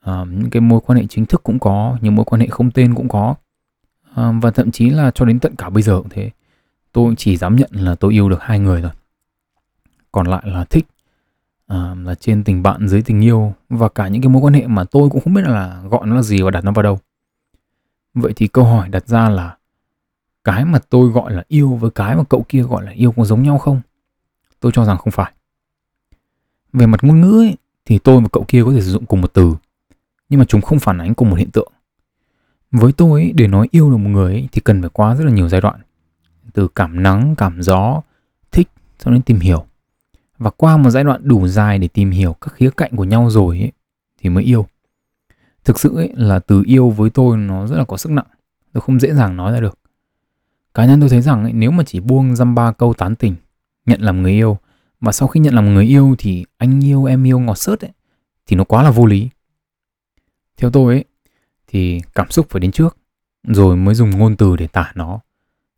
à, 0.00 0.24
những 0.30 0.50
cái 0.50 0.60
mối 0.60 0.80
quan 0.86 0.98
hệ 0.98 1.06
chính 1.06 1.26
thức 1.26 1.42
cũng 1.42 1.58
có 1.58 1.96
những 2.00 2.14
mối 2.14 2.24
quan 2.24 2.40
hệ 2.40 2.46
không 2.46 2.70
tên 2.70 2.94
cũng 2.94 3.08
có. 3.08 3.34
À, 4.14 4.32
và 4.42 4.50
thậm 4.50 4.70
chí 4.70 4.90
là 4.90 5.10
cho 5.10 5.24
đến 5.24 5.40
tận 5.40 5.56
cả 5.56 5.70
bây 5.70 5.82
giờ 5.82 5.98
cũng 5.98 6.08
thế. 6.08 6.30
Tôi 6.92 7.14
chỉ 7.16 7.36
dám 7.36 7.56
nhận 7.56 7.70
là 7.72 7.94
tôi 7.94 8.12
yêu 8.12 8.28
được 8.28 8.42
hai 8.42 8.58
người 8.58 8.80
rồi 8.80 8.90
còn 10.12 10.26
lại 10.26 10.42
là 10.44 10.64
thích 10.64 10.86
à, 11.66 11.94
là 12.04 12.14
trên 12.14 12.44
tình 12.44 12.62
bạn 12.62 12.88
dưới 12.88 13.02
tình 13.02 13.24
yêu 13.24 13.52
và 13.68 13.88
cả 13.88 14.08
những 14.08 14.22
cái 14.22 14.28
mối 14.28 14.42
quan 14.42 14.54
hệ 14.54 14.66
mà 14.66 14.84
tôi 14.84 15.10
cũng 15.10 15.20
không 15.20 15.34
biết 15.34 15.44
là 15.44 15.82
gọi 15.90 16.06
nó 16.06 16.14
là 16.14 16.22
gì 16.22 16.42
và 16.42 16.50
đặt 16.50 16.64
nó 16.64 16.72
vào 16.72 16.82
đâu. 16.82 16.98
Vậy 18.14 18.32
thì 18.36 18.46
câu 18.46 18.64
hỏi 18.64 18.88
đặt 18.88 19.08
ra 19.08 19.28
là 19.28 19.56
cái 20.44 20.64
mà 20.64 20.78
tôi 20.90 21.08
gọi 21.08 21.32
là 21.32 21.44
yêu 21.48 21.68
với 21.74 21.90
cái 21.90 22.16
mà 22.16 22.24
cậu 22.28 22.44
kia 22.48 22.62
gọi 22.62 22.84
là 22.84 22.90
yêu 22.92 23.12
có 23.16 23.24
giống 23.24 23.42
nhau 23.42 23.58
không? 23.58 23.80
Tôi 24.60 24.72
cho 24.74 24.84
rằng 24.84 24.98
không 24.98 25.10
phải. 25.10 25.32
Về 26.72 26.86
mặt 26.86 27.04
ngôn 27.04 27.20
ngữ 27.20 27.40
ấy, 27.40 27.56
thì 27.84 27.98
tôi 27.98 28.20
và 28.20 28.28
cậu 28.32 28.44
kia 28.48 28.62
có 28.64 28.72
thể 28.72 28.80
sử 28.80 28.90
dụng 28.90 29.06
cùng 29.06 29.20
một 29.20 29.34
từ 29.34 29.54
nhưng 30.28 30.38
mà 30.38 30.44
chúng 30.48 30.60
không 30.60 30.78
phản 30.78 30.98
ánh 30.98 31.14
cùng 31.14 31.30
một 31.30 31.36
hiện 31.36 31.50
tượng. 31.50 31.72
Với 32.70 32.92
tôi 32.92 33.22
ấy, 33.22 33.32
để 33.32 33.46
nói 33.46 33.68
yêu 33.70 33.90
được 33.90 33.96
một 33.96 34.08
người 34.10 34.32
ấy, 34.32 34.48
thì 34.52 34.60
cần 34.60 34.82
phải 34.82 34.90
qua 34.92 35.14
rất 35.14 35.24
là 35.24 35.30
nhiều 35.30 35.48
giai 35.48 35.60
đoạn 35.60 35.80
từ 36.52 36.68
cảm 36.68 37.02
nắng 37.02 37.34
cảm 37.36 37.62
gió 37.62 38.02
thích 38.52 38.68
cho 38.98 39.10
đến 39.10 39.22
tìm 39.22 39.40
hiểu. 39.40 39.64
Và 40.38 40.50
qua 40.50 40.76
một 40.76 40.90
giai 40.90 41.04
đoạn 41.04 41.20
đủ 41.24 41.48
dài 41.48 41.78
để 41.78 41.88
tìm 41.88 42.10
hiểu 42.10 42.32
các 42.32 42.54
khía 42.54 42.70
cạnh 42.76 42.96
của 42.96 43.04
nhau 43.04 43.30
rồi 43.30 43.58
ấy, 43.58 43.72
thì 44.18 44.30
mới 44.30 44.44
yêu. 44.44 44.66
Thực 45.64 45.78
sự 45.78 45.96
ấy, 45.96 46.12
là 46.16 46.38
từ 46.38 46.62
yêu 46.66 46.90
với 46.90 47.10
tôi 47.10 47.36
nó 47.36 47.66
rất 47.66 47.76
là 47.76 47.84
có 47.84 47.96
sức 47.96 48.12
nặng. 48.12 48.26
Tôi 48.72 48.80
không 48.80 49.00
dễ 49.00 49.14
dàng 49.14 49.36
nói 49.36 49.52
ra 49.52 49.60
được. 49.60 49.78
Cá 50.74 50.86
nhân 50.86 51.00
tôi 51.00 51.08
thấy 51.08 51.20
rằng 51.20 51.42
ấy, 51.42 51.52
nếu 51.52 51.70
mà 51.70 51.84
chỉ 51.86 52.00
buông 52.00 52.36
dăm 52.36 52.54
ba 52.54 52.72
câu 52.72 52.94
tán 52.94 53.16
tình 53.16 53.34
nhận 53.88 54.00
làm 54.00 54.22
người 54.22 54.32
yêu. 54.32 54.58
Và 55.00 55.12
sau 55.12 55.28
khi 55.28 55.40
nhận 55.40 55.54
làm 55.54 55.74
người 55.74 55.84
yêu 55.84 56.14
thì 56.18 56.44
anh 56.56 56.84
yêu 56.84 57.04
em 57.04 57.26
yêu 57.26 57.38
ngọt 57.38 57.54
sớt 57.54 57.80
ấy 57.80 57.90
thì 58.46 58.56
nó 58.56 58.64
quá 58.64 58.82
là 58.82 58.90
vô 58.90 59.06
lý. 59.06 59.28
Theo 60.56 60.70
tôi 60.70 60.94
ấy 60.94 61.04
thì 61.66 62.00
cảm 62.14 62.30
xúc 62.30 62.46
phải 62.50 62.60
đến 62.60 62.72
trước 62.72 62.96
rồi 63.42 63.76
mới 63.76 63.94
dùng 63.94 64.10
ngôn 64.10 64.36
từ 64.36 64.56
để 64.56 64.66
tả 64.66 64.92
nó. 64.94 65.20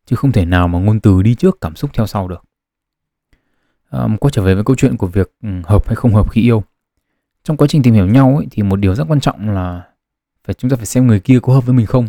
Chứ 0.07 0.16
không 0.16 0.33
thể 0.33 0.44
nào 0.44 0.68
mà 0.68 0.79
ngôn 0.79 1.01
từ 1.01 1.23
đi 1.23 1.35
trước 1.35 1.61
cảm 1.61 1.77
xúc 1.77 1.90
theo 1.94 2.07
sau 2.07 2.29
được. 2.29 2.44
À, 3.90 4.09
quay 4.20 4.31
trở 4.31 4.42
về 4.42 4.55
với 4.55 4.64
câu 4.64 4.77
chuyện 4.77 4.96
của 4.96 5.07
việc 5.07 5.33
ừ, 5.42 5.49
hợp 5.64 5.87
hay 5.87 5.96
không 5.96 6.14
hợp 6.14 6.31
khi 6.31 6.42
yêu. 6.42 6.64
Trong 7.44 7.57
quá 7.57 7.68
trình 7.68 7.83
tìm 7.83 7.94
hiểu 7.94 8.07
nhau 8.07 8.37
ấy, 8.37 8.46
thì 8.51 8.62
một 8.62 8.77
điều 8.77 8.94
rất 8.94 9.05
quan 9.09 9.20
trọng 9.20 9.51
là 9.51 9.88
phải 10.44 10.55
chúng 10.55 10.70
ta 10.70 10.77
phải 10.77 10.87
xem 10.87 11.07
người 11.07 11.20
kia 11.20 11.38
có 11.42 11.53
hợp 11.53 11.66
với 11.66 11.75
mình 11.75 11.87
không. 11.87 12.09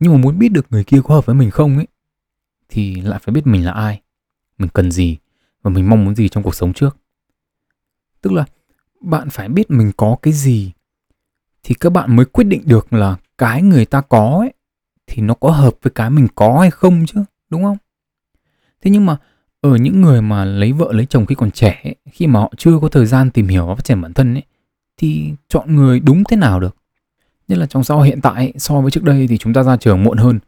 Nhưng 0.00 0.12
mà 0.12 0.18
muốn 0.18 0.38
biết 0.38 0.52
được 0.52 0.66
người 0.70 0.84
kia 0.84 1.00
có 1.04 1.14
hợp 1.14 1.26
với 1.26 1.34
mình 1.34 1.50
không 1.50 1.76
ấy 1.76 1.86
thì 2.68 3.00
lại 3.00 3.18
phải 3.22 3.32
biết 3.32 3.46
mình 3.46 3.64
là 3.64 3.72
ai 3.72 4.00
mình 4.58 4.68
cần 4.68 4.90
gì 4.90 5.16
và 5.66 5.72
mình 5.72 5.90
mong 5.90 6.04
muốn 6.04 6.14
gì 6.14 6.28
trong 6.28 6.42
cuộc 6.42 6.54
sống 6.54 6.72
trước. 6.72 6.96
Tức 8.20 8.32
là 8.32 8.44
bạn 9.00 9.30
phải 9.30 9.48
biết 9.48 9.70
mình 9.70 9.92
có 9.96 10.16
cái 10.22 10.32
gì 10.32 10.72
thì 11.62 11.74
các 11.74 11.90
bạn 11.90 12.16
mới 12.16 12.26
quyết 12.26 12.44
định 12.44 12.62
được 12.64 12.92
là 12.92 13.16
cái 13.38 13.62
người 13.62 13.84
ta 13.84 14.00
có 14.00 14.36
ấy 14.40 14.52
thì 15.06 15.22
nó 15.22 15.34
có 15.34 15.50
hợp 15.50 15.74
với 15.82 15.90
cái 15.90 16.10
mình 16.10 16.28
có 16.34 16.58
hay 16.60 16.70
không 16.70 17.06
chứ 17.06 17.24
đúng 17.50 17.62
không? 17.62 17.76
Thế 18.82 18.90
nhưng 18.90 19.06
mà 19.06 19.16
ở 19.60 19.76
những 19.76 20.00
người 20.00 20.22
mà 20.22 20.44
lấy 20.44 20.72
vợ 20.72 20.92
lấy 20.92 21.06
chồng 21.06 21.26
khi 21.26 21.34
còn 21.34 21.50
trẻ 21.50 21.80
ấy, 21.84 21.94
khi 22.10 22.26
mà 22.26 22.40
họ 22.40 22.52
chưa 22.56 22.78
có 22.82 22.88
thời 22.88 23.06
gian 23.06 23.30
tìm 23.30 23.48
hiểu 23.48 23.66
và 23.66 23.74
phát 23.74 23.84
triển 23.84 24.00
bản 24.00 24.12
thân 24.12 24.34
ấy 24.34 24.44
thì 24.96 25.32
chọn 25.48 25.76
người 25.76 26.00
đúng 26.00 26.24
thế 26.24 26.36
nào 26.36 26.60
được? 26.60 26.76
Nhất 27.48 27.58
là 27.58 27.66
trong 27.66 27.84
xã 27.84 27.94
hội 27.94 28.06
hiện 28.06 28.20
tại 28.20 28.34
ấy, 28.34 28.52
so 28.56 28.80
với 28.80 28.90
trước 28.90 29.04
đây 29.04 29.26
thì 29.26 29.38
chúng 29.38 29.52
ta 29.52 29.62
ra 29.62 29.76
trường 29.76 30.04
muộn 30.04 30.16
hơn 30.18 30.38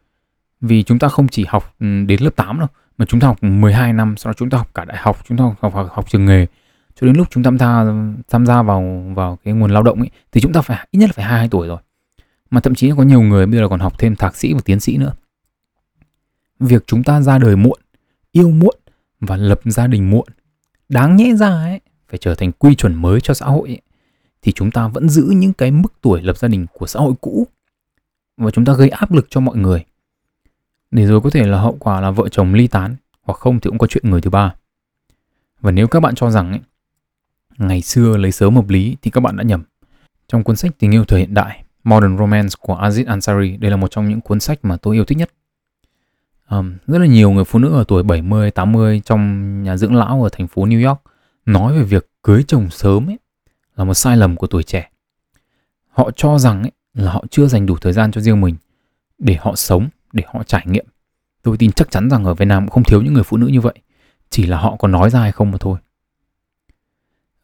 vì 0.61 0.83
chúng 0.83 0.98
ta 0.98 1.09
không 1.09 1.28
chỉ 1.28 1.44
học 1.48 1.74
ừ, 1.81 1.87
đến 2.07 2.22
lớp 2.22 2.37
8 2.37 2.59
đâu 2.59 2.68
mà 2.98 3.04
chúng 3.06 3.20
ta 3.20 3.26
học 3.26 3.42
12 3.42 3.92
năm 3.92 4.16
sau 4.16 4.30
đó 4.30 4.34
chúng 4.38 4.50
ta 4.50 4.58
học 4.58 4.74
cả 4.74 4.84
đại 4.84 4.96
học 5.00 5.18
chúng 5.28 5.38
ta 5.38 5.44
học 5.44 5.56
học, 5.61 5.74
học, 5.74 5.88
học 5.90 6.11
trường 6.11 6.26
nghề. 6.26 6.46
Cho 7.00 7.06
đến 7.06 7.16
lúc 7.16 7.28
chúng 7.30 7.42
ta 7.42 7.50
tham 7.50 7.58
gia 7.58 7.84
tham 8.28 8.46
gia 8.46 8.62
vào 8.62 9.04
vào 9.14 9.38
cái 9.44 9.54
nguồn 9.54 9.70
lao 9.70 9.82
động 9.82 9.98
ấy 9.98 10.11
thì 10.32 10.40
chúng 10.40 10.52
ta 10.52 10.61
phải 10.61 10.88
ít 10.90 10.98
nhất 10.98 11.06
là 11.06 11.12
phải 11.12 11.24
22 11.24 11.48
tuổi 11.48 11.68
rồi. 11.68 11.78
Mà 12.50 12.61
thậm 12.61 12.74
chí 12.74 12.92
có 12.96 13.02
nhiều 13.02 13.22
người 13.22 13.46
bây 13.46 13.58
giờ 13.58 13.68
còn 13.68 13.80
học 13.80 13.98
thêm 13.98 14.16
thạc 14.16 14.37
sĩ 14.37 14.54
và 14.54 14.61
tiến 14.64 14.80
sĩ 14.80 14.96
nữa. 14.96 15.12
Việc 16.61 16.84
chúng 16.87 17.04
ta 17.04 17.20
ra 17.20 17.38
đời 17.38 17.56
muộn 17.56 17.78
yêu 18.32 18.50
muộn 18.50 18.76
và 19.20 19.37
lập 19.37 19.61
gia 19.64 19.87
đình 19.87 20.11
muộn 20.11 20.28
đáng 20.88 21.16
nhẽ 21.16 21.34
ra 21.34 21.48
ấy 21.48 21.80
phải 22.08 22.18
trở 22.18 22.34
thành 22.34 22.52
quy 22.52 22.74
chuẩn 22.74 22.94
mới 22.94 23.20
cho 23.20 23.34
xã 23.34 23.46
hội 23.46 23.68
ấy, 23.68 23.80
thì 24.42 24.52
chúng 24.52 24.70
ta 24.70 24.88
vẫn 24.88 25.08
giữ 25.08 25.32
những 25.37 25.52
cái 25.52 25.70
mức 25.70 25.92
tuổi 26.00 26.22
lập 26.22 26.38
gia 26.38 26.48
đình 26.48 26.66
của 26.72 26.87
xã 26.87 27.00
hội 27.00 27.12
cũ. 27.20 27.46
Và 28.37 28.50
chúng 28.50 28.64
ta 28.64 28.72
gây 28.72 28.88
áp 28.88 29.12
lực 29.12 29.26
cho 29.30 29.40
mọi 29.40 29.56
người 29.56 29.84
để 30.90 31.07
rồi 31.07 31.20
có 31.20 31.31
thể 31.31 31.46
là 31.46 31.59
hậu 31.61 31.77
quả 31.81 32.01
là 32.01 32.11
vợ 32.11 32.29
chồng 32.29 32.55
ly 32.55 32.66
tán 32.66 32.96
hoặc 33.22 33.38
không 33.38 33.61
thì 33.61 33.70
cũng 33.70 33.79
có 33.79 33.87
chuyện 33.87 34.11
người 34.11 34.20
thứ 34.20 34.31
ba. 34.31 34.55
Và 35.61 35.70
nếu 35.70 35.88
các 35.88 36.01
bạn 36.01 36.14
cho 36.14 36.31
rằng 36.31 36.51
ấy, 36.51 36.61
ngày 37.59 37.83
xưa 37.83 38.16
lấy 38.16 38.33
sớm 38.33 38.57
hợp 38.57 38.68
lý 38.68 38.96
thì 39.03 39.11
các 39.11 39.20
bạn 39.20 39.37
đã 39.37 39.42
nhầm. 39.42 39.62
Trong 40.29 40.44
cuốn 40.44 40.57
sách 40.57 40.72
tình 40.79 40.94
yêu 40.94 41.05
thời 41.05 41.20
hiện 41.20 41.35
đại 41.35 41.64
Modern 41.85 42.18
Romance 42.18 42.55
của 42.61 42.74
Aziz 42.74 43.07
Ansari 43.07 43.57
đây 43.57 43.70
là 43.70 43.77
một 43.77 43.90
trong 43.90 44.09
những 44.09 44.20
cuốn 44.20 44.40
sách 44.40 44.59
mà 44.62 44.77
tôi 44.77 44.96
yêu 44.96 45.05
thích 45.05 45.18
nhất. 45.18 45.31
Um, 46.51 46.77
rất 46.87 46.98
là 46.98 47.07
nhiều 47.07 47.31
người 47.31 47.44
phụ 47.44 47.59
nữ 47.59 47.72
ở 47.72 47.85
tuổi 47.88 48.03
70, 48.03 48.51
80 48.51 49.03
trong 49.05 49.62
nhà 49.62 49.77
dưỡng 49.77 49.94
lão 49.94 50.22
ở 50.22 50.29
thành 50.33 50.48
phố 50.48 50.66
New 50.66 50.88
York 50.88 51.01
nói 51.46 51.79
về 51.79 51.83
việc 51.83 52.11
cưới 52.22 52.44
chồng 52.48 52.70
sớm 52.70 53.11
ấy 53.11 53.18
là 53.77 53.85
một 53.85 53.94
sai 53.94 54.16
lầm 54.16 54.37
của 54.37 54.46
tuổi 54.46 54.62
trẻ. 54.62 54.90
Họ 55.88 56.11
cho 56.16 56.38
rằng 56.38 56.62
ấy, 56.62 56.72
là 56.94 57.12
họ 57.12 57.24
chưa 57.31 57.46
dành 57.46 57.66
đủ 57.66 57.77
thời 57.77 57.92
gian 57.92 58.12
cho 58.12 58.20
riêng 58.20 58.40
mình 58.40 58.57
để 59.18 59.37
họ 59.40 59.55
sống, 59.57 59.88
để 60.12 60.25
họ 60.27 60.42
trải 60.42 60.64
nghiệm. 60.66 60.87
Tôi 61.42 61.57
tin 61.57 61.73
chắc 61.73 61.90
chắn 61.90 62.11
rằng 62.11 62.25
ở 62.25 62.35
Việt 62.35 62.44
Nam 62.44 62.66
cũng 62.66 62.71
không 62.71 62.85
thiếu 62.85 63.03
những 63.03 63.14
người 63.14 63.23
phụ 63.23 63.37
nữ 63.37 63.47
như 63.47 63.61
vậy, 63.61 63.75
chỉ 64.31 64.47
là 64.47 64.59
họ 64.59 64.77
có 64.77 64.88
nói 64.88 65.11
ra 65.11 65.21
hay 65.21 65.33
không 65.33 65.51
mà 65.51 65.59
thôi. 65.61 65.79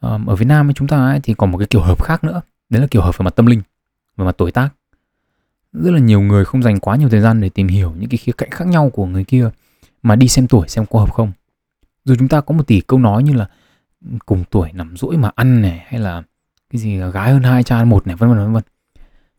Ở 0.01 0.37
Việt 0.37 0.47
Nam 0.47 0.73
chúng 0.75 0.89
ta 0.89 0.97
ấy, 0.97 1.21
thì 1.23 1.35
còn 1.35 1.51
một 1.51 1.59
cái 1.59 1.67
kiểu 1.67 1.81
hợp 1.81 2.03
khác 2.03 2.25
nữa, 2.25 2.43
đấy 2.69 2.81
là 2.81 2.87
kiểu 2.91 3.03
hợp 3.03 3.19
về 3.19 3.25
mặt 3.25 3.37
tâm 3.37 3.47
linh, 3.47 3.63
về 4.17 4.25
mặt 4.25 4.35
tuổi 4.39 4.53
tác 4.53 4.75
rất 5.75 5.91
là 5.91 5.99
nhiều 5.99 6.21
người 6.21 6.45
không 6.45 6.63
dành 6.63 6.81
quá 6.81 6.97
nhiều 6.97 7.09
thời 7.09 7.21
gian 7.21 7.41
để 7.41 7.49
tìm 7.49 7.69
hiểu 7.69 7.95
những 7.99 8.09
cái 8.09 8.19
khía 8.19 8.33
cạnh 8.39 8.51
khác 8.51 8.67
nhau 8.67 8.91
của 8.91 9.07
người 9.07 9.25
kia 9.25 9.51
mà 10.03 10.17
đi 10.17 10.29
xem 10.29 10.47
tuổi 10.47 10.69
xem 10.69 10.87
có 10.87 11.01
hợp 11.01 11.13
không 11.13 11.33
dù 12.05 12.15
chúng 12.19 12.29
ta 12.29 12.41
có 12.41 12.55
một 12.55 12.67
tỷ 12.67 12.81
câu 12.81 12.99
nói 12.99 13.23
như 13.23 13.33
là 13.33 13.49
ừ, 14.11 14.17
cùng 14.27 14.45
tuổi 14.51 14.73
nằm 14.73 14.97
rỗi 14.97 15.17
mà 15.17 15.31
ăn 15.35 15.63
này 15.63 15.85
hay 15.87 16.01
là 16.01 16.23
cái 16.71 16.81
gì 16.81 16.99
gái 16.99 17.33
hơn 17.33 17.43
hai 17.43 17.63
cha 17.63 17.85
một 17.85 18.07
này 18.07 18.17
vân 18.17 18.29
vân 18.29 18.39
vân 18.39 18.53
vân 18.53 18.63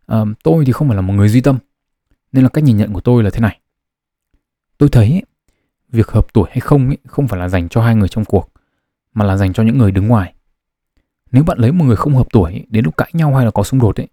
à, 0.07 0.19
tôi 0.43 0.65
thì 0.65 0.71
không 0.71 0.87
phải 0.87 0.95
là 0.95 1.01
một 1.01 1.13
người 1.13 1.29
duy 1.29 1.41
tâm 1.41 1.57
nên 2.35 2.43
là 2.43 2.49
cách 2.49 2.63
nhìn 2.63 2.77
nhận 2.77 2.93
của 2.93 3.01
tôi 3.01 3.23
là 3.23 3.29
thế 3.29 3.39
này. 3.39 3.59
Tôi 4.77 4.89
thấy 4.89 5.11
ấy, 5.11 5.23
việc 5.89 6.07
hợp 6.07 6.33
tuổi 6.33 6.49
hay 6.49 6.59
không 6.59 6.87
ấy, 6.87 6.97
không 7.05 7.27
phải 7.27 7.39
là 7.39 7.49
dành 7.49 7.69
cho 7.69 7.81
hai 7.81 7.95
người 7.95 8.07
trong 8.07 8.25
cuộc 8.25 8.49
mà 9.13 9.25
là 9.25 9.37
dành 9.37 9.53
cho 9.53 9.63
những 9.63 9.77
người 9.77 9.91
đứng 9.91 10.07
ngoài. 10.07 10.33
Nếu 11.31 11.43
bạn 11.43 11.57
lấy 11.57 11.71
một 11.71 11.85
người 11.85 11.95
không 11.95 12.15
hợp 12.15 12.27
tuổi 12.31 12.51
ấy, 12.51 12.65
đến 12.69 12.85
lúc 12.85 12.97
cãi 12.97 13.09
nhau 13.13 13.35
hay 13.35 13.45
là 13.45 13.51
có 13.51 13.63
xung 13.63 13.79
đột 13.79 13.99
ấy 13.99 14.07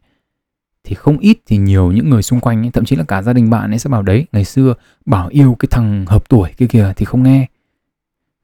thì 0.85 0.95
không 0.95 1.19
ít 1.19 1.39
thì 1.47 1.57
nhiều 1.57 1.93
những 1.93 2.11
người 2.11 2.23
xung 2.23 2.41
quanh 2.41 2.65
ấy, 2.65 2.71
thậm 2.71 2.85
chí 2.85 2.97
là 2.97 3.05
cả 3.05 3.23
gia 3.23 3.33
đình 3.33 3.51
bạn 3.51 3.71
ấy 3.73 3.79
sẽ 3.79 3.91
bảo 3.91 4.03
đấy 4.03 4.27
ngày 4.33 4.45
xưa 4.45 4.75
bảo 5.07 5.29
yêu 5.29 5.57
cái 5.59 5.69
thằng 5.71 6.07
hợp 6.07 6.29
tuổi 6.29 6.51
kia 6.57 6.67
kìa 6.67 6.93
thì 6.97 7.05
không 7.05 7.23
nghe. 7.23 7.47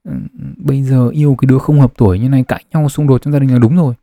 Ừ, 0.05 0.13
bây 0.57 0.83
giờ 0.83 1.09
yêu 1.09 1.37
cái 1.39 1.47
đứa 1.47 1.59
không 1.59 1.81
hợp 1.81 1.93
tuổi 1.97 2.19
như 2.19 2.29
này 2.29 2.45
cãi 2.49 2.65
nhau 2.71 2.89
xung 2.89 3.07
đột 3.07 3.23
trong 3.23 3.33
gia 3.33 3.39
đình 3.39 3.53
là 3.53 3.59
đúng 3.59 3.77
rồi. 3.77 3.95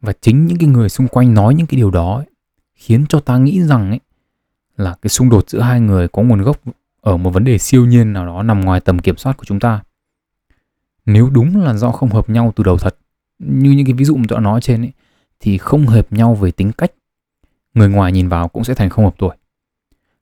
Và 0.00 0.12
chính 0.20 0.46
những 0.46 0.58
cái 0.58 0.68
người 0.68 0.88
xung 0.88 1.08
quanh 1.08 1.34
nói 1.34 1.54
những 1.54 1.66
cái 1.66 1.76
điều 1.76 1.90
đó 1.90 2.16
ấy, 2.16 2.26
khiến 2.74 3.06
cho 3.08 3.20
ta 3.20 3.38
nghĩ 3.38 3.62
rằng 3.62 3.90
ấy 3.90 4.00
là 4.78 4.96
cái 5.02 5.08
xung 5.08 5.30
đột 5.30 5.50
giữa 5.50 5.60
hai 5.60 5.80
người 5.80 6.08
có 6.08 6.22
nguồn 6.22 6.42
gốc 6.42 6.60
ở 7.00 7.16
một 7.16 7.30
vấn 7.30 7.44
đề 7.44 7.58
siêu 7.58 7.86
nhiên 7.86 8.12
nào 8.12 8.26
đó 8.26 8.42
nằm 8.42 8.60
ngoài 8.60 8.80
tầm 8.80 8.98
kiểm 8.98 9.16
soát 9.16 9.36
của 9.36 9.44
chúng 9.44 9.60
ta. 9.60 9.82
Nếu 11.06 11.30
đúng 11.30 11.64
là 11.64 11.74
do 11.74 11.90
không 11.90 12.10
hợp 12.10 12.30
nhau 12.30 12.52
từ 12.56 12.64
đầu 12.64 12.78
thật 12.78 12.96
như 13.38 13.70
những 13.70 13.86
cái 13.86 13.94
ví 13.94 14.04
dụ 14.04 14.16
mà 14.16 14.24
tôi 14.28 14.36
đã 14.36 14.40
nói 14.40 14.60
trên 14.60 14.82
ấy 14.82 14.92
thì 15.40 15.58
không 15.58 15.86
hợp 15.86 16.12
nhau 16.12 16.34
về 16.34 16.50
tính 16.50 16.72
cách 16.72 16.92
người 17.74 17.88
ngoài 17.88 18.12
nhìn 18.12 18.28
vào 18.28 18.48
cũng 18.48 18.64
sẽ 18.64 18.74
thành 18.74 18.90
không 18.90 19.04
hợp 19.04 19.14
tuổi. 19.18 19.36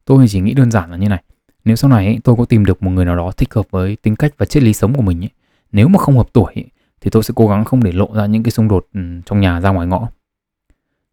Tôi 0.05 0.27
chỉ 0.29 0.41
nghĩ 0.41 0.55
đơn 0.55 0.71
giản 0.71 0.91
là 0.91 0.97
như 0.97 1.09
này 1.09 1.23
nếu 1.67 1.77
sau 1.77 1.91
này 1.91 2.07
ấy, 2.07 2.19
tôi 2.25 2.37
có 2.37 2.45
tìm 2.45 2.65
được 2.65 2.83
một 2.83 2.91
người 2.91 3.05
nào 3.05 3.17
đó 3.17 3.31
thích 3.31 3.55
hợp 3.55 3.67
với 3.71 3.97
tính 3.97 4.17
cách 4.17 4.35
và 4.39 4.47
triết 4.47 4.63
lý 4.63 4.73
sống 4.73 4.95
của 4.95 5.03
mình 5.03 5.25
ấy, 5.25 5.31
nếu 5.73 5.89
mà 5.89 5.99
không 5.99 6.17
hợp 6.17 6.29
tuổi 6.33 6.53
ấy, 6.55 6.65
thì 7.01 7.11
tôi 7.11 7.23
sẽ 7.23 7.35
cố 7.37 7.49
gắng 7.49 7.65
không 7.65 7.85
để 7.85 7.93
lộ 7.93 8.09
ra 8.15 8.27
những 8.27 8.43
cái 8.43 8.51
xung 8.51 8.69
đột 8.69 8.87
ừ, 8.95 9.01
trong 9.27 9.41
nhà 9.41 9.61
ra 9.61 9.71
ngoài 9.71 9.87
ngõ. 9.87 10.09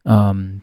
Um, 0.04 0.60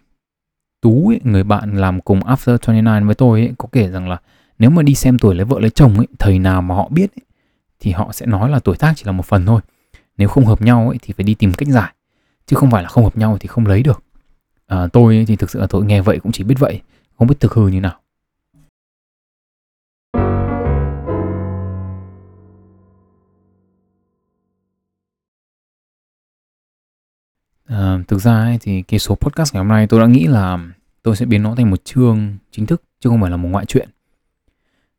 tú 0.80 1.08
ấy, 1.08 1.20
người 1.24 1.44
bạn 1.44 1.76
làm 1.76 2.00
cùng 2.00 2.20
after 2.20 2.58
29 2.66 3.06
với 3.06 3.14
tôi 3.14 3.40
ấy, 3.40 3.52
có 3.58 3.68
kể 3.72 3.88
rằng 3.88 4.08
là 4.08 4.18
nếu 4.58 4.70
mà 4.70 4.82
đi 4.82 4.94
xem 4.94 5.18
tuổi 5.18 5.34
lấy 5.34 5.44
vợ 5.44 5.60
lấy 5.60 5.70
chồng 5.70 5.96
ấy, 5.96 6.06
thầy 6.18 6.38
nào 6.38 6.62
mà 6.62 6.74
họ 6.74 6.88
biết 6.88 7.10
ấy, 7.16 7.24
thì 7.80 7.90
họ 7.90 8.12
sẽ 8.12 8.26
nói 8.26 8.50
là 8.50 8.58
tuổi 8.58 8.76
tác 8.76 8.92
chỉ 8.96 9.02
là 9.06 9.12
một 9.12 9.26
phần 9.26 9.46
thôi. 9.46 9.60
Nếu 10.16 10.28
không 10.28 10.46
hợp 10.46 10.62
nhau 10.62 10.88
ấy, 10.88 10.98
thì 11.02 11.14
phải 11.16 11.24
đi 11.24 11.34
tìm 11.34 11.54
cách 11.54 11.68
giải. 11.68 11.92
Chứ 12.46 12.56
không 12.56 12.70
phải 12.70 12.82
là 12.82 12.88
không 12.88 13.04
hợp 13.04 13.16
nhau 13.16 13.36
thì 13.40 13.46
không 13.46 13.66
lấy 13.66 13.82
được. 13.82 14.02
À, 14.66 14.86
tôi 14.92 15.24
thì 15.28 15.36
thực 15.36 15.50
sự 15.50 15.60
là 15.60 15.66
tôi 15.66 15.84
nghe 15.84 16.00
vậy 16.00 16.18
cũng 16.22 16.32
chỉ 16.32 16.44
biết 16.44 16.54
vậy 16.58 16.80
không 17.18 17.28
biết 17.28 17.40
thực 17.40 17.54
hư 17.54 17.68
như 17.68 17.80
nào. 17.80 18.00
À, 27.70 27.98
thực 28.08 28.18
ra 28.18 28.32
ấy, 28.32 28.58
thì 28.60 28.82
cái 28.82 29.00
số 29.00 29.14
podcast 29.14 29.54
ngày 29.54 29.58
hôm 29.60 29.68
nay 29.68 29.86
tôi 29.86 30.00
đã 30.00 30.06
nghĩ 30.06 30.26
là 30.26 30.58
tôi 31.02 31.16
sẽ 31.16 31.26
biến 31.26 31.42
nó 31.42 31.54
thành 31.54 31.70
một 31.70 31.84
chương 31.84 32.36
chính 32.50 32.66
thức 32.66 32.82
chứ 33.00 33.10
không 33.10 33.20
phải 33.20 33.30
là 33.30 33.36
một 33.36 33.48
ngoại 33.48 33.66
truyện. 33.66 33.88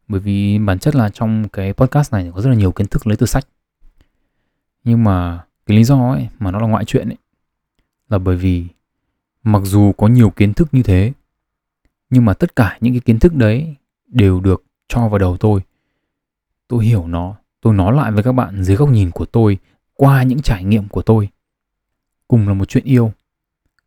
Bởi 0.08 0.20
vì 0.20 0.60
bản 0.60 0.80
chất 0.80 0.96
là 0.96 1.10
trong 1.10 1.50
cái 1.50 1.74
podcast 1.74 2.14
này 2.14 2.32
có 2.36 2.42
rất 2.42 2.50
là 2.50 2.56
nhiều 2.56 2.72
kiến 2.72 2.88
thức 2.88 3.08
lấy 3.08 3.18
từ 3.18 3.26
sách. 3.26 3.48
Nhưng 4.84 5.04
mà 5.04 5.44
cái 5.66 5.78
lý 5.78 5.84
do 5.84 6.12
ấy 6.12 6.28
mà 6.40 6.52
nó 6.52 6.60
là 6.60 6.68
ngoại 6.68 6.86
truyện 6.86 7.10
ấy 7.10 7.18
là 8.10 8.18
bởi 8.18 8.36
vì 8.36 8.66
mặc 9.44 9.62
dù 9.66 9.94
có 9.98 10.08
nhiều 10.08 10.30
kiến 10.30 10.54
thức 10.54 10.68
như 10.72 10.84
thế 10.84 11.14
nhưng 12.10 12.26
mà 12.26 12.34
tất 12.34 12.56
cả 12.56 12.78
những 12.82 12.94
cái 12.94 13.02
kiến 13.02 13.20
thức 13.20 13.36
đấy 13.36 13.76
đều 14.08 14.40
được 14.40 14.64
cho 14.88 15.08
vào 15.08 15.20
đầu 15.20 15.38
tôi. 15.38 15.62
Tôi 16.68 16.86
hiểu 16.86 17.08
nó 17.08 17.36
tôi 17.62 17.74
nói 17.74 17.94
lại 17.94 18.12
với 18.12 18.24
các 18.24 18.32
bạn 18.32 18.64
dưới 18.64 18.78
góc 18.78 18.90
nhìn 18.90 19.12
của 19.12 19.26
tôi 19.26 19.58
qua 19.94 20.24
những 20.24 20.42
trải 20.42 20.64
nghiệm 20.64 20.88
của 20.88 21.02
tôi 21.02 21.30
cùng 22.32 22.48
là 22.48 22.54
một 22.54 22.66
chuyện 22.66 22.84
yêu. 22.84 23.12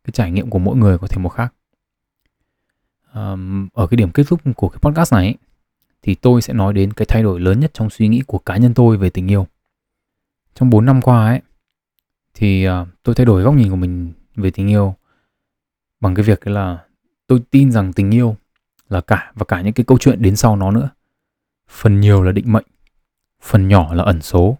Cái 0.03 0.11
trải 0.13 0.31
nghiệm 0.31 0.49
của 0.49 0.59
mỗi 0.59 0.75
người 0.75 0.97
có 0.97 1.07
thể 1.07 1.17
một 1.17 1.29
khác. 1.29 1.53
Um, 3.13 3.67
ở 3.73 3.87
cái 3.87 3.95
điểm 3.95 4.11
kết 4.11 4.23
thúc 4.27 4.41
của 4.55 4.69
cái 4.69 4.79
podcast 4.81 5.13
này 5.13 5.35
thì 6.01 6.15
tôi 6.15 6.41
sẽ 6.41 6.53
nói 6.53 6.73
đến 6.73 6.93
cái 6.93 7.05
thay 7.05 7.23
đổi 7.23 7.39
lớn 7.39 7.59
nhất 7.59 7.71
trong 7.73 7.89
suy 7.89 8.07
nghĩ 8.07 8.21
của 8.27 8.37
cá 8.37 8.57
nhân 8.57 8.73
tôi 8.73 8.97
về 8.97 9.09
tình 9.09 9.31
yêu. 9.31 9.47
Trong 10.55 10.69
4 10.69 10.85
năm 10.85 11.01
qua 11.01 11.25
ấy 11.25 11.41
thì 12.33 12.69
uh, 12.69 12.87
tôi 13.03 13.15
thay 13.15 13.25
đổi 13.25 13.43
góc 13.43 13.55
nhìn 13.55 13.69
của 13.69 13.75
mình 13.75 14.13
về 14.35 14.51
tình 14.51 14.67
yêu 14.67 14.95
bằng 15.99 16.15
cái 16.15 16.23
việc 16.23 16.47
là 16.47 16.85
tôi 17.27 17.41
tin 17.51 17.71
rằng 17.71 17.93
tình 17.93 18.13
yêu 18.13 18.35
là 18.89 19.01
cả 19.01 19.31
và 19.35 19.45
cả 19.45 19.61
những 19.61 19.73
cái 19.73 19.85
câu 19.87 19.97
chuyện 19.97 20.21
đến 20.21 20.35
sau 20.35 20.55
nó 20.55 20.71
nữa. 20.71 20.89
Phần 21.69 22.01
nhiều 22.01 22.23
là 22.23 22.31
định 22.31 22.53
mệnh 22.53 22.65
phần 23.41 23.67
nhỏ 23.67 23.93
là 23.93 24.03
ẩn 24.03 24.21
số 24.21 24.57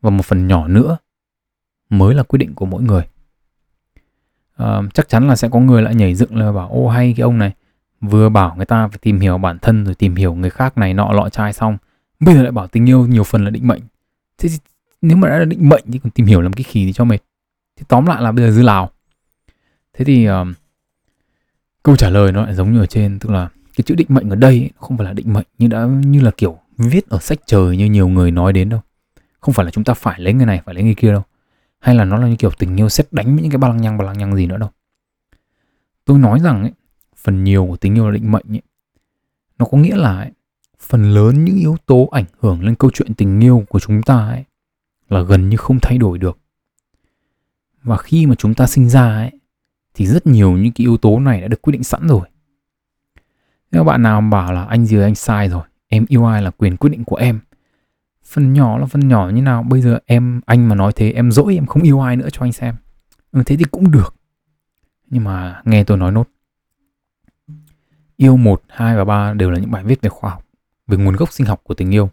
và 0.00 0.10
một 0.10 0.26
phần 0.26 0.46
nhỏ 0.46 0.68
nữa 0.68 0.98
mới 1.90 2.14
là 2.14 2.22
quyết 2.22 2.38
định 2.38 2.54
của 2.54 2.66
mỗi 2.66 2.82
người. 2.82 3.02
À, 4.56 4.82
chắc 4.94 5.08
chắn 5.08 5.28
là 5.28 5.36
sẽ 5.36 5.48
có 5.48 5.60
người 5.60 5.82
lại 5.82 5.94
nhảy 5.94 6.14
dựng 6.14 6.36
là 6.36 6.52
bảo 6.52 6.68
ô 6.68 6.88
hay 6.88 7.14
cái 7.16 7.22
ông 7.22 7.38
này 7.38 7.52
vừa 8.00 8.28
bảo 8.28 8.56
người 8.56 8.66
ta 8.66 8.88
phải 8.88 8.98
tìm 8.98 9.20
hiểu 9.20 9.38
bản 9.38 9.58
thân 9.58 9.84
rồi 9.84 9.94
tìm 9.94 10.14
hiểu 10.14 10.34
người 10.34 10.50
khác 10.50 10.78
này 10.78 10.94
nọ 10.94 11.12
lọ 11.12 11.28
trai 11.28 11.52
xong 11.52 11.76
bây 12.20 12.34
giờ 12.34 12.42
lại 12.42 12.52
bảo 12.52 12.66
tình 12.66 12.88
yêu 12.88 13.06
nhiều 13.06 13.24
phần 13.24 13.44
là 13.44 13.50
định 13.50 13.68
mệnh. 13.68 13.82
Thế 14.38 14.48
thì 14.48 14.58
nếu 15.02 15.16
mà 15.16 15.28
đã 15.28 15.38
là 15.38 15.44
định 15.44 15.68
mệnh 15.68 15.84
thì 15.92 15.98
còn 15.98 16.10
tìm 16.10 16.26
hiểu 16.26 16.40
làm 16.40 16.52
cái 16.52 16.62
khỉ 16.62 16.86
thì 16.86 16.92
cho 16.92 17.04
mệt. 17.04 17.18
Thì 17.76 17.84
tóm 17.88 18.06
lại 18.06 18.22
là 18.22 18.32
bây 18.32 18.44
giờ 18.44 18.50
dư 18.50 18.62
lào. 18.62 18.90
Thế 19.92 20.04
thì 20.04 20.24
um, 20.26 20.54
câu 21.82 21.96
trả 21.96 22.10
lời 22.10 22.32
nó 22.32 22.44
lại 22.44 22.54
giống 22.54 22.72
như 22.72 22.80
ở 22.80 22.86
trên 22.86 23.18
tức 23.18 23.30
là 23.30 23.48
cái 23.76 23.82
chữ 23.82 23.94
định 23.94 24.06
mệnh 24.10 24.30
ở 24.30 24.36
đây 24.36 24.52
ấy, 24.52 24.70
không 24.76 24.96
phải 24.96 25.04
là 25.04 25.12
định 25.12 25.32
mệnh 25.32 25.46
như 25.58 25.66
đã 25.66 25.84
như 25.84 26.20
là 26.20 26.30
kiểu 26.30 26.58
viết 26.78 27.08
ở 27.08 27.18
sách 27.18 27.38
trời 27.46 27.76
như 27.76 27.86
nhiều 27.86 28.08
người 28.08 28.30
nói 28.30 28.52
đến 28.52 28.68
đâu. 28.68 28.80
Không 29.40 29.54
phải 29.54 29.64
là 29.64 29.70
chúng 29.70 29.84
ta 29.84 29.94
phải 29.94 30.20
lấy 30.20 30.34
người 30.34 30.46
này 30.46 30.60
phải 30.64 30.74
lấy 30.74 30.84
người 30.84 30.94
kia 30.94 31.12
đâu 31.12 31.22
hay 31.80 31.94
là 31.94 32.04
nó 32.04 32.18
là 32.18 32.28
như 32.28 32.36
kiểu 32.36 32.50
tình 32.58 32.76
yêu 32.76 32.88
xét 32.88 33.12
đánh 33.12 33.34
với 33.34 33.42
những 33.42 33.52
cái 33.52 33.58
ba 33.58 33.68
lăng 33.68 33.76
nhăng 33.76 33.98
ba 33.98 34.04
lăng 34.04 34.18
nhăng 34.18 34.36
gì 34.36 34.46
nữa 34.46 34.56
đâu. 34.56 34.70
Tôi 36.04 36.18
nói 36.18 36.40
rằng 36.40 36.62
ấy, 36.62 36.72
phần 37.16 37.44
nhiều 37.44 37.66
của 37.66 37.76
tình 37.76 37.94
yêu 37.94 38.06
là 38.06 38.12
định 38.12 38.32
mệnh 38.32 38.46
ấy, 38.48 38.62
nó 39.58 39.66
có 39.66 39.78
nghĩa 39.78 39.96
là 39.96 40.16
ấy, 40.16 40.30
phần 40.78 41.14
lớn 41.14 41.44
những 41.44 41.56
yếu 41.56 41.76
tố 41.86 42.08
ảnh 42.12 42.24
hưởng 42.40 42.64
lên 42.64 42.74
câu 42.74 42.90
chuyện 42.94 43.14
tình 43.14 43.40
yêu 43.40 43.64
của 43.68 43.80
chúng 43.80 44.02
ta 44.02 44.28
ấy 44.28 44.44
là 45.08 45.22
gần 45.22 45.48
như 45.48 45.56
không 45.56 45.78
thay 45.82 45.98
đổi 45.98 46.18
được. 46.18 46.38
Và 47.82 47.96
khi 47.96 48.26
mà 48.26 48.34
chúng 48.34 48.54
ta 48.54 48.66
sinh 48.66 48.88
ra 48.88 49.14
ấy 49.14 49.30
thì 49.94 50.06
rất 50.06 50.26
nhiều 50.26 50.52
những 50.52 50.72
cái 50.72 50.84
yếu 50.84 50.96
tố 50.96 51.20
này 51.20 51.40
đã 51.40 51.48
được 51.48 51.62
quyết 51.62 51.72
định 51.72 51.84
sẵn 51.84 52.08
rồi. 52.08 52.28
Nếu 53.70 53.84
bạn 53.84 54.02
nào 54.02 54.20
bảo 54.20 54.52
là 54.52 54.64
anh 54.64 54.86
gì 54.86 55.00
anh 55.00 55.14
sai 55.14 55.48
rồi 55.48 55.62
em 55.88 56.04
yêu 56.08 56.24
ai 56.24 56.42
là 56.42 56.50
quyền 56.50 56.76
quyết 56.76 56.90
định 56.90 57.04
của 57.04 57.16
em 57.16 57.40
phần 58.28 58.52
nhỏ 58.52 58.78
là 58.78 58.86
phần 58.86 59.08
nhỏ 59.08 59.30
như 59.30 59.42
nào? 59.42 59.62
Bây 59.62 59.80
giờ 59.80 59.98
em 60.06 60.40
anh 60.46 60.68
mà 60.68 60.74
nói 60.74 60.92
thế 60.96 61.10
em 61.10 61.32
dỗi 61.32 61.54
em 61.54 61.66
không 61.66 61.82
yêu 61.82 62.00
ai 62.00 62.16
nữa 62.16 62.28
cho 62.32 62.44
anh 62.44 62.52
xem. 62.52 62.74
Ừ, 63.32 63.42
thế 63.46 63.56
thì 63.56 63.64
cũng 63.64 63.90
được. 63.90 64.14
Nhưng 65.10 65.24
mà 65.24 65.62
nghe 65.64 65.84
tôi 65.84 65.98
nói 65.98 66.12
nốt. 66.12 66.28
Yêu 68.16 68.36
một 68.36 68.62
hai 68.68 68.96
và 68.96 69.04
ba 69.04 69.34
đều 69.34 69.50
là 69.50 69.58
những 69.58 69.70
bài 69.70 69.84
viết 69.84 70.00
về 70.00 70.08
khoa 70.08 70.30
học 70.30 70.44
về 70.86 70.96
nguồn 70.96 71.16
gốc 71.16 71.32
sinh 71.32 71.46
học 71.46 71.60
của 71.64 71.74
tình 71.74 71.94
yêu. 71.94 72.10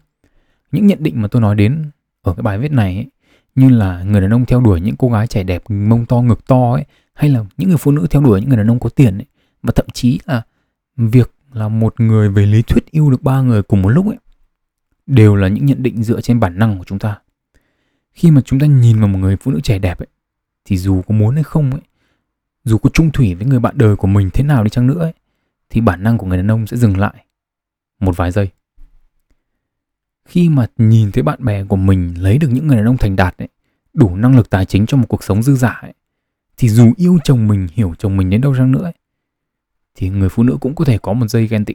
Những 0.72 0.86
nhận 0.86 1.02
định 1.02 1.22
mà 1.22 1.28
tôi 1.28 1.42
nói 1.42 1.54
đến 1.54 1.90
ở 2.22 2.34
cái 2.34 2.42
bài 2.42 2.58
viết 2.58 2.72
này 2.72 2.94
ấy, 2.94 3.06
như 3.54 3.68
là 3.68 4.02
người 4.02 4.20
đàn 4.20 4.32
ông 4.32 4.46
theo 4.46 4.60
đuổi 4.60 4.80
những 4.80 4.96
cô 4.96 5.08
gái 5.08 5.26
trẻ 5.26 5.42
đẹp 5.42 5.62
mông 5.68 6.06
to 6.06 6.20
ngực 6.20 6.46
to 6.46 6.72
ấy 6.72 6.84
hay 7.14 7.30
là 7.30 7.44
những 7.56 7.68
người 7.68 7.78
phụ 7.78 7.90
nữ 7.90 8.06
theo 8.10 8.22
đuổi 8.22 8.40
những 8.40 8.48
người 8.48 8.58
đàn 8.58 8.70
ông 8.70 8.80
có 8.80 8.88
tiền 8.88 9.18
ấy 9.18 9.26
và 9.62 9.72
thậm 9.76 9.86
chí 9.92 10.20
là 10.26 10.42
việc 10.96 11.34
là 11.52 11.68
một 11.68 12.00
người 12.00 12.28
về 12.28 12.46
lý 12.46 12.62
thuyết 12.62 12.90
yêu 12.90 13.10
được 13.10 13.22
ba 13.22 13.40
người 13.40 13.62
cùng 13.62 13.82
một 13.82 13.88
lúc 13.88 14.06
ấy 14.08 14.16
đều 15.06 15.36
là 15.36 15.48
những 15.48 15.66
nhận 15.66 15.82
định 15.82 16.02
dựa 16.02 16.20
trên 16.20 16.40
bản 16.40 16.58
năng 16.58 16.78
của 16.78 16.84
chúng 16.84 16.98
ta 16.98 17.18
khi 18.12 18.30
mà 18.30 18.40
chúng 18.40 18.60
ta 18.60 18.66
nhìn 18.66 18.98
vào 18.98 19.08
một 19.08 19.18
người 19.18 19.36
phụ 19.36 19.50
nữ 19.50 19.60
trẻ 19.60 19.78
đẹp 19.78 19.98
ấy 19.98 20.08
thì 20.64 20.76
dù 20.76 21.02
có 21.02 21.14
muốn 21.14 21.34
hay 21.34 21.44
không 21.44 21.70
ấy 21.70 21.80
dù 22.64 22.78
có 22.78 22.90
trung 22.90 23.10
thủy 23.10 23.34
với 23.34 23.46
người 23.46 23.60
bạn 23.60 23.78
đời 23.78 23.96
của 23.96 24.06
mình 24.06 24.30
thế 24.32 24.44
nào 24.44 24.64
đi 24.64 24.70
chăng 24.70 24.86
nữa 24.86 24.98
ấy 24.98 25.12
thì 25.70 25.80
bản 25.80 26.02
năng 26.02 26.18
của 26.18 26.26
người 26.26 26.36
đàn 26.36 26.50
ông 26.50 26.66
sẽ 26.66 26.76
dừng 26.76 26.96
lại 26.96 27.26
một 28.00 28.16
vài 28.16 28.30
giây 28.30 28.50
khi 30.26 30.48
mà 30.48 30.66
nhìn 30.78 31.12
thấy 31.12 31.22
bạn 31.22 31.44
bè 31.44 31.64
của 31.64 31.76
mình 31.76 32.14
lấy 32.22 32.38
được 32.38 32.48
những 32.50 32.66
người 32.66 32.76
đàn 32.76 32.86
ông 32.86 32.96
thành 32.96 33.16
đạt 33.16 33.38
ấy, 33.38 33.48
đủ 33.94 34.16
năng 34.16 34.36
lực 34.36 34.50
tài 34.50 34.64
chính 34.64 34.86
cho 34.86 34.96
một 34.96 35.06
cuộc 35.08 35.24
sống 35.24 35.42
dư 35.42 35.54
giả 35.54 35.78
ấy, 35.82 35.92
thì 36.56 36.68
dù 36.68 36.92
yêu 36.96 37.18
chồng 37.24 37.48
mình, 37.48 37.68
hiểu 37.72 37.94
chồng 37.98 38.16
mình 38.16 38.30
đến 38.30 38.40
đâu 38.40 38.56
chăng 38.56 38.72
nữa 38.72 38.82
ấy, 38.82 38.92
thì 39.94 40.08
người 40.08 40.28
phụ 40.28 40.42
nữ 40.42 40.58
cũng 40.60 40.74
có 40.74 40.84
thể 40.84 40.98
có 40.98 41.12
một 41.12 41.26
giây 41.28 41.46
ghen 41.46 41.64
tị 41.64 41.74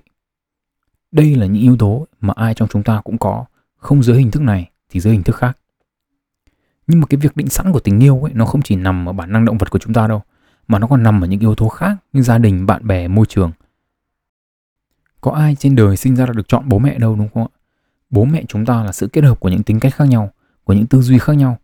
đây 1.11 1.35
là 1.35 1.45
những 1.45 1.61
yếu 1.61 1.77
tố 1.77 2.07
mà 2.21 2.33
ai 2.37 2.53
trong 2.53 2.67
chúng 2.67 2.83
ta 2.83 3.01
cũng 3.03 3.17
có, 3.17 3.45
không 3.77 4.03
dưới 4.03 4.17
hình 4.17 4.31
thức 4.31 4.41
này 4.41 4.69
thì 4.89 4.99
dưới 4.99 5.13
hình 5.13 5.23
thức 5.23 5.35
khác. 5.35 5.57
Nhưng 6.87 6.99
mà 6.99 7.07
cái 7.09 7.17
việc 7.17 7.37
định 7.37 7.49
sẵn 7.49 7.71
của 7.71 7.79
tình 7.79 7.99
yêu 8.03 8.21
ấy, 8.21 8.33
nó 8.33 8.45
không 8.45 8.61
chỉ 8.61 8.75
nằm 8.75 9.09
ở 9.09 9.13
bản 9.13 9.31
năng 9.31 9.45
động 9.45 9.57
vật 9.57 9.69
của 9.71 9.79
chúng 9.79 9.93
ta 9.93 10.07
đâu, 10.07 10.21
mà 10.67 10.79
nó 10.79 10.87
còn 10.87 11.03
nằm 11.03 11.23
ở 11.23 11.27
những 11.27 11.39
yếu 11.39 11.55
tố 11.55 11.69
khác 11.69 11.97
như 12.13 12.21
gia 12.21 12.37
đình, 12.37 12.65
bạn 12.65 12.87
bè, 12.87 13.07
môi 13.07 13.25
trường. 13.25 13.51
Có 15.21 15.31
ai 15.31 15.55
trên 15.55 15.75
đời 15.75 15.97
sinh 15.97 16.15
ra 16.15 16.25
là 16.25 16.33
được 16.33 16.47
chọn 16.47 16.69
bố 16.69 16.79
mẹ 16.79 16.97
đâu, 16.97 17.15
đúng 17.15 17.27
không 17.33 17.43
ạ? 17.43 17.49
Bố 18.09 18.25
mẹ 18.25 18.43
chúng 18.47 18.65
ta 18.65 18.83
là 18.83 18.91
sự 18.91 19.07
kết 19.07 19.23
hợp 19.23 19.39
của 19.39 19.49
những 19.49 19.63
tính 19.63 19.79
cách 19.79 19.95
khác 19.95 20.05
nhau, 20.05 20.31
của 20.63 20.73
những 20.73 20.87
tư 20.87 21.01
duy 21.01 21.19
khác 21.19 21.33
nhau. 21.33 21.57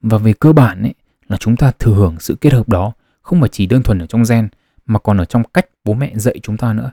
Và 0.00 0.18
về 0.18 0.32
cơ 0.32 0.52
bản 0.52 0.82
ấy, 0.82 0.94
là 1.28 1.36
chúng 1.36 1.56
ta 1.56 1.72
thừa 1.78 1.94
hưởng 1.94 2.16
sự 2.20 2.36
kết 2.40 2.52
hợp 2.52 2.68
đó, 2.68 2.92
không 3.22 3.40
phải 3.40 3.48
chỉ 3.48 3.66
đơn 3.66 3.82
thuần 3.82 3.98
ở 3.98 4.06
trong 4.06 4.22
gen, 4.28 4.48
mà 4.86 4.98
còn 4.98 5.18
ở 5.18 5.24
trong 5.24 5.42
cách 5.54 5.66
bố 5.84 5.94
mẹ 5.94 6.12
dạy 6.14 6.38
chúng 6.42 6.56
ta 6.56 6.72
nữa 6.72 6.90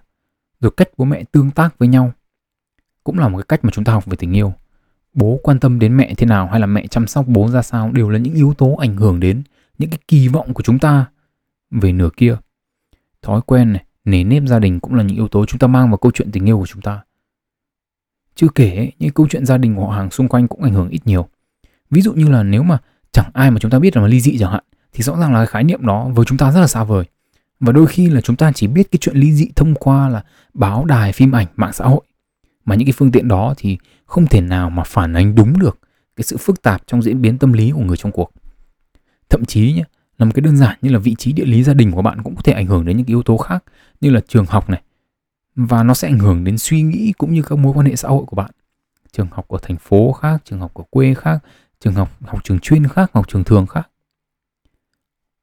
rồi 0.61 0.71
cách 0.77 0.89
bố 0.97 1.05
mẹ 1.05 1.23
tương 1.31 1.51
tác 1.51 1.79
với 1.79 1.87
nhau 1.87 2.11
cũng 3.03 3.19
là 3.19 3.27
một 3.27 3.37
cái 3.37 3.45
cách 3.47 3.65
mà 3.65 3.71
chúng 3.73 3.83
ta 3.83 3.93
học 3.93 4.05
về 4.05 4.15
tình 4.15 4.35
yêu. 4.35 4.53
Bố 5.13 5.39
quan 5.43 5.59
tâm 5.59 5.79
đến 5.79 5.97
mẹ 5.97 6.13
thế 6.17 6.25
nào 6.25 6.47
hay 6.47 6.59
là 6.59 6.65
mẹ 6.65 6.87
chăm 6.87 7.07
sóc 7.07 7.25
bố 7.27 7.47
ra 7.47 7.61
sao 7.61 7.91
đều 7.91 8.09
là 8.09 8.19
những 8.19 8.33
yếu 8.33 8.53
tố 8.53 8.75
ảnh 8.75 8.95
hưởng 8.95 9.19
đến 9.19 9.43
những 9.77 9.89
cái 9.89 9.99
kỳ 10.07 10.27
vọng 10.27 10.53
của 10.53 10.63
chúng 10.63 10.79
ta 10.79 11.05
về 11.71 11.91
nửa 11.91 12.09
kia. 12.17 12.37
Thói 13.21 13.41
quen 13.45 13.73
này, 13.73 13.83
nề 14.05 14.23
nếp 14.23 14.43
gia 14.45 14.59
đình 14.59 14.79
cũng 14.79 14.95
là 14.95 15.03
những 15.03 15.15
yếu 15.15 15.27
tố 15.27 15.45
chúng 15.45 15.59
ta 15.59 15.67
mang 15.67 15.89
vào 15.89 15.97
câu 15.97 16.11
chuyện 16.11 16.31
tình 16.31 16.45
yêu 16.45 16.59
của 16.59 16.65
chúng 16.65 16.81
ta. 16.81 17.01
Chưa 18.35 18.47
kể, 18.55 18.91
những 18.99 19.11
câu 19.11 19.27
chuyện 19.29 19.45
gia 19.45 19.57
đình 19.57 19.75
của 19.75 19.87
họ 19.87 19.95
hàng 19.95 20.11
xung 20.11 20.27
quanh 20.27 20.47
cũng 20.47 20.63
ảnh 20.63 20.73
hưởng 20.73 20.89
ít 20.89 21.01
nhiều. 21.05 21.27
Ví 21.89 22.01
dụ 22.01 22.13
như 22.13 22.29
là 22.29 22.43
nếu 22.43 22.63
mà 22.63 22.77
chẳng 23.11 23.31
ai 23.33 23.51
mà 23.51 23.59
chúng 23.59 23.71
ta 23.71 23.79
biết 23.79 23.97
là 23.97 24.07
ly 24.07 24.21
dị 24.21 24.37
chẳng 24.37 24.51
hạn, 24.51 24.63
thì 24.93 25.03
rõ 25.03 25.17
ràng 25.19 25.33
là 25.33 25.39
cái 25.39 25.45
khái 25.45 25.63
niệm 25.63 25.85
đó 25.85 26.09
với 26.13 26.25
chúng 26.25 26.37
ta 26.37 26.51
rất 26.51 26.61
là 26.61 26.67
xa 26.67 26.83
vời 26.83 27.05
và 27.59 27.71
đôi 27.71 27.87
khi 27.87 28.09
là 28.09 28.21
chúng 28.21 28.35
ta 28.35 28.51
chỉ 28.55 28.67
biết 28.67 28.91
cái 28.91 28.99
chuyện 29.01 29.17
ly 29.17 29.33
dị 29.33 29.49
thông 29.55 29.75
qua 29.75 30.09
là 30.09 30.23
báo 30.53 30.85
đài, 30.85 31.13
phim 31.13 31.35
ảnh, 31.35 31.47
mạng 31.55 31.73
xã 31.73 31.85
hội. 31.85 32.01
Mà 32.65 32.75
những 32.75 32.85
cái 32.85 32.93
phương 32.97 33.11
tiện 33.11 33.27
đó 33.27 33.53
thì 33.57 33.77
không 34.05 34.27
thể 34.27 34.41
nào 34.41 34.69
mà 34.69 34.83
phản 34.83 35.13
ánh 35.13 35.35
đúng 35.35 35.59
được 35.59 35.79
cái 36.15 36.23
sự 36.23 36.37
phức 36.37 36.61
tạp 36.61 36.87
trong 36.87 37.01
diễn 37.01 37.21
biến 37.21 37.37
tâm 37.37 37.53
lý 37.53 37.71
của 37.71 37.79
người 37.79 37.97
trong 37.97 38.11
cuộc. 38.11 38.31
Thậm 39.29 39.45
chí 39.45 39.73
nhé 39.73 39.83
là 40.17 40.25
một 40.25 40.31
cái 40.35 40.41
đơn 40.41 40.57
giản 40.57 40.77
như 40.81 40.89
là 40.89 40.99
vị 40.99 41.15
trí 41.17 41.33
địa 41.33 41.45
lý 41.45 41.63
gia 41.63 41.73
đình 41.73 41.91
của 41.91 42.01
bạn 42.01 42.23
cũng 42.23 42.35
có 42.35 42.41
thể 42.41 42.53
ảnh 42.53 42.67
hưởng 42.67 42.85
đến 42.85 42.97
những 42.97 43.05
cái 43.05 43.11
yếu 43.11 43.23
tố 43.23 43.37
khác, 43.37 43.63
như 44.01 44.09
là 44.09 44.21
trường 44.27 44.45
học 44.45 44.69
này. 44.69 44.81
Và 45.55 45.83
nó 45.83 45.93
sẽ 45.93 46.07
ảnh 46.07 46.19
hưởng 46.19 46.43
đến 46.43 46.57
suy 46.57 46.81
nghĩ 46.81 47.13
cũng 47.17 47.33
như 47.33 47.41
các 47.41 47.59
mối 47.59 47.73
quan 47.73 47.85
hệ 47.85 47.95
xã 47.95 48.09
hội 48.09 48.25
của 48.25 48.35
bạn. 48.35 48.51
Trường 49.11 49.27
học 49.31 49.47
ở 49.47 49.59
thành 49.61 49.77
phố 49.77 50.11
khác, 50.11 50.41
trường 50.45 50.59
học 50.59 50.73
ở 50.73 50.83
quê 50.89 51.13
khác, 51.13 51.43
trường 51.79 51.93
học 51.93 52.09
học 52.21 52.43
trường 52.43 52.59
chuyên 52.59 52.87
khác, 52.87 53.11
học 53.13 53.27
trường 53.27 53.43
thường 53.43 53.67
khác. 53.67 53.89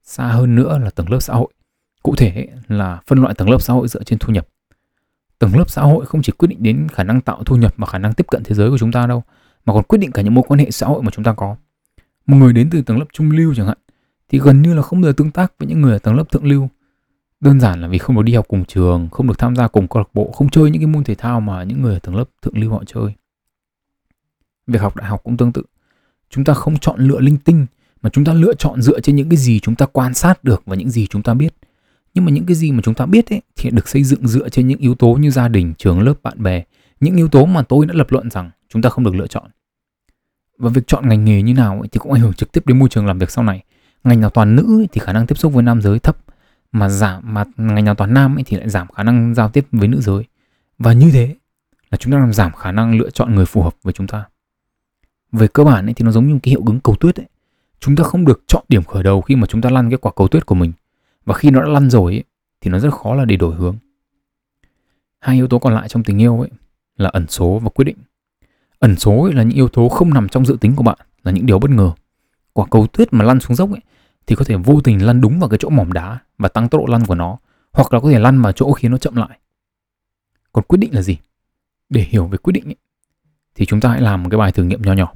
Xa 0.03 0.27
hơn 0.27 0.55
nữa 0.55 0.79
là 0.79 0.91
tầng 0.91 1.11
lớp 1.11 1.21
xã 1.21 1.35
hội 1.35 1.53
cụ 2.05 2.15
thể 2.17 2.49
là 2.69 3.01
phân 3.07 3.19
loại 3.19 3.35
tầng 3.35 3.51
lớp 3.51 3.59
xã 3.59 3.73
hội 3.73 3.89
dựa 3.89 4.03
trên 4.03 4.19
thu 4.19 4.33
nhập. 4.33 4.49
Tầng 5.39 5.57
lớp 5.57 5.71
xã 5.71 5.83
hội 5.83 6.07
không 6.07 6.23
chỉ 6.23 6.33
quyết 6.39 6.49
định 6.49 6.63
đến 6.63 6.89
khả 6.93 7.05
năng 7.05 7.21
tạo 7.21 7.43
thu 7.45 7.57
nhập 7.57 7.75
và 7.77 7.87
khả 7.87 7.99
năng 7.99 8.15
tiếp 8.15 8.27
cận 8.31 8.43
thế 8.45 8.55
giới 8.55 8.71
của 8.71 8.79
chúng 8.79 8.93
ta 8.93 9.07
đâu, 9.07 9.23
mà 9.65 9.75
còn 9.75 9.83
quyết 9.83 9.99
định 9.99 10.13
cả 10.13 10.23
những 10.23 10.35
mối 10.35 10.45
quan 10.49 10.61
hệ 10.61 10.71
xã 10.71 10.87
hội 10.87 11.03
mà 11.03 11.11
chúng 11.11 11.25
ta 11.25 11.33
có. 11.33 11.57
Một 12.27 12.37
người 12.37 12.53
đến 12.53 12.71
từ 12.71 12.83
tầng 12.83 12.99
lớp 12.99 13.07
trung 13.13 13.31
lưu 13.31 13.55
chẳng 13.55 13.67
hạn, 13.67 13.79
thì 14.29 14.39
gần 14.39 14.63
như 14.63 14.75
là 14.75 14.83
không 14.83 15.01
bao 15.01 15.09
giờ 15.09 15.15
tương 15.17 15.31
tác 15.31 15.53
với 15.59 15.69
những 15.69 15.83
người 15.83 15.93
ở 15.93 15.99
tầng 15.99 16.17
lớp 16.17 16.31
thượng 16.31 16.45
lưu. 16.45 16.69
Đơn 17.41 17.61
giản 17.61 17.81
là 17.81 17.89
vì 17.89 17.99
không 17.99 18.17
được 18.17 18.23
đi 18.23 18.35
học 18.35 18.49
cùng 18.49 18.65
trường, 18.65 19.09
không 19.11 19.27
được 19.27 19.39
tham 19.39 19.57
gia 19.57 19.69
cùng 19.69 19.89
câu 19.89 20.03
lạc 20.03 20.09
bộ, 20.15 20.33
không 20.33 20.51
chơi 20.51 20.71
những 20.71 20.83
cái 20.83 20.87
môn 20.87 21.05
thể 21.05 21.15
thao 21.15 21.41
mà 21.41 21.63
những 21.63 21.83
người 21.83 21.95
ở 21.95 21.99
tầng 21.99 22.17
lớp 22.17 22.25
thượng 22.43 22.59
lưu 22.59 22.73
họ 22.73 22.83
chơi. 22.87 23.13
Việc 24.67 24.83
học 24.83 24.97
đại 24.97 25.07
học 25.07 25.21
cũng 25.25 25.37
tương 25.37 25.53
tự. 25.53 25.63
Chúng 26.31 26.45
ta 26.45 26.55
không 26.55 26.79
chọn 26.79 27.01
lựa 27.01 27.21
linh 27.21 27.37
tinh, 27.37 27.67
mà 28.03 28.11
chúng 28.11 28.25
ta 28.25 28.33
lựa 28.33 28.55
chọn 28.55 28.83
dựa 28.83 29.01
trên 29.01 29.17
những 29.17 29.29
cái 29.29 29.37
gì 29.37 29.61
chúng 29.61 29.75
ta 29.75 29.87
quan 29.87 30.15
sát 30.15 30.45
được 30.45 30.63
và 30.67 30.77
những 30.77 30.91
gì 30.91 31.07
chúng 31.07 31.23
ta 31.23 31.35
biết 31.35 31.55
nhưng 32.15 32.25
mà 32.25 32.33
những 32.33 32.47
cái 32.47 32.55
gì 32.55 32.73
mà 32.73 32.81
chúng 32.83 32.95
ta 32.95 33.07
biết 33.07 33.33
ấy, 33.33 33.43
thì 33.57 33.71
được 33.71 33.89
xây 33.89 34.05
dựng 34.05 34.29
dựa 34.29 34.49
trên 34.49 34.69
những 34.69 34.79
yếu 34.79 34.95
tố 34.95 35.15
như 35.15 35.31
gia 35.31 35.49
đình, 35.49 35.75
trường 35.79 36.01
lớp, 36.01 36.15
bạn 36.23 36.43
bè. 36.43 36.65
Những 37.01 37.17
yếu 37.17 37.29
tố 37.29 37.47
mà 37.47 37.63
tôi 37.63 37.87
đã 37.87 37.95
lập 37.95 38.07
luận 38.11 38.31
rằng 38.31 38.51
chúng 38.69 38.83
ta 38.83 38.91
không 38.91 39.05
được 39.05 39.15
lựa 39.15 39.27
chọn. 39.27 39.51
Và 40.59 40.71
việc 40.71 40.87
chọn 40.87 41.09
ngành 41.09 41.25
nghề 41.25 41.43
như 41.43 41.55
nào 41.55 41.81
ấy 41.81 41.89
thì 41.89 41.99
cũng 41.99 42.13
ảnh 42.13 42.21
hưởng 42.21 42.33
trực 42.33 42.53
tiếp 42.53 42.67
đến 42.67 42.79
môi 42.79 42.89
trường 42.89 43.07
làm 43.07 43.19
việc 43.19 43.31
sau 43.31 43.45
này. 43.45 43.65
Ngành 44.05 44.21
nào 44.21 44.31
toàn 44.31 44.57
nữ 44.57 44.81
ấy 44.81 44.89
thì 44.93 45.01
khả 45.01 45.13
năng 45.13 45.27
tiếp 45.27 45.39
xúc 45.39 45.53
với 45.53 45.63
nam 45.63 45.83
giới 45.83 45.99
thấp, 45.99 46.17
mà 46.73 46.89
giảm 46.89 47.35
mà 47.35 47.45
ngành 47.57 47.85
nào 47.85 47.95
toàn 47.95 48.15
nam 48.15 48.39
ấy 48.39 48.45
thì 48.47 48.57
lại 48.57 48.69
giảm 48.69 48.89
khả 48.89 49.03
năng 49.03 49.35
giao 49.35 49.49
tiếp 49.49 49.67
với 49.73 49.89
nữ 49.89 50.01
giới. 50.01 50.25
Và 50.79 50.93
như 50.93 51.11
thế 51.13 51.35
là 51.91 51.99
chúng 51.99 52.13
ta 52.13 52.19
làm 52.19 52.33
giảm 52.33 52.53
khả 52.53 52.73
năng 52.73 52.99
lựa 52.99 53.11
chọn 53.11 53.35
người 53.35 53.47
phù 53.47 53.63
hợp 53.63 53.75
với 53.83 53.93
chúng 53.93 54.07
ta. 54.07 54.25
Về 55.33 55.49
cơ 55.49 55.65
bản 55.65 55.87
ấy 55.87 55.95
thì 55.95 56.05
nó 56.05 56.11
giống 56.11 56.27
như 56.27 56.39
cái 56.43 56.51
hiệu 56.51 56.63
ứng 56.67 56.81
cầu 56.81 56.97
tuyết 57.01 57.21
ấy. 57.21 57.27
Chúng 57.81 57.97
ta 57.97 58.05
không 58.05 58.25
được 58.25 58.43
chọn 58.47 58.65
điểm 58.69 58.85
khởi 58.85 59.03
đầu 59.03 59.21
khi 59.23 59.37
mà 59.37 59.47
chúng 59.47 59.61
ta 59.61 59.71
lăn 59.71 59.91
cái 59.91 59.99
quả 59.99 60.13
cầu 60.17 60.29
tuyết 60.29 60.47
của 60.47 60.55
mình 60.55 60.73
và 61.25 61.35
khi 61.35 61.51
nó 61.51 61.61
đã 61.61 61.69
lăn 61.69 61.91
rồi 61.91 62.13
ấy, 62.13 62.25
thì 62.61 62.71
nó 62.71 62.79
rất 62.79 62.95
khó 62.95 63.15
là 63.15 63.25
để 63.25 63.37
đổi 63.37 63.55
hướng. 63.55 63.77
Hai 65.21 65.37
yếu 65.37 65.49
tố 65.49 65.59
còn 65.59 65.75
lại 65.75 65.89
trong 65.89 66.05
tình 66.05 66.21
yêu 66.21 66.41
ấy 66.41 66.51
là 66.97 67.09
ẩn 67.09 67.27
số 67.29 67.59
và 67.59 67.69
quyết 67.69 67.85
định. 67.85 67.97
Ẩn 68.79 68.97
số 68.97 69.23
ấy 69.23 69.33
là 69.33 69.43
những 69.43 69.57
yếu 69.57 69.69
tố 69.69 69.89
không 69.89 70.15
nằm 70.15 70.29
trong 70.29 70.47
dự 70.47 70.57
tính 70.61 70.77
của 70.77 70.83
bạn 70.83 70.99
là 71.23 71.33
những 71.33 71.47
điều 71.47 71.59
bất 71.59 71.71
ngờ. 71.71 71.93
Quả 72.53 72.67
cầu 72.71 72.87
tuyết 72.87 73.13
mà 73.13 73.25
lăn 73.25 73.41
xuống 73.41 73.57
dốc 73.57 73.71
ấy 73.71 73.81
thì 74.27 74.37
có 74.37 74.45
thể 74.45 74.57
vô 74.57 74.81
tình 74.81 75.07
lăn 75.07 75.21
đúng 75.21 75.41
vào 75.41 75.49
cái 75.49 75.59
chỗ 75.59 75.71
mỏm 75.71 75.93
đá 75.93 76.19
và 76.39 76.49
tăng 76.49 76.69
tốc 76.69 76.81
độ 76.81 76.87
lăn 76.87 77.05
của 77.07 77.15
nó 77.15 77.39
hoặc 77.73 77.93
là 77.93 78.01
có 78.01 78.11
thể 78.11 78.19
lăn 78.19 78.43
vào 78.43 78.53
chỗ 78.53 78.73
khiến 78.73 78.91
nó 78.91 78.99
chậm 78.99 79.17
lại. 79.17 79.39
Còn 80.53 80.65
quyết 80.65 80.79
định 80.79 80.95
là 80.95 81.03
gì? 81.03 81.19
Để 81.89 82.01
hiểu 82.01 82.27
về 82.27 82.39
quyết 82.39 82.53
định 82.53 82.65
ấy, 82.65 82.77
thì 83.55 83.67
chúng 83.67 83.81
ta 83.81 83.89
hãy 83.89 84.01
làm 84.01 84.23
một 84.23 84.29
cái 84.31 84.39
bài 84.39 84.53
thử 84.53 84.65
nghiệm 84.65 84.83
nho 84.83 84.93
nhỏ. 84.93 85.13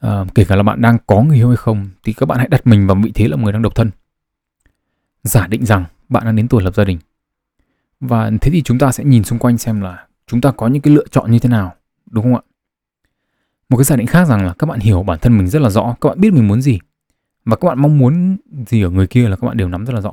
À, 0.00 0.24
kể 0.34 0.44
cả 0.44 0.56
là 0.56 0.62
bạn 0.62 0.80
đang 0.80 0.98
có 1.06 1.22
người 1.22 1.36
yêu 1.36 1.48
hay 1.48 1.56
không 1.56 1.88
thì 2.02 2.12
các 2.12 2.26
bạn 2.26 2.38
hãy 2.38 2.48
đặt 2.48 2.66
mình 2.66 2.86
vào 2.86 2.96
vị 3.02 3.12
thế 3.14 3.28
là 3.28 3.36
một 3.36 3.42
người 3.42 3.52
đang 3.52 3.62
độc 3.62 3.74
thân 3.74 3.90
giả 5.22 5.46
định 5.46 5.66
rằng 5.66 5.84
bạn 6.08 6.24
đang 6.24 6.36
đến 6.36 6.48
tuổi 6.48 6.62
lập 6.62 6.74
gia 6.74 6.84
đình. 6.84 6.98
Và 8.00 8.30
thế 8.40 8.50
thì 8.52 8.62
chúng 8.62 8.78
ta 8.78 8.92
sẽ 8.92 9.04
nhìn 9.04 9.24
xung 9.24 9.38
quanh 9.38 9.58
xem 9.58 9.80
là 9.80 10.06
chúng 10.26 10.40
ta 10.40 10.50
có 10.50 10.68
những 10.68 10.82
cái 10.82 10.94
lựa 10.94 11.06
chọn 11.10 11.30
như 11.30 11.38
thế 11.38 11.48
nào 11.48 11.74
đúng 12.10 12.24
không 12.24 12.34
ạ? 12.34 12.42
Một 13.68 13.76
cái 13.76 13.84
giả 13.84 13.96
định 13.96 14.06
khác 14.06 14.24
rằng 14.24 14.46
là 14.46 14.54
các 14.58 14.66
bạn 14.66 14.80
hiểu 14.80 15.02
bản 15.02 15.18
thân 15.22 15.38
mình 15.38 15.48
rất 15.48 15.62
là 15.62 15.70
rõ 15.70 15.96
các 16.00 16.08
bạn 16.08 16.20
biết 16.20 16.32
mình 16.32 16.48
muốn 16.48 16.62
gì 16.62 16.78
và 17.44 17.56
các 17.56 17.68
bạn 17.68 17.82
mong 17.82 17.98
muốn 17.98 18.36
gì 18.66 18.82
ở 18.82 18.90
người 18.90 19.06
kia 19.06 19.28
là 19.28 19.36
các 19.36 19.46
bạn 19.46 19.56
đều 19.56 19.68
nắm 19.68 19.84
rất 19.84 19.94
là 19.94 20.00
rõ. 20.00 20.12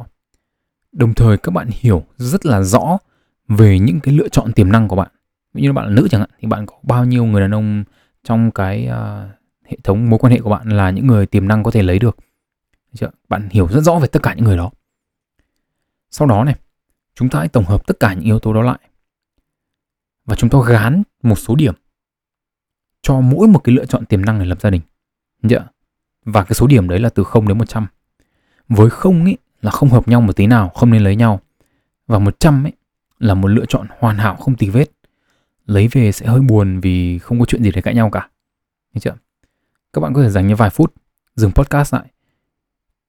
Đồng 0.92 1.14
thời 1.14 1.38
các 1.38 1.52
bạn 1.52 1.70
hiểu 1.72 2.04
rất 2.18 2.46
là 2.46 2.62
rõ 2.62 2.98
về 3.48 3.80
những 3.80 4.00
cái 4.00 4.14
lựa 4.14 4.30
chọn 4.30 4.54
tiềm 4.54 4.72
năng 4.72 4.88
của 4.88 4.96
bạn. 4.96 5.12
Ví 5.54 5.62
như 5.62 5.74
bạn 5.74 5.86
là 5.86 5.92
nữ 5.92 6.08
chẳng 6.12 6.22
hạn 6.22 6.30
thì 6.40 6.48
bạn 6.48 6.66
có 6.66 6.74
bao 6.84 7.06
nhiêu 7.06 7.26
người 7.26 7.42
đàn 7.42 7.54
ông 7.54 7.84
trong 8.24 8.52
cái 8.52 8.90
uh, 8.90 9.36
hệ 9.66 9.78
thống 9.84 10.10
mối 10.10 10.20
quan 10.20 10.34
hệ 10.34 10.40
của 10.40 10.50
bạn 10.50 10.70
là 10.70 10.90
những 10.90 11.08
người 11.08 11.26
tiềm 11.26 11.48
năng 11.48 11.64
có 11.64 11.72
thể 11.72 11.84
lấy 11.84 12.00
được 12.00 12.18
chưa? 12.94 13.10
bạn 13.30 13.50
hiểu 13.52 13.68
rất 13.68 13.82
rõ 13.82 14.00
về 14.00 14.08
tất 14.08 14.24
cả 14.24 14.34
những 14.34 14.46
người 14.46 14.58
đó 14.58 14.72
sau 16.16 16.28
đó 16.28 16.44
này, 16.44 16.56
chúng 17.16 17.30
ta 17.30 17.40
hãy 17.40 17.48
tổng 17.48 17.66
hợp 17.66 17.88
tất 17.88 18.00
cả 18.00 18.14
những 18.14 18.24
yếu 18.24 18.40
tố 18.40 18.54
đó 18.54 18.62
lại. 18.62 18.80
Và 20.26 20.36
chúng 20.36 20.50
ta 20.50 20.60
gán 20.68 21.04
một 21.24 21.36
số 21.36 21.56
điểm 21.56 21.74
cho 23.02 23.22
mỗi 23.22 23.48
một 23.48 23.60
cái 23.60 23.76
lựa 23.76 23.86
chọn 23.86 24.06
tiềm 24.06 24.26
năng 24.26 24.40
để 24.40 24.46
lập 24.46 24.62
gia 24.62 24.70
đình. 24.70 24.82
Chưa? 25.50 25.68
và 26.26 26.44
cái 26.44 26.54
số 26.54 26.68
điểm 26.68 26.90
đấy 26.90 27.00
là 27.00 27.10
từ 27.10 27.24
0 27.24 27.48
đến 27.48 27.58
100 27.58 27.88
với 28.68 28.90
không 28.90 29.24
ấy 29.24 29.38
là 29.62 29.72
không 29.72 29.90
hợp 29.90 30.08
nhau 30.08 30.22
một 30.22 30.36
tí 30.36 30.48
nào, 30.48 30.70
không 30.70 30.92
nên 30.92 31.04
lấy 31.04 31.16
nhau. 31.16 31.40
Và 32.08 32.20
100 32.20 32.66
ấy 32.66 32.74
là 33.20 33.34
một 33.34 33.48
lựa 33.48 33.66
chọn 33.66 33.88
hoàn 34.00 34.18
hảo, 34.18 34.36
không 34.36 34.56
tì 34.56 34.70
vết. 34.70 34.86
Lấy 35.66 35.88
về 35.92 36.12
sẽ 36.12 36.26
hơi 36.26 36.42
buồn 36.42 36.80
vì 36.80 37.20
không 37.20 37.40
có 37.40 37.46
chuyện 37.46 37.64
gì 37.64 37.72
để 37.72 37.82
cãi 37.82 37.96
nhau 37.96 38.10
cả. 38.10 38.30
Thấy 38.94 39.02
chưa? 39.02 39.16
các 39.94 40.02
bạn 40.02 40.14
có 40.14 40.24
thể 40.24 40.30
dành 40.30 40.48
như 40.48 40.56
vài 40.56 40.70
phút 40.70 40.94
dừng 41.36 41.52
podcast 41.52 41.94
lại 41.94 42.06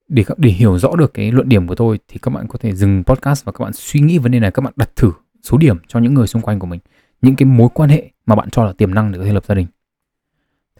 để 0.08 0.24
để 0.36 0.50
hiểu 0.50 0.78
rõ 0.78 0.96
được 0.96 1.14
cái 1.14 1.32
luận 1.32 1.48
điểm 1.48 1.66
của 1.66 1.74
tôi 1.74 1.98
thì 2.08 2.18
các 2.22 2.30
bạn 2.30 2.48
có 2.48 2.58
thể 2.58 2.74
dừng 2.74 3.04
podcast 3.04 3.44
và 3.44 3.52
các 3.52 3.64
bạn 3.64 3.72
suy 3.72 4.00
nghĩ 4.00 4.18
vấn 4.18 4.32
đề 4.32 4.40
này 4.40 4.50
các 4.50 4.62
bạn 4.62 4.72
đặt 4.76 4.96
thử 4.96 5.12
số 5.42 5.58
điểm 5.58 5.78
cho 5.88 6.00
những 6.00 6.14
người 6.14 6.26
xung 6.26 6.42
quanh 6.42 6.58
của 6.58 6.66
mình. 6.66 6.80
Những 7.22 7.36
cái 7.36 7.46
mối 7.46 7.68
quan 7.74 7.90
hệ 7.90 8.10
mà 8.26 8.34
bạn 8.34 8.50
cho 8.50 8.64
là 8.64 8.72
tiềm 8.72 8.94
năng 8.94 9.12
để 9.12 9.18
có 9.18 9.24
thể 9.24 9.32
lập 9.32 9.44
gia 9.46 9.54
đình. 9.54 9.66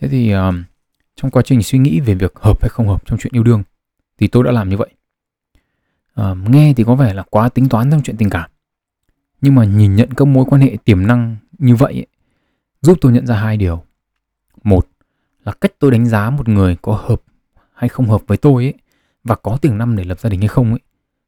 Thế 0.01 0.09
thì 0.09 0.35
uh, 0.35 0.55
trong 1.17 1.31
quá 1.31 1.43
trình 1.43 1.62
suy 1.62 1.79
nghĩ 1.79 2.01
về 2.01 2.15
việc 2.15 2.33
hợp 2.35 2.62
hay 2.62 2.69
không 2.69 2.89
hợp 2.89 3.07
trong 3.07 3.19
chuyện 3.19 3.33
yêu 3.33 3.43
đương 3.43 3.62
thì 4.19 4.27
tôi 4.27 4.45
đã 4.45 4.53
làm 4.53 4.69
như 4.69 4.77
vậy. 4.77 4.91
Uh, 6.21 6.51
nghe 6.51 6.73
thì 6.77 6.85
có 6.85 6.95
vẻ 6.95 7.15
là 7.15 7.23
quá 7.31 7.49
tính 7.49 7.69
toán 7.69 7.91
trong 7.91 8.03
chuyện 8.03 8.17
tình 8.17 8.31
cảm. 8.31 8.51
Nhưng 9.40 9.55
mà 9.55 9.65
nhìn 9.65 9.96
nhận 9.96 10.15
các 10.15 10.25
mối 10.25 10.44
quan 10.48 10.61
hệ 10.61 10.77
tiềm 10.85 11.07
năng 11.07 11.37
như 11.59 11.77
vậy 11.77 11.92
ấy, 11.92 12.07
giúp 12.81 12.98
tôi 13.00 13.13
nhận 13.13 13.27
ra 13.27 13.37
hai 13.37 13.57
điều. 13.57 13.85
Một 14.65 14.88
là 15.44 15.53
cách 15.53 15.73
tôi 15.79 15.90
đánh 15.90 16.07
giá 16.07 16.31
một 16.31 16.48
người 16.48 16.77
có 16.83 16.92
hợp 16.92 17.23
hay 17.75 17.88
không 17.88 18.09
hợp 18.09 18.23
với 18.27 18.38
tôi 18.38 18.65
ấy 18.65 18.75
và 19.27 19.35
có 19.35 19.56
tiềm 19.62 19.79
năng 19.79 19.96
để 19.96 20.04
lập 20.04 20.20
gia 20.20 20.31
đình 20.31 20.40
hay 20.40 20.48
không 20.48 20.70
ấy 20.70 20.81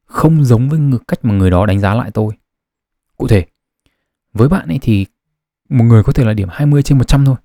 không 0.09 0.43
giống 0.45 0.69
với 0.69 0.79
cách 1.07 1.25
mà 1.25 1.33
người 1.33 1.49
đó 1.49 1.65
đánh 1.65 1.79
giá 1.79 1.95
lại 1.95 2.11
tôi. 2.13 2.33
Cụ 3.17 3.27
thể, 3.27 3.45
với 4.33 4.49
bạn 4.49 4.67
ấy 4.67 4.79
thì 4.81 5.05
một 5.69 5.83
người 5.83 6.03
có 6.03 6.13
thể 6.13 6.25
là 6.25 6.33
điểm 6.33 6.47
20 6.51 6.83
trên 6.83 6.97
100 6.97 7.25
thôi, 7.25 7.35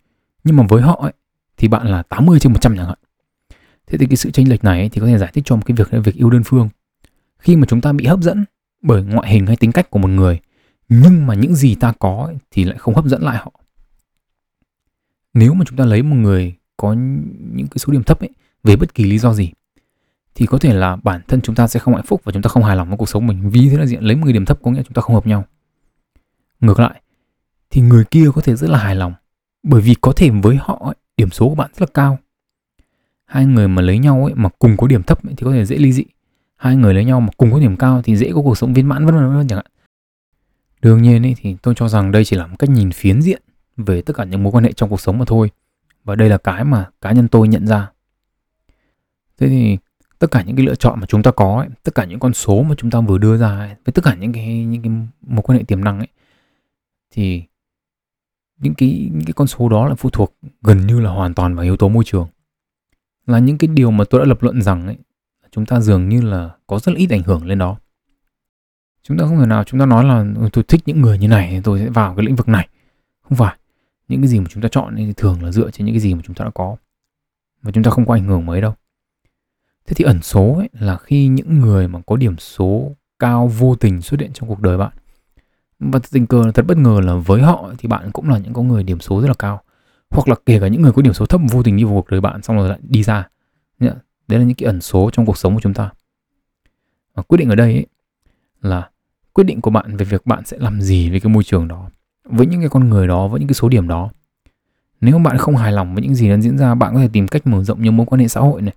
nhưng 0.45 0.57
mà 0.57 0.67
với 0.69 0.83
họ 0.83 0.99
ấy 1.03 1.13
thì 1.57 1.69
bạn 1.69 1.87
là 1.87 2.03
80 2.03 2.39
trên 2.39 2.53
100 2.53 2.77
chẳng 2.77 2.87
hạn. 2.87 2.99
Thế 3.87 3.99
thì 3.99 4.07
cái 4.07 4.17
sự 4.17 4.31
chênh 4.31 4.49
lệch 4.49 4.65
này 4.65 4.81
ấy, 4.81 4.89
thì 4.89 5.01
có 5.01 5.07
thể 5.07 5.19
giải 5.19 5.31
thích 5.35 5.45
cho 5.47 5.57
một 5.57 5.63
cái 5.67 5.77
việc 5.77 5.95
là 5.95 6.01
việc 6.01 6.15
yêu 6.15 6.31
đơn 6.31 6.43
phương. 6.45 6.69
Khi 7.39 7.57
mà 7.57 7.67
chúng 7.67 7.81
ta 7.81 7.93
bị 7.93 8.07
hấp 8.07 8.21
dẫn 8.21 8.45
bởi 8.83 9.03
ngoại 9.03 9.31
hình 9.31 9.47
hay 9.47 9.57
tính 9.57 9.73
cách 9.73 9.91
của 9.91 9.99
một 9.99 10.11
người, 10.11 10.41
nhưng 10.89 11.27
mà 11.27 11.35
những 11.35 11.55
gì 11.55 11.75
ta 11.75 11.93
có 11.99 12.25
ấy, 12.27 12.37
thì 12.51 12.65
lại 12.65 12.79
không 12.79 12.95
hấp 12.95 13.05
dẫn 13.05 13.23
lại 13.23 13.37
họ. 13.37 13.53
Nếu 15.35 15.55
mà 15.55 15.65
chúng 15.69 15.79
ta 15.79 15.85
lấy 15.85 16.03
một 16.03 16.17
người 16.17 16.55
có 16.77 16.93
những 17.53 17.67
cái 17.67 17.79
số 17.79 17.93
điểm 17.93 18.03
thấp 18.03 18.21
ấy 18.21 18.31
về 18.63 18.77
bất 18.77 18.95
kỳ 18.95 19.05
lý 19.05 19.19
do 19.19 19.35
gì 19.35 19.53
thì 20.35 20.47
có 20.47 20.59
thể 20.59 20.75
là 20.75 20.97
bản 20.97 21.21
thân 21.29 21.41
chúng 21.41 21.55
ta 21.55 21.69
sẽ 21.69 21.81
không 21.81 21.95
hạnh 21.95 22.07
phúc 22.07 22.21
và 22.25 22.33
chúng 22.33 22.43
ta 22.43 22.49
không 22.49 22.65
hài 22.65 22.77
lòng 22.77 22.89
với 22.89 22.97
cuộc 22.97 23.09
sống 23.09 23.27
mình. 23.27 23.51
Vì 23.51 23.69
thế 23.69 23.77
là 23.77 23.87
diện 23.87 24.03
lấy 24.03 24.17
một 24.17 24.27
điểm 24.33 24.45
thấp 24.45 24.59
có 24.63 24.71
nghĩa 24.71 24.83
chúng 24.83 24.93
ta 24.93 25.03
không 25.03 25.15
hợp 25.15 25.27
nhau. 25.27 25.45
Ngược 26.61 26.81
lại 26.81 27.03
thì 27.71 27.81
người 27.81 28.05
kia 28.05 28.27
có 28.35 28.41
thể 28.41 28.57
rất 28.57 28.71
là 28.71 28.79
hài 28.79 28.97
lòng 28.97 29.15
bởi 29.63 29.81
vì 29.81 29.95
có 30.01 30.13
thể 30.17 30.31
với 30.31 30.57
họ 30.57 30.83
ấy, 30.85 30.95
điểm 31.17 31.31
số 31.31 31.49
của 31.49 31.55
bạn 31.55 31.71
rất 31.75 31.81
là 31.81 31.87
cao. 31.95 32.19
Hai 33.25 33.47
người 33.47 33.69
mà 33.69 33.83
lấy 33.83 33.99
nhau 33.99 34.25
ấy 34.25 34.35
mà 34.35 34.49
cùng 34.59 34.77
có 34.77 34.87
điểm 34.87 35.03
thấp 35.03 35.27
ấy, 35.27 35.35
thì 35.37 35.45
có 35.45 35.53
thể 35.53 35.65
dễ 35.65 35.77
ly 35.77 35.93
dị. 35.93 36.05
Hai 36.57 36.77
người 36.77 36.95
lấy 36.95 37.05
nhau 37.05 37.21
mà 37.21 37.29
cùng 37.37 37.53
có 37.53 37.59
điểm 37.59 37.77
cao 37.77 38.03
thì 38.03 38.17
dễ 38.17 38.33
có 38.35 38.43
cuộc 38.43 38.59
sống 38.59 38.75
viên 38.75 38.89
mãn 38.89 39.07
vân 39.07 39.15
vân 39.15 39.37
vân 39.37 39.49
chẳng 39.49 39.57
hạn. 39.57 39.67
Đương 40.83 41.03
nhiên 41.03 41.27
ấy 41.27 41.35
thì 41.39 41.57
tôi 41.63 41.75
cho 41.77 41.89
rằng 41.89 42.13
đây 42.13 42.25
chỉ 42.25 42.37
là 42.37 42.47
một 42.47 42.57
cách 42.59 42.71
nhìn 42.71 42.91
phiến 42.91 43.23
diện 43.23 43.43
về 43.77 44.03
tất 44.03 44.17
cả 44.17 44.25
những 44.25 44.43
mối 44.43 44.53
quan 44.53 44.65
hệ 44.65 44.73
trong 44.73 44.91
cuộc 44.91 45.01
sống 45.01 45.19
mà 45.19 45.25
thôi. 45.25 45.51
Và 46.05 46.15
đây 46.15 46.29
là 46.29 46.39
cái 46.39 46.65
mà 46.65 46.91
cá 47.01 47.13
nhân 47.13 47.29
tôi 47.29 47.49
nhận 47.49 47.67
ra. 47.67 47.91
Thế 49.39 49.49
thì 49.49 49.79
tất 50.25 50.31
cả 50.31 50.43
những 50.43 50.57
cái 50.57 50.67
lựa 50.67 50.75
chọn 50.75 51.01
mà 51.01 51.07
chúng 51.07 51.23
ta 51.23 51.31
có 51.31 51.59
ấy, 51.59 51.69
tất 51.83 51.95
cả 51.95 52.05
những 52.05 52.21
con 52.21 52.35
số 52.35 52.63
mà 52.63 52.75
chúng 52.79 52.91
ta 52.91 53.01
vừa 53.01 53.19
đưa 53.19 53.37
ra 53.37 53.59
ấy, 53.59 53.75
với 53.85 53.93
tất 53.93 54.05
cả 54.05 54.15
những 54.15 54.33
cái 54.33 54.65
những 54.65 54.83
cái 54.83 54.93
mối 55.21 55.43
quan 55.43 55.59
hệ 55.59 55.65
tiềm 55.65 55.85
năng 55.85 55.99
ấy 55.99 56.09
thì 57.11 57.43
những 58.59 58.75
cái 58.75 59.11
những 59.13 59.25
cái 59.25 59.33
con 59.33 59.47
số 59.47 59.69
đó 59.69 59.89
là 59.89 59.95
phụ 59.95 60.11
thuộc 60.11 60.37
gần 60.63 60.87
như 60.87 61.01
là 61.01 61.11
hoàn 61.11 61.35
toàn 61.35 61.55
vào 61.55 61.65
yếu 61.65 61.77
tố 61.77 61.89
môi 61.89 62.05
trường. 62.05 62.29
Là 63.27 63.39
những 63.39 63.59
cái 63.59 63.69
điều 63.69 63.91
mà 63.91 64.05
tôi 64.11 64.21
đã 64.21 64.27
lập 64.27 64.43
luận 64.43 64.63
rằng 64.63 64.87
ấy, 64.87 64.97
chúng 65.51 65.67
ta 65.67 65.81
dường 65.81 66.09
như 66.09 66.21
là 66.21 66.51
có 66.67 66.79
rất 66.79 66.93
là 66.93 66.99
ít 66.99 67.11
ảnh 67.11 67.23
hưởng 67.23 67.47
lên 67.47 67.59
đó. 67.59 67.77
Chúng 69.03 69.19
ta 69.19 69.25
không 69.25 69.41
thể 69.41 69.47
nào 69.47 69.65
chúng 69.65 69.81
ta 69.81 69.87
nói 69.87 70.05
là 70.05 70.19
ừ, 70.19 70.49
tôi 70.53 70.65
thích 70.69 70.81
những 70.87 71.01
người 71.01 71.19
như 71.19 71.29
này 71.29 71.61
tôi 71.65 71.79
sẽ 71.79 71.89
vào 71.89 72.15
cái 72.17 72.27
lĩnh 72.27 72.37
vực 72.37 72.49
này. 72.49 72.69
Không 73.23 73.39
phải. 73.39 73.57
Những 74.09 74.21
cái 74.21 74.29
gì 74.29 74.41
mà 74.41 74.47
chúng 74.51 74.63
ta 74.63 74.69
chọn 74.69 74.97
thì 74.97 75.13
thường 75.17 75.45
là 75.45 75.53
dựa 75.53 75.71
trên 75.71 75.87
những 75.87 75.95
cái 75.95 76.01
gì 76.01 76.15
mà 76.15 76.21
chúng 76.25 76.35
ta 76.35 76.45
đã 76.45 76.51
có. 76.55 76.77
Và 77.63 77.73
chúng 77.73 77.85
ta 77.85 77.91
không 77.91 78.07
có 78.07 78.15
ảnh 78.15 78.25
hưởng 78.25 78.47
mấy 78.47 78.61
đâu 78.61 78.75
thế 79.87 79.95
thì 79.95 80.05
ẩn 80.05 80.23
số 80.23 80.55
ấy 80.59 80.69
là 80.73 80.97
khi 80.97 81.27
những 81.27 81.61
người 81.61 81.89
mà 81.89 82.01
có 82.07 82.17
điểm 82.17 82.39
số 82.39 82.93
cao 83.19 83.49
vô 83.49 83.75
tình 83.75 84.03
xuất 84.03 84.21
hiện 84.21 84.33
trong 84.33 84.49
cuộc 84.49 84.61
đời 84.61 84.79
bạn. 84.79 84.93
Và 85.79 86.01
tình 86.11 86.27
cờ 86.27 86.53
thật 86.55 86.67
bất 86.67 86.79
ngờ 86.79 87.01
là 87.05 87.15
với 87.15 87.43
họ 87.43 87.73
thì 87.79 87.89
bạn 87.89 88.11
cũng 88.13 88.29
là 88.29 88.39
những 88.39 88.53
có 88.53 88.63
người 88.63 88.83
điểm 88.83 89.01
số 89.01 89.21
rất 89.21 89.29
là 89.29 89.35
cao. 89.39 89.61
Hoặc 90.11 90.29
là 90.29 90.35
kể 90.47 90.61
cả 90.61 90.69
những 90.69 90.83
người 90.83 90.93
có 90.93 91.03
điểm 91.03 91.13
số 91.13 91.27
thấp 91.27 91.41
vô 91.51 91.63
tình 91.63 91.77
đi 91.77 91.85
vào 91.85 91.95
cuộc 91.95 92.11
đời 92.11 92.21
bạn 92.21 92.43
xong 92.43 92.57
rồi 92.57 92.69
lại 92.69 92.79
đi 92.83 93.03
ra. 93.03 93.29
Đấy 94.29 94.39
là 94.39 94.45
những 94.45 94.55
cái 94.55 94.67
ẩn 94.67 94.81
số 94.81 95.11
trong 95.13 95.27
cuộc 95.27 95.39
sống 95.39 95.55
của 95.55 95.61
chúng 95.61 95.75
ta. 95.75 95.91
Và 97.15 97.23
quyết 97.23 97.37
định 97.39 97.49
ở 97.49 97.55
đây 97.55 97.73
ấy, 97.73 97.87
là 98.63 98.91
quyết 99.33 99.45
định 99.45 99.61
của 99.61 99.71
bạn 99.71 99.97
về 99.97 100.05
việc 100.05 100.27
bạn 100.27 100.45
sẽ 100.45 100.57
làm 100.61 100.81
gì 100.81 101.11
với 101.11 101.21
cái 101.21 101.33
môi 101.33 101.45
trường 101.45 101.69
đó 101.69 101.91
với 102.25 102.47
những 102.47 102.61
cái 102.61 102.69
con 102.69 102.89
người 102.89 103.07
đó 103.07 103.29
với 103.29 103.41
những 103.41 103.49
cái 103.49 103.55
số 103.55 103.69
điểm 103.69 103.89
đó. 103.89 104.11
Nếu 105.01 105.19
bạn 105.19 105.39
không 105.39 105.57
hài 105.57 105.73
lòng 105.73 105.95
với 105.95 106.03
những 106.03 106.15
gì 106.15 106.29
đang 106.29 106.43
diễn 106.43 106.59
ra 106.59 106.75
bạn 106.75 106.95
có 106.95 107.01
thể 107.01 107.09
tìm 107.13 107.29
cách 107.29 107.47
mở 107.47 107.65
rộng 107.65 107.83
những 107.83 107.97
mối 107.97 108.07
quan 108.07 108.21
hệ 108.21 108.29
xã 108.29 108.41
hội 108.41 108.63
này 108.63 108.75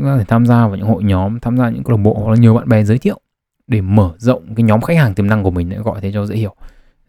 chúng 0.00 0.06
ta 0.06 0.12
có 0.12 0.18
thể 0.18 0.24
tham 0.24 0.46
gia 0.46 0.66
vào 0.66 0.76
những 0.76 0.86
hội 0.86 1.04
nhóm, 1.04 1.40
tham 1.40 1.56
gia 1.56 1.70
những 1.70 1.84
câu 1.84 1.96
lạc 1.96 2.02
bộ 2.02 2.14
hoặc 2.14 2.30
là 2.30 2.36
nhiều 2.36 2.54
bạn 2.54 2.68
bè 2.68 2.84
giới 2.84 2.98
thiệu 2.98 3.20
để 3.66 3.80
mở 3.80 4.14
rộng 4.18 4.54
cái 4.54 4.64
nhóm 4.64 4.80
khách 4.80 4.96
hàng 4.96 5.14
tiềm 5.14 5.26
năng 5.26 5.42
của 5.42 5.50
mình 5.50 5.68
để 5.68 5.78
gọi 5.78 6.00
thế 6.00 6.12
cho 6.12 6.26
dễ 6.26 6.36
hiểu. 6.36 6.54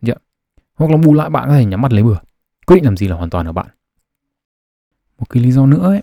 Được 0.02 0.18
hoặc 0.76 0.92
là 0.92 0.98
bù 0.98 1.14
lại 1.14 1.30
bạn 1.30 1.48
có 1.48 1.54
thể 1.54 1.66
nhắm 1.66 1.82
mắt 1.82 1.94
lấy 1.94 2.04
bừa. 2.04 2.18
Quyết 2.68 2.76
định 2.76 2.86
làm 2.86 2.98
gì 2.98 3.08
là 3.08 3.16
hoàn 3.16 3.30
toàn 3.30 3.46
ở 3.46 3.52
bạn. 3.52 3.68
Một 5.20 5.30
cái 5.30 5.44
lý 5.44 5.52
do 5.52 5.66
nữa 5.66 5.88
ấy, 5.88 6.02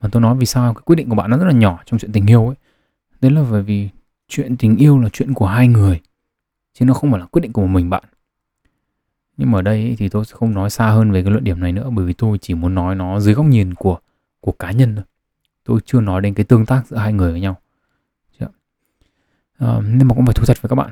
mà 0.00 0.08
tôi 0.12 0.22
nói 0.22 0.34
vì 0.34 0.46
sao 0.46 0.74
cái 0.74 0.82
quyết 0.84 0.96
định 0.96 1.08
của 1.08 1.14
bạn 1.14 1.30
nó 1.30 1.38
rất 1.38 1.44
là 1.44 1.52
nhỏ 1.52 1.82
trong 1.86 1.98
chuyện 1.98 2.12
tình 2.12 2.26
yêu 2.26 2.46
ấy. 2.46 2.56
Đấy 3.20 3.30
là 3.32 3.44
bởi 3.50 3.62
vì 3.62 3.88
chuyện 4.28 4.56
tình 4.56 4.76
yêu 4.76 4.98
là 4.98 5.08
chuyện 5.08 5.34
của 5.34 5.46
hai 5.46 5.68
người, 5.68 6.00
chứ 6.72 6.84
nó 6.84 6.94
không 6.94 7.10
phải 7.10 7.20
là 7.20 7.26
quyết 7.26 7.40
định 7.40 7.52
của 7.52 7.62
một 7.62 7.68
mình 7.68 7.90
bạn. 7.90 8.04
Nhưng 9.36 9.50
mà 9.50 9.58
ở 9.58 9.62
đây 9.62 9.94
thì 9.98 10.08
tôi 10.08 10.24
sẽ 10.24 10.36
không 10.36 10.54
nói 10.54 10.70
xa 10.70 10.90
hơn 10.90 11.10
về 11.10 11.22
cái 11.22 11.30
luận 11.30 11.44
điểm 11.44 11.60
này 11.60 11.72
nữa, 11.72 11.90
bởi 11.90 12.06
vì 12.06 12.12
tôi 12.12 12.38
chỉ 12.38 12.54
muốn 12.54 12.74
nói 12.74 12.94
nó 12.94 13.20
dưới 13.20 13.34
góc 13.34 13.46
nhìn 13.46 13.74
của 13.74 13.98
của 14.40 14.52
cá 14.52 14.70
nhân 14.70 14.96
thôi 14.96 15.04
tôi 15.64 15.80
chưa 15.84 16.00
nói 16.00 16.20
đến 16.20 16.34
cái 16.34 16.44
tương 16.44 16.66
tác 16.66 16.86
giữa 16.86 16.96
hai 16.96 17.12
người 17.12 17.32
với 17.32 17.40
nhau. 17.40 17.56
À, 19.58 19.78
nhưng 19.84 20.08
mà 20.08 20.14
cũng 20.14 20.26
phải 20.26 20.34
thú 20.34 20.44
thật 20.46 20.62
với 20.62 20.68
các 20.68 20.76
bạn. 20.76 20.90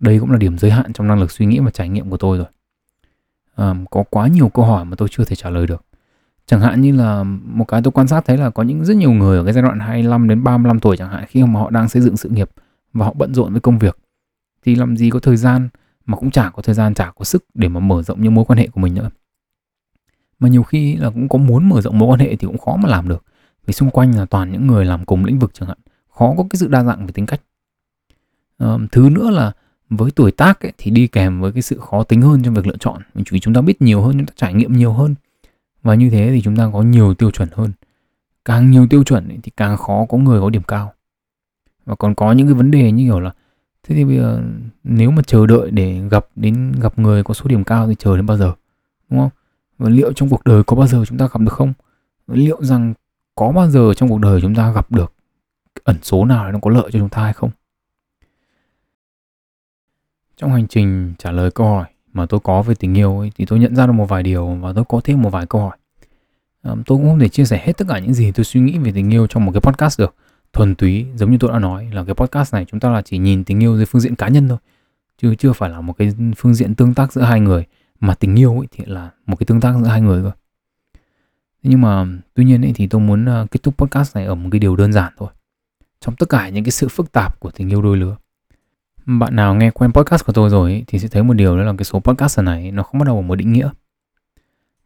Đây 0.00 0.18
cũng 0.20 0.30
là 0.30 0.38
điểm 0.38 0.58
giới 0.58 0.70
hạn 0.70 0.92
trong 0.92 1.06
năng 1.08 1.20
lực 1.20 1.30
suy 1.30 1.46
nghĩ 1.46 1.58
và 1.58 1.70
trải 1.70 1.88
nghiệm 1.88 2.10
của 2.10 2.16
tôi 2.16 2.38
rồi. 2.38 2.46
À, 3.54 3.74
có 3.90 4.04
quá 4.10 4.28
nhiều 4.28 4.48
câu 4.48 4.64
hỏi 4.64 4.84
mà 4.84 4.96
tôi 4.96 5.08
chưa 5.10 5.24
thể 5.24 5.36
trả 5.36 5.50
lời 5.50 5.66
được. 5.66 5.84
Chẳng 6.46 6.60
hạn 6.60 6.80
như 6.80 6.96
là 6.96 7.22
một 7.44 7.64
cái 7.64 7.80
tôi 7.84 7.92
quan 7.92 8.08
sát 8.08 8.24
thấy 8.24 8.36
là 8.36 8.50
có 8.50 8.62
những 8.62 8.84
rất 8.84 8.96
nhiều 8.96 9.12
người 9.12 9.38
ở 9.38 9.44
cái 9.44 9.52
giai 9.52 9.62
đoạn 9.62 9.80
25 9.80 10.28
đến 10.28 10.44
35 10.44 10.80
tuổi 10.80 10.96
chẳng 10.96 11.10
hạn 11.10 11.24
khi 11.28 11.44
mà 11.44 11.60
họ 11.60 11.70
đang 11.70 11.88
xây 11.88 12.02
dựng 12.02 12.16
sự 12.16 12.28
nghiệp 12.28 12.50
và 12.92 13.06
họ 13.06 13.12
bận 13.12 13.34
rộn 13.34 13.52
với 13.52 13.60
công 13.60 13.78
việc 13.78 13.98
thì 14.64 14.74
làm 14.74 14.96
gì 14.96 15.10
có 15.10 15.18
thời 15.18 15.36
gian 15.36 15.68
mà 16.04 16.16
cũng 16.16 16.30
chả 16.30 16.50
có 16.50 16.62
thời 16.62 16.74
gian 16.74 16.94
chả 16.94 17.10
có 17.10 17.24
sức 17.24 17.44
để 17.54 17.68
mà 17.68 17.80
mở 17.80 18.02
rộng 18.02 18.22
những 18.22 18.34
mối 18.34 18.44
quan 18.44 18.58
hệ 18.58 18.68
của 18.68 18.80
mình 18.80 18.94
nữa. 18.94 19.10
Mà 20.38 20.48
nhiều 20.48 20.62
khi 20.62 20.96
là 20.96 21.10
cũng 21.10 21.28
có 21.28 21.38
muốn 21.38 21.68
mở 21.68 21.80
rộng 21.80 21.98
mối 21.98 22.08
quan 22.08 22.20
hệ 22.20 22.36
thì 22.36 22.46
cũng 22.46 22.58
khó 22.58 22.76
mà 22.76 22.88
làm 22.88 23.08
được 23.08 23.24
vì 23.66 23.72
xung 23.72 23.90
quanh 23.90 24.16
là 24.16 24.24
toàn 24.24 24.52
những 24.52 24.66
người 24.66 24.84
làm 24.84 25.04
cùng 25.04 25.24
lĩnh 25.24 25.38
vực 25.38 25.50
chẳng 25.54 25.68
hạn. 25.68 25.78
Khó 26.10 26.34
có 26.36 26.44
cái 26.50 26.58
sự 26.58 26.68
đa 26.68 26.84
dạng 26.84 27.06
về 27.06 27.12
tính 27.12 27.26
cách. 27.26 27.40
À, 28.58 28.78
thứ 28.92 29.08
nữa 29.10 29.30
là 29.30 29.52
với 29.90 30.10
tuổi 30.10 30.32
tác 30.32 30.60
ấy, 30.60 30.72
thì 30.78 30.90
đi 30.90 31.06
kèm 31.06 31.40
với 31.40 31.52
cái 31.52 31.62
sự 31.62 31.78
khó 31.78 32.02
tính 32.02 32.22
hơn 32.22 32.42
trong 32.42 32.54
việc 32.54 32.66
lựa 32.66 32.76
chọn. 32.76 33.02
Vì 33.30 33.40
chúng 33.40 33.54
ta 33.54 33.60
biết 33.60 33.82
nhiều 33.82 34.02
hơn 34.02 34.12
chúng 34.12 34.26
ta 34.26 34.32
trải 34.36 34.54
nghiệm 34.54 34.72
nhiều 34.72 34.92
hơn. 34.92 35.14
Và 35.82 35.94
như 35.94 36.10
thế 36.10 36.30
thì 36.34 36.42
chúng 36.42 36.56
ta 36.56 36.70
có 36.72 36.82
nhiều 36.82 37.14
tiêu 37.14 37.30
chuẩn 37.30 37.48
hơn. 37.52 37.72
Càng 38.44 38.70
nhiều 38.70 38.86
tiêu 38.90 39.04
chuẩn 39.04 39.28
ấy, 39.28 39.38
thì 39.42 39.52
càng 39.56 39.76
khó 39.76 40.06
có 40.08 40.18
người 40.18 40.40
có 40.40 40.50
điểm 40.50 40.62
cao. 40.62 40.92
Và 41.84 41.94
còn 41.94 42.14
có 42.14 42.32
những 42.32 42.46
cái 42.46 42.54
vấn 42.54 42.70
đề 42.70 42.92
như 42.92 43.04
kiểu 43.04 43.20
là 43.20 43.32
thế 43.82 43.94
thì 43.94 44.04
bây 44.04 44.16
giờ 44.16 44.42
nếu 44.84 45.10
mà 45.10 45.22
chờ 45.22 45.46
đợi 45.46 45.70
để 45.70 46.00
gặp 46.10 46.26
đến 46.36 46.72
gặp 46.80 46.98
người 46.98 47.24
có 47.24 47.34
số 47.34 47.48
điểm 47.48 47.64
cao 47.64 47.88
thì 47.88 47.94
chờ 47.98 48.16
đến 48.16 48.26
bao 48.26 48.36
giờ? 48.36 48.52
Đúng 49.10 49.20
không? 49.20 49.30
Và 49.78 49.88
liệu 49.88 50.12
trong 50.12 50.28
cuộc 50.28 50.44
đời 50.44 50.64
có 50.64 50.76
bao 50.76 50.86
giờ 50.86 51.04
chúng 51.08 51.18
ta 51.18 51.28
gặp 51.32 51.40
được 51.40 51.52
không? 51.52 51.72
Liệu 52.26 52.64
rằng 52.64 52.94
có 53.36 53.52
bao 53.52 53.70
giờ 53.70 53.94
trong 53.94 54.08
cuộc 54.08 54.18
đời 54.18 54.40
chúng 54.40 54.54
ta 54.54 54.72
gặp 54.72 54.92
được 54.92 55.12
ẩn 55.84 55.96
số 56.02 56.24
nào 56.24 56.52
nó 56.52 56.58
có 56.62 56.70
lợi 56.70 56.90
cho 56.92 56.98
chúng 56.98 57.08
ta 57.08 57.22
hay 57.22 57.32
không? 57.32 57.50
Trong 60.36 60.52
hành 60.52 60.66
trình 60.68 61.14
trả 61.18 61.30
lời 61.30 61.50
câu 61.50 61.66
hỏi 61.66 61.86
mà 62.12 62.26
tôi 62.26 62.40
có 62.40 62.62
về 62.62 62.74
tình 62.74 62.94
yêu 62.94 63.18
ấy, 63.18 63.32
thì 63.36 63.46
tôi 63.46 63.58
nhận 63.58 63.76
ra 63.76 63.86
được 63.86 63.92
một 63.92 64.06
vài 64.06 64.22
điều 64.22 64.46
và 64.46 64.72
tôi 64.72 64.84
có 64.88 65.00
thêm 65.04 65.22
một 65.22 65.30
vài 65.30 65.46
câu 65.46 65.60
hỏi. 65.60 65.76
À, 66.62 66.72
tôi 66.86 66.98
cũng 66.98 67.08
không 67.08 67.18
thể 67.18 67.28
chia 67.28 67.44
sẻ 67.44 67.62
hết 67.64 67.72
tất 67.76 67.84
cả 67.88 67.98
những 67.98 68.14
gì 68.14 68.32
tôi 68.32 68.44
suy 68.44 68.60
nghĩ 68.60 68.78
về 68.78 68.92
tình 68.94 69.12
yêu 69.12 69.26
trong 69.26 69.44
một 69.44 69.52
cái 69.52 69.60
podcast 69.60 70.00
được. 70.00 70.14
Thuần 70.52 70.74
túy 70.74 71.06
giống 71.14 71.30
như 71.30 71.36
tôi 71.40 71.52
đã 71.52 71.58
nói 71.58 71.90
là 71.92 72.04
cái 72.04 72.14
podcast 72.14 72.54
này 72.54 72.64
chúng 72.64 72.80
ta 72.80 72.90
là 72.90 73.02
chỉ 73.02 73.18
nhìn 73.18 73.44
tình 73.44 73.62
yêu 73.62 73.76
dưới 73.76 73.86
phương 73.86 74.00
diện 74.00 74.16
cá 74.16 74.28
nhân 74.28 74.48
thôi 74.48 74.58
chứ 75.18 75.34
chưa 75.34 75.52
phải 75.52 75.70
là 75.70 75.80
một 75.80 75.92
cái 75.92 76.12
phương 76.36 76.54
diện 76.54 76.74
tương 76.74 76.94
tác 76.94 77.12
giữa 77.12 77.22
hai 77.22 77.40
người. 77.40 77.64
Mà 78.00 78.14
tình 78.14 78.38
yêu 78.38 78.58
ấy 78.58 78.68
thì 78.70 78.84
là 78.84 79.10
một 79.26 79.36
cái 79.36 79.46
tương 79.46 79.60
tác 79.60 79.74
giữa 79.82 79.88
hai 79.88 80.00
người 80.00 80.22
nhưng 81.68 81.80
mà 81.80 82.06
tuy 82.34 82.44
nhiên 82.44 82.64
ấy 82.64 82.72
thì 82.74 82.86
tôi 82.86 83.00
muốn 83.00 83.24
ờ, 83.24 83.46
kết 83.50 83.62
thúc 83.62 83.78
podcast 83.78 84.16
này 84.16 84.24
ở 84.24 84.34
một 84.34 84.48
cái 84.52 84.58
điều 84.58 84.76
đơn 84.76 84.92
giản 84.92 85.12
thôi. 85.16 85.28
Trong 86.00 86.16
tất 86.16 86.28
cả 86.28 86.48
những 86.48 86.64
cái 86.64 86.70
sự 86.70 86.88
phức 86.88 87.12
tạp 87.12 87.40
của 87.40 87.50
tình 87.50 87.68
yêu 87.68 87.82
đôi 87.82 87.96
lứa. 87.96 88.16
Bạn 89.06 89.36
nào 89.36 89.54
nghe 89.54 89.70
quen 89.70 89.92
podcast 89.92 90.26
của 90.26 90.32
tôi 90.32 90.50
rồi 90.50 90.70
ấy, 90.70 90.84
thì 90.86 90.98
sẽ 90.98 91.08
thấy 91.08 91.22
một 91.22 91.34
điều 91.34 91.56
đó 91.56 91.62
là 91.62 91.72
cái 91.78 91.84
số 91.84 92.00
podcast 92.00 92.40
này 92.40 92.70
nó 92.70 92.82
không 92.82 92.98
bắt 92.98 93.06
đầu 93.06 93.16
ở 93.16 93.22
một 93.22 93.34
định 93.34 93.52
nghĩa. 93.52 93.70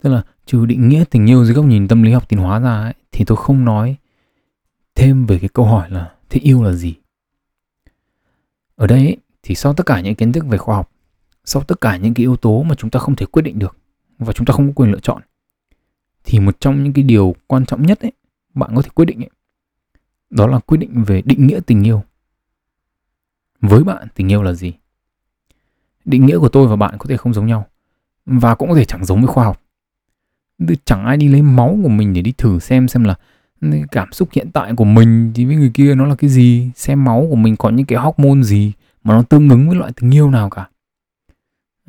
Tức 0.02 0.10
là 0.10 0.22
trừ 0.46 0.66
định 0.66 0.88
nghĩa 0.88 1.04
tình 1.10 1.26
yêu 1.30 1.44
dưới 1.44 1.54
góc 1.54 1.64
nhìn 1.64 1.88
tâm 1.88 2.02
lý 2.02 2.12
học 2.12 2.28
tiến 2.28 2.40
hóa 2.40 2.58
ra 2.60 2.80
ấy, 2.80 2.94
thì 3.12 3.24
tôi 3.24 3.36
không 3.36 3.64
nói 3.64 3.96
thêm 4.94 5.26
về 5.26 5.38
cái 5.38 5.48
câu 5.48 5.64
hỏi 5.64 5.90
là 5.90 6.10
thế 6.30 6.40
yêu 6.40 6.62
là 6.62 6.72
gì. 6.72 6.94
Ở 8.76 8.86
đây 8.86 8.98
ấy, 8.98 9.16
thì 9.42 9.54
sau 9.54 9.74
tất 9.74 9.86
cả 9.86 10.00
những 10.00 10.14
kiến 10.14 10.32
thức 10.32 10.46
về 10.46 10.58
khoa 10.58 10.76
học 10.76 10.90
sau 11.44 11.62
tất 11.62 11.80
cả 11.80 11.96
những 11.96 12.14
cái 12.14 12.22
yếu 12.22 12.36
tố 12.36 12.62
mà 12.62 12.74
chúng 12.74 12.90
ta 12.90 13.00
không 13.00 13.16
thể 13.16 13.26
quyết 13.26 13.42
định 13.42 13.58
được 13.58 13.76
và 14.18 14.32
chúng 14.32 14.46
ta 14.46 14.52
không 14.52 14.66
có 14.66 14.72
quyền 14.76 14.90
lựa 14.90 15.00
chọn 15.00 15.22
thì 16.24 16.40
một 16.40 16.60
trong 16.60 16.84
những 16.84 16.92
cái 16.92 17.02
điều 17.02 17.34
quan 17.46 17.66
trọng 17.66 17.86
nhất 17.86 18.00
ấy, 18.00 18.12
bạn 18.54 18.70
có 18.76 18.82
thể 18.82 18.90
quyết 18.94 19.04
định 19.04 19.22
ấy, 19.22 19.30
đó 20.30 20.46
là 20.46 20.58
quyết 20.58 20.78
định 20.78 21.04
về 21.04 21.22
định 21.22 21.46
nghĩa 21.46 21.60
tình 21.66 21.86
yêu. 21.86 22.02
Với 23.60 23.84
bạn, 23.84 24.08
tình 24.14 24.28
yêu 24.28 24.42
là 24.42 24.52
gì? 24.52 24.72
Định 26.04 26.26
nghĩa 26.26 26.38
của 26.38 26.48
tôi 26.48 26.68
và 26.68 26.76
bạn 26.76 26.94
có 26.98 27.06
thể 27.08 27.16
không 27.16 27.34
giống 27.34 27.46
nhau, 27.46 27.66
và 28.26 28.54
cũng 28.54 28.68
có 28.68 28.74
thể 28.74 28.84
chẳng 28.84 29.04
giống 29.04 29.20
với 29.20 29.26
khoa 29.26 29.44
học. 29.44 29.62
Chẳng 30.84 31.04
ai 31.04 31.16
đi 31.16 31.28
lấy 31.28 31.42
máu 31.42 31.78
của 31.82 31.88
mình 31.88 32.12
để 32.12 32.22
đi 32.22 32.32
thử 32.38 32.58
xem 32.58 32.88
xem 32.88 33.04
là 33.04 33.14
cảm 33.90 34.12
xúc 34.12 34.28
hiện 34.32 34.50
tại 34.52 34.72
của 34.76 34.84
mình 34.84 35.32
thì 35.34 35.44
với 35.44 35.56
người 35.56 35.70
kia 35.74 35.94
nó 35.94 36.06
là 36.06 36.14
cái 36.14 36.30
gì, 36.30 36.70
xem 36.74 37.04
máu 37.04 37.26
của 37.30 37.36
mình 37.36 37.56
có 37.56 37.70
những 37.70 37.86
cái 37.86 37.98
hormone 37.98 38.42
gì 38.42 38.72
mà 39.04 39.14
nó 39.14 39.22
tương 39.22 39.48
ứng 39.48 39.68
với 39.68 39.78
loại 39.78 39.92
tình 40.00 40.14
yêu 40.14 40.30
nào 40.30 40.50
cả 40.50 40.68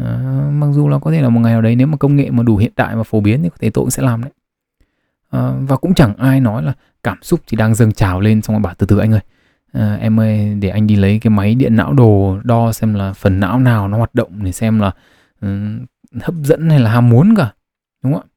à, 0.03 0.49
mặc 0.53 0.67
dù 0.71 0.87
là 0.87 0.99
có 0.99 1.11
thể 1.11 1.21
là 1.21 1.29
một 1.29 1.39
ngày 1.39 1.53
nào 1.53 1.61
đấy 1.61 1.75
nếu 1.75 1.87
mà 1.87 1.97
công 1.97 2.15
nghệ 2.15 2.29
mà 2.29 2.43
đủ 2.43 2.57
hiện 2.57 2.71
đại 2.75 2.95
và 2.95 3.03
phổ 3.03 3.19
biến 3.19 3.43
thì 3.43 3.49
có 3.49 3.55
thể 3.59 3.69
tôi 3.69 3.83
cũng 3.83 3.91
sẽ 3.91 4.03
làm 4.03 4.21
đấy. 4.21 4.31
À, 5.29 5.51
và 5.61 5.75
cũng 5.75 5.93
chẳng 5.93 6.15
ai 6.17 6.39
nói 6.39 6.63
là 6.63 6.73
cảm 7.03 7.17
xúc 7.21 7.39
thì 7.47 7.57
đang 7.57 7.75
dâng 7.75 7.91
trào 7.91 8.19
lên 8.19 8.41
xong 8.41 8.55
rồi 8.55 8.61
bảo 8.61 8.73
từ 8.77 8.85
từ 8.87 8.97
anh 8.97 9.11
ơi 9.11 9.21
à, 9.73 9.97
em 10.01 10.19
ơi 10.19 10.57
để 10.61 10.69
anh 10.69 10.87
đi 10.87 10.95
lấy 10.95 11.19
cái 11.19 11.31
máy 11.31 11.55
điện 11.55 11.75
não 11.75 11.93
đồ 11.93 12.39
đo 12.43 12.71
xem 12.71 12.93
là 12.93 13.13
phần 13.13 13.39
não 13.39 13.59
nào 13.59 13.87
nó 13.87 13.97
hoạt 13.97 14.15
động 14.15 14.43
để 14.43 14.51
xem 14.51 14.79
là 14.79 14.91
um, 15.41 15.85
hấp 16.21 16.35
dẫn 16.43 16.69
hay 16.69 16.79
là 16.79 16.91
ham 16.91 17.09
muốn 17.09 17.35
cả 17.37 17.53
đúng 18.03 18.13
không 18.13 18.21
ạ? 18.21 18.27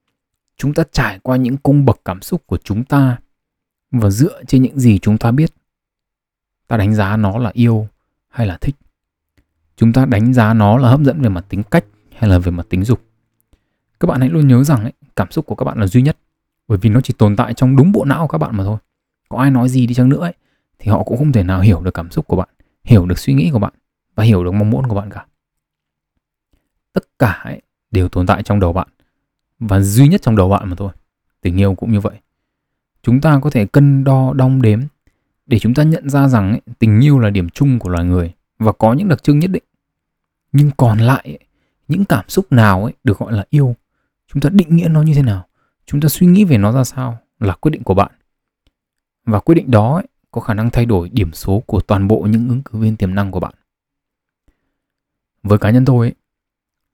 Chúng 0.56 0.74
ta 0.74 0.82
trải 0.92 1.18
qua 1.22 1.36
những 1.36 1.56
cung 1.56 1.84
bậc 1.84 2.00
cảm 2.04 2.22
xúc 2.22 2.42
của 2.46 2.58
chúng 2.64 2.84
ta 2.84 3.16
và 3.90 4.10
dựa 4.10 4.42
trên 4.46 4.62
những 4.62 4.78
gì 4.78 4.98
chúng 4.98 5.18
ta 5.18 5.30
biết 5.30 5.50
ta 6.68 6.76
đánh 6.76 6.94
giá 6.94 7.16
nó 7.16 7.38
là 7.38 7.50
yêu 7.52 7.88
hay 8.28 8.46
là 8.46 8.58
thích 8.60 8.76
chúng 9.76 9.92
ta 9.92 10.06
đánh 10.06 10.34
giá 10.34 10.54
nó 10.54 10.78
là 10.78 10.88
hấp 10.88 11.00
dẫn 11.00 11.22
về 11.22 11.28
mặt 11.28 11.44
tính 11.48 11.62
cách 11.62 11.84
hay 12.16 12.30
là 12.30 12.38
về 12.38 12.50
mặt 12.50 12.66
tính 12.68 12.84
dục. 12.84 13.00
Các 14.00 14.06
bạn 14.06 14.20
hãy 14.20 14.30
luôn 14.30 14.48
nhớ 14.48 14.64
rằng 14.64 14.82
ấy, 14.82 14.92
cảm 15.16 15.30
xúc 15.30 15.46
của 15.46 15.54
các 15.54 15.64
bạn 15.64 15.80
là 15.80 15.86
duy 15.86 16.02
nhất. 16.02 16.18
Bởi 16.68 16.78
vì 16.78 16.90
nó 16.90 17.00
chỉ 17.00 17.14
tồn 17.18 17.36
tại 17.36 17.54
trong 17.54 17.76
đúng 17.76 17.92
bộ 17.92 18.04
não 18.04 18.20
của 18.20 18.28
các 18.28 18.38
bạn 18.38 18.56
mà 18.56 18.64
thôi. 18.64 18.78
Có 19.28 19.38
ai 19.38 19.50
nói 19.50 19.68
gì 19.68 19.86
đi 19.86 19.94
chăng 19.94 20.08
nữa 20.08 20.20
ấy, 20.20 20.34
thì 20.78 20.90
họ 20.90 21.02
cũng 21.02 21.18
không 21.18 21.32
thể 21.32 21.42
nào 21.42 21.60
hiểu 21.60 21.80
được 21.80 21.94
cảm 21.94 22.10
xúc 22.10 22.26
của 22.26 22.36
bạn 22.36 22.48
hiểu 22.84 23.06
được 23.06 23.18
suy 23.18 23.34
nghĩ 23.34 23.50
của 23.52 23.58
bạn 23.58 23.72
và 24.14 24.24
hiểu 24.24 24.44
được 24.44 24.52
mong 24.52 24.70
muốn 24.70 24.86
của 24.86 24.94
bạn 24.94 25.10
cả. 25.10 25.26
Tất 26.92 27.04
cả 27.18 27.40
ấy, 27.44 27.62
đều 27.90 28.08
tồn 28.08 28.26
tại 28.26 28.42
trong 28.42 28.60
đầu 28.60 28.72
bạn 28.72 28.88
và 29.58 29.80
duy 29.80 30.08
nhất 30.08 30.22
trong 30.22 30.36
đầu 30.36 30.48
bạn 30.48 30.68
mà 30.68 30.76
thôi. 30.76 30.92
Tình 31.40 31.60
yêu 31.60 31.74
cũng 31.74 31.92
như 31.92 32.00
vậy. 32.00 32.20
Chúng 33.02 33.20
ta 33.20 33.40
có 33.42 33.50
thể 33.50 33.66
cân 33.66 34.04
đo 34.04 34.32
đong 34.32 34.62
đếm 34.62 34.80
để 35.46 35.58
chúng 35.58 35.74
ta 35.74 35.82
nhận 35.82 36.08
ra 36.08 36.28
rằng 36.28 36.50
ấy, 36.50 36.60
tình 36.78 37.00
yêu 37.00 37.18
là 37.18 37.30
điểm 37.30 37.48
chung 37.48 37.78
của 37.78 37.88
loài 37.88 38.04
người 38.04 38.34
và 38.64 38.72
có 38.72 38.92
những 38.92 39.08
đặc 39.08 39.22
trưng 39.22 39.38
nhất 39.38 39.50
định. 39.50 39.62
Nhưng 40.52 40.70
còn 40.76 40.98
lại 40.98 41.22
ấy, 41.24 41.38
những 41.88 42.04
cảm 42.04 42.28
xúc 42.28 42.52
nào 42.52 42.84
ấy 42.84 42.92
được 43.04 43.18
gọi 43.18 43.32
là 43.32 43.44
yêu, 43.50 43.76
chúng 44.28 44.42
ta 44.42 44.50
định 44.52 44.76
nghĩa 44.76 44.88
nó 44.88 45.02
như 45.02 45.14
thế 45.14 45.22
nào, 45.22 45.46
chúng 45.86 46.00
ta 46.00 46.08
suy 46.08 46.26
nghĩ 46.26 46.44
về 46.44 46.58
nó 46.58 46.72
ra 46.72 46.84
sao 46.84 47.18
là 47.40 47.54
quyết 47.54 47.70
định 47.70 47.82
của 47.82 47.94
bạn. 47.94 48.12
Và 49.24 49.40
quyết 49.40 49.54
định 49.54 49.70
đó 49.70 49.94
ấy, 49.94 50.06
có 50.30 50.40
khả 50.40 50.54
năng 50.54 50.70
thay 50.70 50.86
đổi 50.86 51.08
điểm 51.08 51.32
số 51.32 51.62
của 51.66 51.80
toàn 51.80 52.08
bộ 52.08 52.20
những 52.20 52.48
ứng 52.48 52.62
cử 52.62 52.78
viên 52.78 52.96
tiềm 52.96 53.14
năng 53.14 53.30
của 53.30 53.40
bạn. 53.40 53.54
Với 55.42 55.58
cá 55.58 55.70
nhân 55.70 55.84
tôi, 55.84 56.06
ấy, 56.06 56.14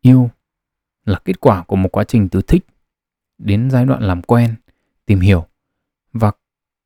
yêu 0.01 0.31
là 1.05 1.21
kết 1.25 1.41
quả 1.41 1.63
của 1.63 1.77
một 1.77 1.89
quá 1.93 2.05
trình 2.05 2.29
từ 2.29 2.43
thích 2.43 2.67
đến 3.39 3.71
giai 3.71 3.85
đoạn 3.85 4.03
làm 4.03 4.23
quen, 4.23 4.55
tìm 5.07 5.21
hiểu 5.21 5.47
và 6.13 6.33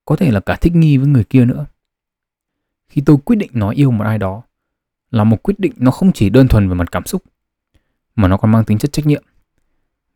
có 0.05 0.17
thể 0.17 0.31
là 0.31 0.41
cả 0.41 0.57
thích 0.61 0.73
nghi 0.77 0.97
với 0.97 1.07
người 1.07 1.25
kia 1.25 1.45
nữa. 1.45 1.67
Khi 2.89 3.03
tôi 3.07 3.17
quyết 3.25 3.37
định 3.37 3.51
nói 3.55 3.75
yêu 3.75 3.91
một 3.91 4.05
ai 4.05 4.19
đó 4.19 4.43
là 5.15 5.25
một 5.25 5.43
quyết 5.43 5.59
định 5.59 5.73
nó 5.77 5.91
không 5.91 6.13
chỉ 6.13 6.31
đơn 6.31 6.49
thuần 6.49 6.69
về 6.69 6.75
mặt 6.75 6.93
cảm 6.93 7.07
xúc, 7.07 7.23
mà 8.15 8.29
nó 8.29 8.37
còn 8.37 8.53
mang 8.53 8.65
tính 8.65 8.79
chất 8.79 8.93
trách 8.93 9.07
nhiệm. 9.07 9.25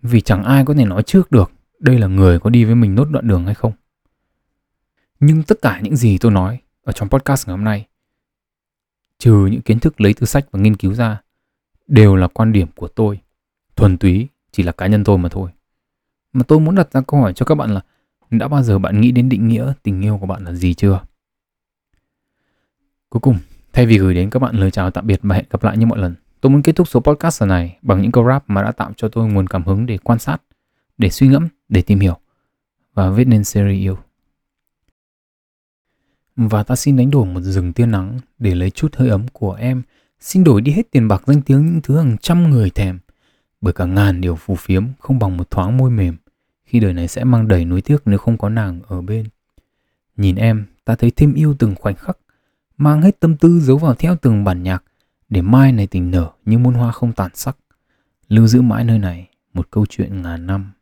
Vì 0.03 0.21
chẳng 0.21 0.45
ai 0.45 0.65
có 0.65 0.75
thể 0.75 0.85
nói 0.85 1.03
trước 1.03 1.31
được 1.31 1.53
đây 1.79 1.99
là 1.99 2.07
người 2.07 2.41
có 2.41 2.51
đi 2.51 2.65
với 2.65 2.75
mình 2.75 2.95
nốt 2.95 3.05
đoạn 3.11 3.29
đường 3.29 3.45
hay 3.45 3.55
không. 3.55 3.73
Nhưng 5.21 5.43
tất 5.43 5.59
cả 5.63 5.81
những 5.83 5.97
gì 5.97 6.19
tôi 6.19 6.33
nói 6.33 6.61
ở 6.83 6.93
trong 6.93 7.09
podcast 7.09 7.49
ngày 7.49 7.57
hôm 7.57 7.65
nay, 7.65 7.87
trừ 9.19 9.47
những 9.47 9.63
kiến 9.63 9.81
thức 9.81 10.01
lấy 10.01 10.15
từ 10.15 10.27
sách 10.27 10.47
và 10.51 10.61
nghiên 10.61 10.77
cứu 10.77 10.95
ra, 10.95 11.23
đều 11.87 12.17
là 12.17 12.29
quan 12.29 12.53
điểm 12.53 12.69
của 12.77 12.89
tôi 12.89 13.21
thuần 13.77 13.99
túy 13.99 14.29
chỉ 14.53 14.63
là 14.63 14.73
cá 14.73 14.87
nhân 14.87 15.05
tôi 15.05 15.19
mà 15.19 15.29
thôi 15.29 15.51
mà 16.33 16.43
tôi 16.49 16.61
muốn 16.61 16.75
đặt 16.75 16.93
ra 16.93 17.01
câu 17.01 17.21
hỏi 17.21 17.33
cho 17.35 17.47
các 17.47 17.55
bạn 17.55 17.75
là, 17.75 17.81
đã 18.31 18.49
bao 18.49 18.63
giờ 18.63 18.79
bạn 18.79 19.01
nghĩ 19.01 19.11
đến 19.11 19.29
định 19.29 19.49
nghĩa 19.49 19.73
tình 19.83 20.01
yêu 20.05 20.19
của 20.19 20.27
bạn 20.27 20.45
là 20.45 20.53
gì 20.53 20.75
chưa 20.75 21.01
cuối 23.09 23.21
cùng 23.21 23.39
thay 23.79 23.87
vì 23.87 23.99
gửi 23.99 24.15
đến 24.15 24.31
các 24.31 24.39
bạn 24.39 24.57
lời 24.57 24.71
chào 24.71 24.91
tạm 24.91 25.07
biệt 25.07 25.21
và 25.23 25.37
hẹn 25.37 25.45
gặp 25.51 25.63
lại 25.63 25.77
như 25.77 25.87
mọi 25.87 25.99
lần, 25.99 26.15
tôi 26.41 26.51
muốn 26.51 26.63
kết 26.63 26.77
thúc 26.77 26.89
số 26.89 27.01
podcast 27.01 27.43
này 27.43 27.79
bằng 27.83 28.03
những 28.03 28.13
câu 28.13 28.27
rap 28.29 28.45
mà 28.51 28.63
đã 28.63 28.73
tạo 28.73 28.93
cho 28.97 29.09
tôi 29.09 29.29
nguồn 29.29 29.47
cảm 29.47 29.65
hứng 29.65 29.87
để 29.87 29.99
quan 29.99 30.19
sát, 30.19 30.43
để 30.99 31.11
suy 31.11 31.29
ngẫm, 31.29 31.49
để 31.69 31.83
tìm 31.83 32.01
hiểu 32.01 32.17
và 32.95 33.11
viết 33.11 33.25
nên 33.25 33.45
series 33.45 33.81
yêu. 33.81 33.99
Và 36.37 36.63
ta 36.63 36.77
xin 36.77 36.97
đánh 36.97 37.11
đổi 37.11 37.27
một 37.27 37.41
rừng 37.41 37.73
tia 37.73 37.87
nắng 37.87 38.19
để 38.39 38.55
lấy 38.55 38.71
chút 38.71 38.97
hơi 38.97 39.09
ấm 39.09 39.29
của 39.33 39.53
em. 39.53 39.83
Xin 40.21 40.45
đổi 40.45 40.61
đi 40.61 40.73
hết 40.73 40.91
tiền 40.91 41.09
bạc 41.09 41.23
danh 41.27 41.43
tiếng 41.43 41.67
những 41.67 41.81
thứ 41.83 41.97
hàng 41.97 42.17
trăm 42.19 42.51
người 42.51 42.71
thèm, 42.71 42.99
bởi 43.61 43.73
cả 43.73 43.85
ngàn 43.85 44.21
điều 44.21 44.37
phù 44.37 44.55
phiếm 44.55 44.85
không 44.99 45.19
bằng 45.19 45.37
một 45.37 45.51
thoáng 45.51 45.77
môi 45.77 45.91
mềm. 45.91 46.17
Khi 46.65 46.81
đời 46.81 46.93
này 46.93 47.09
sẽ 47.09 47.25
mang 47.25 47.49
đầy 47.49 47.65
nuối 47.65 47.81
tiếc 47.81 48.03
nếu 48.05 48.19
không 48.19 48.39
có 48.39 48.49
nàng 48.49 48.81
ở 48.89 49.03
bên. 49.03 49.27
Nhìn 50.17 50.37
em, 50.37 50.65
ta 50.85 50.95
thấy 50.95 51.11
thêm 51.11 51.35
yêu 51.35 51.55
từng 51.59 51.75
khoảnh 51.75 51.95
khắc 51.95 52.19
mang 52.79 53.03
hết 53.03 53.21
tâm 53.21 53.37
tư 53.37 53.61
giấu 53.61 53.79
vào 53.79 53.95
theo 53.95 54.17
từng 54.17 54.45
bản 54.45 54.63
nhạc, 54.63 54.85
để 55.29 55.43
mai 55.43 55.73
này 55.73 55.87
tình 55.87 56.11
nở 56.11 56.31
như 56.45 56.59
muôn 56.59 56.75
hoa 56.75 56.93
không 56.93 57.13
tàn 57.13 57.31
sắc. 57.35 57.57
Lưu 58.29 58.47
giữ 58.47 58.63
mãi 58.63 58.85
nơi 58.85 58.99
này 58.99 59.29
một 59.55 59.71
câu 59.71 59.87
chuyện 59.87 60.23
ngàn 60.23 60.47
năm. 60.47 60.73